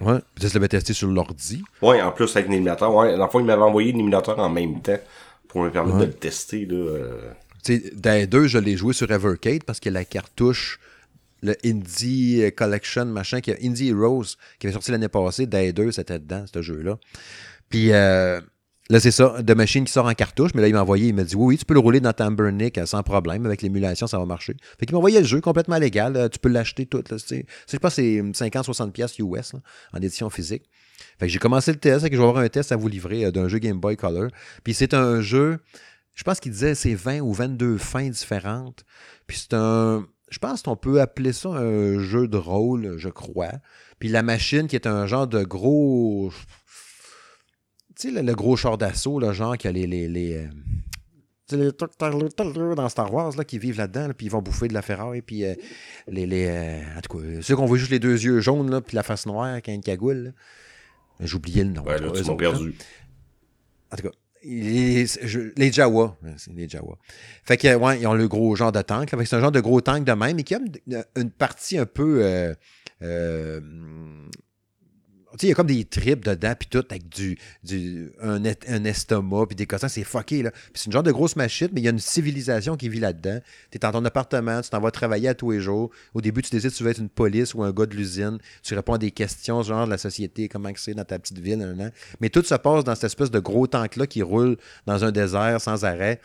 [0.00, 1.62] Ouais, peut-être l'avais testé sur l'ordi.
[1.80, 2.94] Ouais, en plus avec un émulateur.
[2.94, 4.98] Ouais, la fois, il m'avait envoyé l'émulateur en même temps
[5.48, 6.66] pour me permettre de le tester.
[6.66, 7.30] Là, euh.
[7.64, 10.78] Tu sais, DA2, je l'ai joué sur Evercade parce que la cartouche
[11.46, 15.92] le Indie Collection, machin, qui a Indie Heroes, qui avait sorti l'année passée, Day 2,
[15.92, 16.98] c'était dedans, ce jeu-là.
[17.68, 18.40] Puis euh,
[18.90, 21.14] là, c'est ça, de machine qui sort en cartouche, mais là, il m'a envoyé, il
[21.14, 24.18] m'a dit oui, oui, tu peux le rouler dans Tamburnic sans problème, avec l'émulation, ça
[24.18, 24.56] va marcher.
[24.78, 27.02] Fait qu'il m'a envoyé le jeu complètement légal, tu peux l'acheter tout.
[27.10, 29.52] Là, je sais pas, c'est 50-60$ US
[29.92, 30.64] en édition physique.
[31.18, 33.26] Fait que j'ai commencé le test, que je vais avoir un test à vous livrer
[33.26, 34.30] euh, d'un jeu Game Boy Color.
[34.64, 35.58] Puis c'est un jeu,
[36.14, 38.84] je pense qu'il disait c'est 20 ou 22 fins différentes.
[39.26, 43.52] Puis c'est un je pense qu'on peut appeler ça un jeu de rôle, je crois.
[43.98, 46.32] Puis la machine qui est un genre de gros.
[47.94, 49.86] Tu sais, le, gros char d'assaut, le genre qui a les.
[49.86, 50.48] les, les
[51.52, 51.72] euh,
[52.74, 55.44] dans Star Wars là, qui vivent là-dedans, puis ils vont bouffer de la ferraille, puis
[55.44, 55.54] euh,
[56.08, 58.80] les, les euh, en tout cas, ceux qu'on voit juste les deux yeux jaunes, là,
[58.80, 60.34] puis la face noire qui a une cagoule.
[61.20, 61.82] J'ai oublié le nom.
[61.82, 62.74] Ouais, là, ils perdu.
[63.92, 64.14] En tout cas,
[64.46, 66.16] les Jawa.
[66.36, 66.96] C'est les Jawa.
[67.44, 69.10] Fait que, ouais, ils ont le gros genre de tank.
[69.24, 70.60] C'est un genre de gros tank de même, mais qui a
[71.16, 72.20] une, partie un peu.
[72.22, 72.54] Euh,
[73.02, 73.60] euh,
[75.42, 78.44] il y a comme des tripes dedans, puis tout, avec du, du un,
[78.84, 80.50] estomac, puis des cossins, c'est fucké, là.
[80.74, 83.40] C'est une genre de grosse machine, mais il y a une civilisation qui vit là-dedans.
[83.70, 85.90] Tu es dans ton appartement, tu t'en vas travailler à tous les jours.
[86.14, 88.38] Au début, tu décides si tu veux être une police ou un gars de l'usine.
[88.62, 91.92] Tu réponds à des questions, genre de la société, comment c'est dans ta petite ville,
[92.20, 94.56] Mais tout se passe dans cette espèce de gros tank-là qui roule
[94.86, 96.20] dans un désert sans arrêt,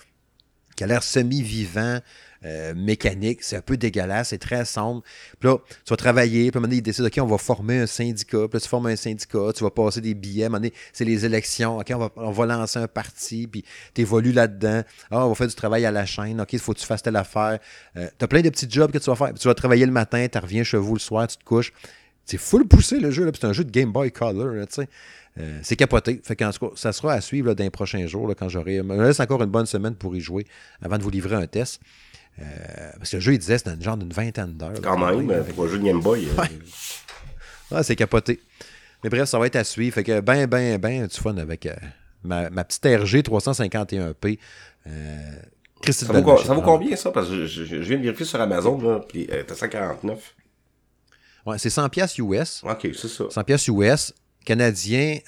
[0.76, 2.00] qui a l'air semi-vivant,
[2.44, 3.44] euh, mécanique.
[3.44, 5.04] C'est un peu dégueulasse, c'est très sombre.
[5.40, 7.38] Puis là, tu vas travailler, puis à un moment donné, ils décident, OK, on va
[7.38, 8.48] former un syndicat.
[8.48, 10.44] Puis là, tu formes un syndicat, tu vas passer des billets.
[10.44, 11.78] À un moment donné, c'est les élections.
[11.78, 13.64] OK, on va, lancer un parti, puis
[13.94, 14.82] tu évolues là-dedans.
[15.12, 16.42] Ah, on va faire du travail à la chaîne.
[16.42, 17.60] OK, il faut que tu fasses telle affaire.
[17.96, 19.34] Euh, tu as plein de petits jobs que tu vas faire.
[19.36, 21.72] tu vas travailler le matin, tu reviens chez vous le soir, tu te couches.
[22.26, 24.90] C'est full poussé le jeu, c'est un jeu de Game Boy Color, tu sais.
[25.40, 26.22] Euh, c'est capoté.
[26.24, 28.78] Fait qu'en tout cas, ça sera à suivre dans les prochains jours là, quand j'aurai.
[28.78, 30.46] Je me laisse encore une bonne semaine pour y jouer
[30.82, 31.80] avant de vous livrer un test.
[32.40, 32.44] Euh,
[32.98, 34.82] parce que le jeu, il disait c'était un genre d'une vingtaine d'heures.
[34.82, 36.28] Quand même, pour un jeu de Game Boy.
[36.28, 37.84] Euh, ouais.
[37.84, 38.40] c'est capoté.
[39.04, 39.96] Mais bref, ça va être à suivre.
[39.96, 41.76] Fait que ben, ben, ben, du fun avec euh,
[42.24, 44.40] ma, ma, petite RG 351p.
[45.92, 47.12] ça, vaut, ça vaut combien ça?
[47.12, 50.36] Parce que je, viens de vérifier sur Amazon, là, puis était 149.
[51.46, 52.62] Ouais, c'est 100 pièces US.
[52.64, 53.26] OK, c'est ça.
[53.30, 54.14] 100 pièces US.
[54.46, 55.20] Canadien,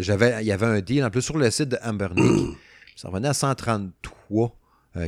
[0.00, 2.56] j'avais, il y avait un deal en plus sur le site de Ambernick.
[2.96, 4.56] ça revenait à 133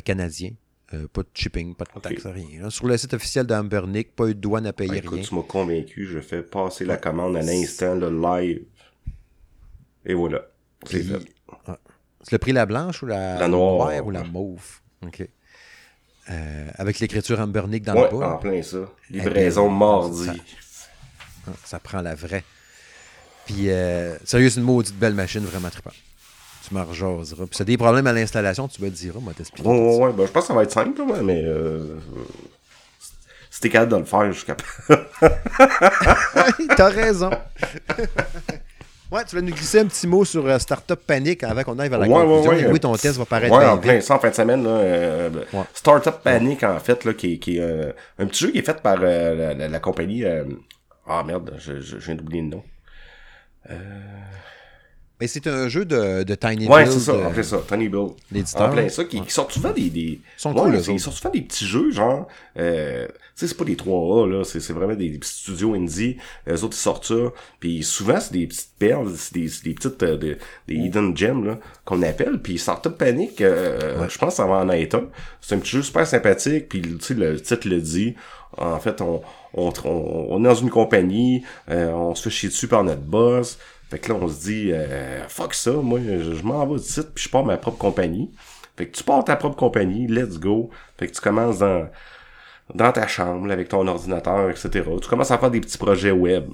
[0.04, 0.52] canadiens.
[0.92, 2.68] Euh, pas de shipping, pas de taxe, rien.
[2.70, 6.06] Sur le site officiel d'Ambernick, pas eu de douane à payer écoute, Tu m'as convaincu,
[6.06, 8.62] je fais passer la commande à l'instant, le live.
[10.04, 10.42] Et voilà.
[10.86, 11.18] C'est fait.
[11.66, 11.78] ah.
[12.28, 14.04] Tu pris la blanche ou la, La noire.
[14.06, 14.80] ou la mauve?
[15.04, 15.26] OK.
[16.30, 18.34] Euh, avec l'écriture Ambernick dans Ouais, le bas.
[18.34, 18.78] en plein ça.
[19.10, 20.26] Eh Livraison mardi.
[20.26, 22.44] ça- Ça prend la vraie.
[23.46, 25.90] Puis, euh, sérieux, c'est une maudite belle machine, vraiment trippant.
[26.66, 27.44] Tu m'en rejaseras.
[27.44, 29.68] Puis, si t'as des problèmes à l'installation, tu me le diras, moi, t'expliquer.
[29.68, 30.12] Ouais, ouais, ouais.
[30.12, 31.96] Ben, je pense que ça va être simple, là, mais euh,
[33.50, 35.06] si t'es capable de le faire, je suis capable.
[36.76, 37.30] T'as raison.
[39.12, 41.88] ouais, tu vas nous glisser un petit mot sur euh, Startup Panic avant qu'on aille
[41.90, 42.50] vers la Ouais, ouais, conclusion.
[42.52, 42.62] ouais.
[42.62, 44.70] Et oui, ton test va paraître Ouais, en plein ça, en fin de semaine, là,
[44.70, 45.62] euh, Ouais.
[45.74, 48.62] Startup Panic, en fait, là, qui, est- qui est euh, un petit jeu qui est
[48.66, 50.24] fait par euh, la, la- la compagnie...
[50.24, 50.44] euh,
[51.06, 52.62] Ah, merde, je, je, je viens d'oublier le nom.
[53.64, 54.44] 呃
[55.20, 57.62] Mais c'est un jeu de, de Tiny Ouais, Build, c'est ça, euh, en plein ça,
[57.68, 58.08] Tiny Bill.
[58.32, 58.62] l'éditeur.
[58.62, 59.88] En plein ça, qui, qui sortent souvent des...
[59.88, 60.20] des...
[60.36, 60.98] sont ouais, cool, ils autres.
[61.00, 62.26] sortent souvent des petits jeux, genre...
[62.58, 65.74] Euh, tu sais, c'est pas des 3A, là, c'est c'est vraiment des, des petits studios
[65.74, 66.16] indie.
[66.48, 67.14] Eux autres, ils sortent ça.
[67.60, 70.02] Puis souvent, c'est des petites perles, c'est des, des petites...
[70.02, 70.36] euh, des,
[70.68, 72.40] des hidden gems, là, qu'on appelle.
[72.42, 75.08] Puis Startup Panic, euh, je pense va en être un.
[75.40, 78.14] C'est un petit jeu super sympathique, puis tu sais, le titre le dit.
[78.56, 79.20] En fait, on,
[79.54, 83.00] on, on, on est dans une compagnie, euh, on se fait chier dessus par notre
[83.02, 83.58] boss.
[83.94, 87.14] Fait que là, on se dit, euh, fuck ça, moi, je, m'en vais du site,
[87.14, 88.28] puis je pars ma propre compagnie.
[88.76, 90.68] Fait que tu pars ta propre compagnie, let's go.
[90.98, 91.88] Fait que tu commences dans,
[92.74, 94.82] dans ta chambre, avec ton ordinateur, etc.
[95.00, 96.50] Tu commences à faire des petits projets web.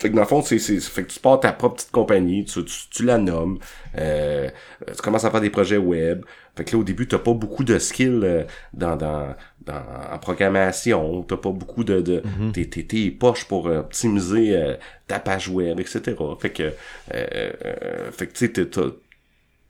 [0.00, 2.44] Fait que dans le fond, c'est, c'est, fait que tu pars ta propre petite compagnie,
[2.46, 3.58] tu, tu, tu la nommes,
[3.98, 4.48] euh,
[4.86, 6.24] tu commences à faire des projets web.
[6.56, 9.34] Fait que là, au début, t'as pas beaucoup de skills euh, dans, dans,
[9.66, 9.82] dans,
[10.12, 12.22] en programmation, t'as pas beaucoup de, de
[12.52, 14.76] t'es, t'es, t'es poches pour euh, optimiser euh,
[15.06, 16.00] ta page web, etc.
[16.40, 16.72] Fait que, euh,
[17.12, 18.52] euh, fait que tu sais,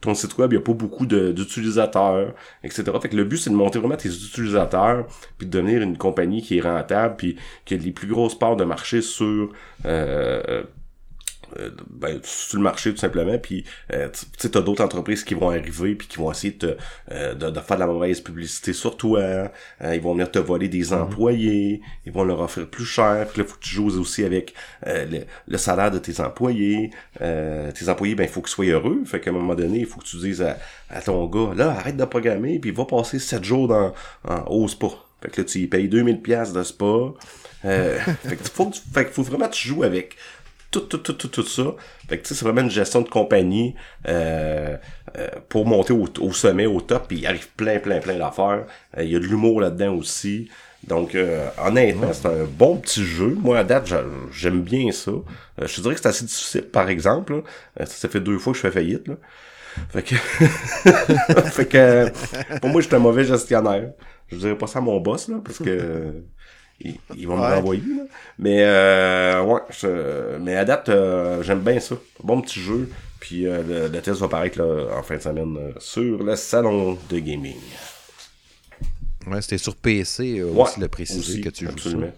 [0.00, 2.34] ton site web, il n'y a pas beaucoup d'utilisateurs,
[2.64, 2.84] etc.
[3.02, 6.42] Fait que le but, c'est de monter vraiment tes utilisateurs, puis de devenir une compagnie
[6.42, 9.50] qui est rentable, puis qui a les plus grosses parts de marché sur
[9.84, 10.62] euh,
[11.58, 15.50] euh, ben, sur le marché tout simplement puis euh, tu t'as d'autres entreprises qui vont
[15.50, 16.76] arriver puis qui vont essayer de, te,
[17.12, 19.50] euh, de, de faire de la mauvaise publicité sur toi euh,
[19.94, 23.48] ils vont venir te voler des employés ils vont leur offrir plus cher puis là
[23.48, 24.54] faut que tu joues aussi avec
[24.86, 26.90] euh, le, le salaire de tes employés.
[27.20, 29.02] Euh, tes employés ben il faut qu'ils soient heureux.
[29.04, 30.58] Fait qu'à un moment donné il faut que tu dises à,
[30.90, 33.92] à ton gars là arrête de programmer puis va passer 7 jours dans
[34.24, 34.88] en spa
[35.22, 37.12] fait que là tu y payes 2000 pièces de spa.
[37.64, 40.16] Euh, fait que faut, fait que faut vraiment que tu joues avec
[40.70, 41.64] tout, tout, tout, tout, tout ça.
[42.08, 43.74] Fait que tu sais, c'est vraiment une gestion de compagnie
[44.08, 44.76] euh,
[45.18, 48.64] euh, pour monter au, au sommet, au top, puis il arrive plein, plein, plein d'affaires.
[48.96, 50.48] Euh, Il y a de l'humour là-dedans aussi.
[50.86, 53.36] Donc, euh, honnêtement, c'est un bon petit jeu.
[53.38, 55.10] Moi, à date, j'a- j'aime bien ça.
[55.10, 55.22] Euh,
[55.66, 57.42] je te dirais que c'est assez difficile, par exemple.
[57.76, 57.84] là.
[57.86, 59.06] Ça, fait deux fois que je fais faillite.
[59.08, 59.14] Là.
[59.90, 60.14] Fait que,
[61.50, 63.90] fait que pour moi, je suis un mauvais gestionnaire.
[64.28, 66.22] Je dirais pas ça à mon boss, là, parce que
[66.84, 67.82] euh, il, il va me renvoyer.
[67.82, 68.02] Là.
[68.38, 71.96] Mais euh, ouais, je- mais à date, euh, j'aime bien ça.
[72.22, 72.88] Bon petit jeu.
[73.20, 76.36] Puis euh, le, le test va paraître là, en fin de semaine euh, sur le
[76.36, 77.56] salon de gaming.
[79.26, 82.06] Ouais, c'était sur PC, euh, Ouais, aussi le préciser aussi, que tu joues absolument.
[82.06, 82.12] ça.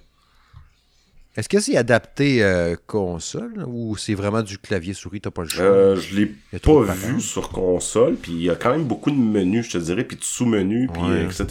[1.35, 5.65] Est-ce que c'est adapté euh, console ou c'est vraiment du clavier-souris, t'as pas le choix?
[5.65, 6.27] Euh, je l'ai
[6.61, 9.79] pas vu sur console, puis il y a quand même beaucoup de menus, je te
[9.79, 11.25] dirais, puis de sous-menus, puis Ouais.
[11.25, 11.47] etc.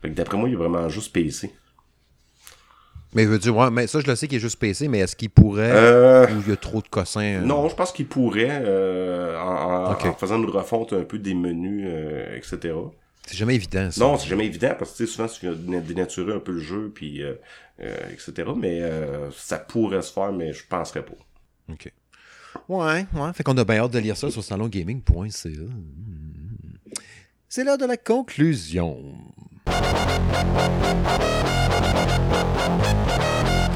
[0.00, 1.52] Fait que d'après moi, il y a vraiment juste PC.
[3.14, 5.16] Mais veux dire, ouais, mais ça, je le sais qu'il est juste PC, mais est-ce
[5.16, 7.20] qu'il pourrait Euh, ou il y a trop de cossins?
[7.22, 10.04] euh, Non, je pense qu'il pourrait, euh, en, en- Ok.
[10.06, 11.86] en faisant une refonte un peu des menus,
[12.36, 12.74] etc.
[13.26, 14.00] C'est jamais évident, ça.
[14.00, 17.22] Non, c'est jamais évident parce que souvent tu viens dénaturer un peu le jeu, puis
[17.80, 18.50] etc.
[18.56, 18.82] Mais
[19.36, 21.14] ça pourrait se faire, mais je penserais pas.
[21.70, 21.92] OK.
[22.68, 23.32] Ouais, ouais.
[23.34, 25.50] Fait qu'on a bien hâte de lire ça sur salongaming.ca.
[27.48, 28.98] C'est l'heure de la conclusion.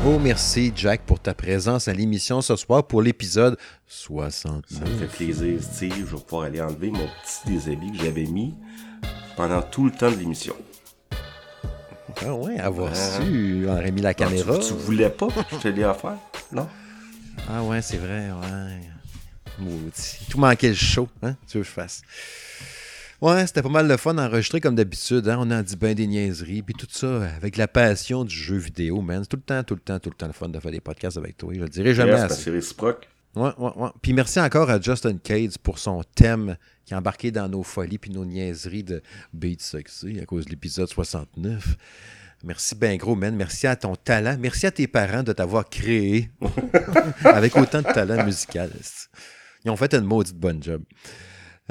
[0.07, 3.57] Oh, merci, Jack, pour ta présence à l'émission ce soir pour l'épisode
[3.87, 4.63] 69.
[4.69, 5.95] Ça me fait plaisir, Steve.
[6.11, 8.55] Je vais pouvoir aller enlever mon petit déshabit que j'avais mis
[9.37, 10.55] pendant tout le temps de l'émission.
[12.25, 13.21] Ah ouais, avoir Ah.
[13.23, 14.59] su, on aurait mis la caméra.
[14.59, 16.17] Tu, tu voulais pas que je te l'ai offert?
[16.53, 16.69] Non?
[17.49, 18.81] Ah ouais, c'est vrai, ouais.
[19.59, 20.19] Maudit.
[20.29, 21.35] Tout manquait le show, hein?
[21.49, 22.03] Tu veux que je fasse?
[23.25, 25.39] Ouais, c'était pas mal le fun d'enregistrer comme d'habitude, hein?
[25.41, 29.01] On en dit bien des niaiseries, puis tout ça avec la passion du jeu vidéo,
[29.01, 29.21] man.
[29.23, 30.81] C'est tout le temps, tout le temps, tout le temps le fun de faire des
[30.81, 31.51] podcasts avec toi.
[31.55, 32.43] Je le dirai jamais Yes, assez.
[32.43, 33.09] c'est réciproque.
[33.35, 33.89] Ouais, ouais, ouais.
[34.03, 37.97] Puis merci encore à Justin Cades pour son thème qui a embarqué dans nos folies
[37.97, 39.03] puis nos niaiseries de
[39.33, 41.77] Beat Sexy à cause de l'épisode 69.
[42.45, 43.35] Merci ben gros, man.
[43.35, 44.37] Merci à ton talent.
[44.39, 46.31] Merci à tes parents de t'avoir créé
[47.25, 48.71] avec autant de talent musical.
[49.65, 50.83] Ils ont fait une maudite bonne job.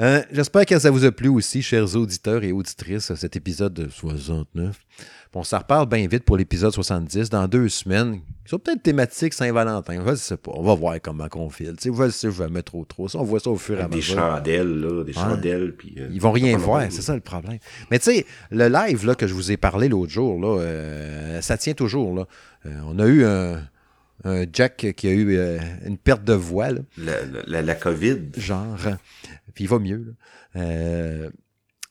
[0.00, 3.88] Euh, J'espère que ça vous a plu aussi, chers auditeurs et auditrices, cet épisode de
[3.88, 4.76] 69.
[5.36, 8.20] On s'en reparle bien vite pour l'épisode 70 dans deux semaines.
[8.46, 10.02] Ils sont peut-être thématiques Saint-Valentin.
[10.06, 10.52] Je sais pas.
[10.54, 11.74] On va voir comment qu'on file.
[11.80, 13.08] Tu sais, je sais, je vais mettre trop trop.
[13.08, 14.16] Ça, on voit ça au fur et à Des mesure.
[14.16, 15.74] chandelles, là, des chandelles.
[15.76, 17.58] Puis, euh, Ils vont rien voir, c'est ça le problème.
[17.90, 21.40] Mais tu sais, le live là, que je vous ai parlé l'autre jour, là, euh,
[21.40, 22.14] ça tient toujours.
[22.14, 22.26] Là.
[22.86, 23.60] On a eu un,
[24.24, 27.12] un Jack qui a eu euh, une perte de voix, là, La,
[27.46, 28.18] la, la COVID.
[28.36, 28.76] genre.
[29.54, 30.14] Puis il va mieux.
[30.56, 31.30] Euh,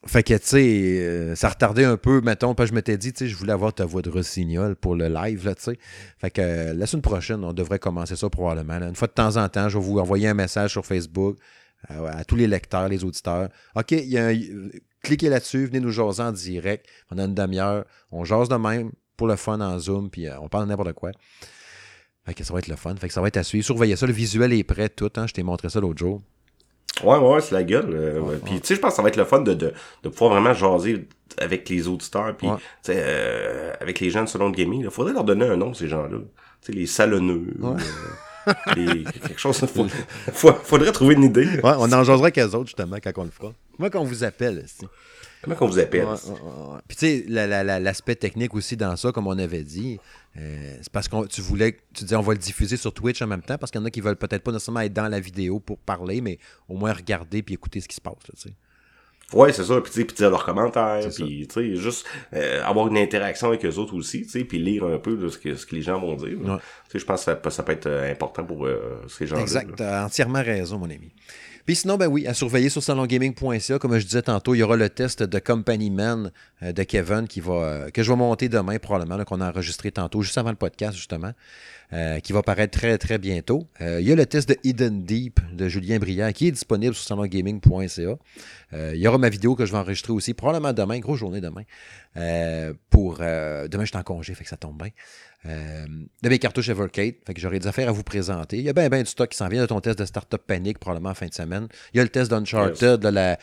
[0.05, 3.19] fait que, tu sais, euh, ça retardait un peu, mettons, parce je m'étais dit, tu
[3.19, 5.79] sais, je voulais avoir ta voix de rossignol pour le live, là, tu sais.
[6.17, 8.85] Fait que euh, la semaine prochaine, on devrait commencer ça probablement.
[8.85, 11.37] Une fois de temps en temps, je vais vous envoyer un message sur Facebook
[11.87, 13.49] à, tous les lecteurs, les auditeurs.
[13.75, 14.31] OK, y a
[15.01, 17.85] cliquez là-dessus, venez nous jaser en direct pendant une demi-heure.
[18.11, 21.11] On jase de même pour le fun en Zoom, puis on parle n'importe quoi.
[22.25, 22.95] Fait que ça va être le fun.
[22.95, 23.65] Fait que ça va être à suivre.
[23.65, 24.07] Surveillez ça.
[24.07, 25.11] Le visuel est prêt, tout.
[25.17, 25.27] Hein?
[25.27, 26.21] Je t'ai montré ça l'autre jour.
[27.03, 27.89] Ouais, ouais, c'est la gueule.
[27.93, 28.35] euh, ouais.
[28.43, 29.73] Puis, tu sais, je pense que ça va être le fun de, de,
[30.03, 31.07] de pouvoir vraiment jaser
[31.39, 32.53] avec les auditeurs, puis, tu
[32.83, 34.81] sais, euh, avec les gens de Salon de Gaming.
[34.83, 36.19] Il faudrait leur donner un nom, ces gens-là.
[36.61, 37.47] Tu sais, les salonneux.
[37.63, 39.57] Euh, les, quelque chose.
[39.59, 39.87] Faut,
[40.33, 41.47] faut- faudrait trouver une idée.
[41.63, 43.51] Ouais, on en jasera qu'eux autres, justement, quand on le fera.
[43.79, 44.85] Moi, qu'on vous appelle, c'est.
[45.43, 46.07] Comment qu'on vous appelle?
[46.87, 49.99] Puis tu sais, la- la- la- l'aspect technique aussi dans ça, comme on avait dit,
[50.37, 53.27] euh, c'est parce que tu voulais, tu disais on va le diffuser sur Twitch en
[53.27, 55.19] même temps, parce qu'il y en a qui veulent peut-être pas nécessairement être dans la
[55.19, 58.15] vidéo pour parler, mais au moins regarder puis écouter ce qui se passe.
[58.45, 58.51] Là.
[59.33, 59.81] Ouais, c'est ça.
[59.81, 61.07] Puis, tu sais, puis dire leurs commentaires.
[61.09, 64.59] Puis, tu sais, juste euh, avoir une interaction avec eux autres aussi, tu sais, puis
[64.59, 66.37] lire un peu de ce que, ce que les gens vont dire.
[66.39, 66.57] Ouais.
[66.57, 69.25] Tu sais, je pense que ça, peut- ça peut être euh, important pour euh, ces
[69.25, 69.41] gens-là.
[69.41, 71.11] Exact, t'as entièrement raison, mon ami.
[71.65, 73.79] Puis sinon, ben oui, à surveiller sur salongaming.ca.
[73.79, 76.31] Comme je disais tantôt, il y aura le test de Company Man
[76.61, 79.89] euh, de Kevin qui va, euh, que je vais monter demain probablement, qu'on a enregistré
[79.89, 81.31] tantôt, juste avant le podcast justement,
[81.93, 83.65] euh, qui va paraître très très bientôt.
[83.79, 87.05] Il y a le test de Hidden Deep de Julien Briand qui est disponible sur
[87.05, 88.17] salongaming.ca.
[88.73, 91.63] Il y aura ma vidéo que je vais enregistrer aussi, probablement demain, grosse journée demain.
[92.89, 94.89] Pour demain, je suis en congé, fait que ça tombe bien.
[95.45, 95.85] Euh,
[96.21, 98.57] de mes cartouches Evercade, fait que j'aurai des affaires à vous présenter.
[98.57, 100.41] Il y a bien ben du stock qui s'en vient de ton test de Startup
[100.41, 101.67] Panic, probablement en fin de semaine.
[101.93, 103.37] Il y a le test d'Uncharted, de la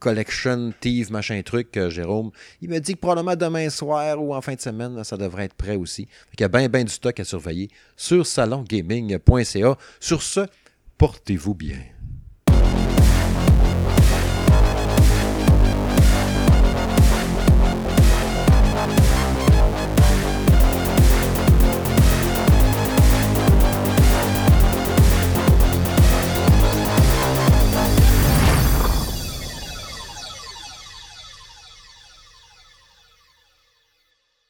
[0.00, 2.30] Collection Thief, machin truc, euh, Jérôme.
[2.60, 5.44] Il me dit que probablement demain soir ou en fin de semaine, là, ça devrait
[5.44, 6.06] être prêt aussi.
[6.30, 9.78] Fait qu'il y a bien ben du stock à surveiller sur salongaming.ca.
[10.00, 10.46] Sur ce,
[10.98, 11.78] portez-vous bien.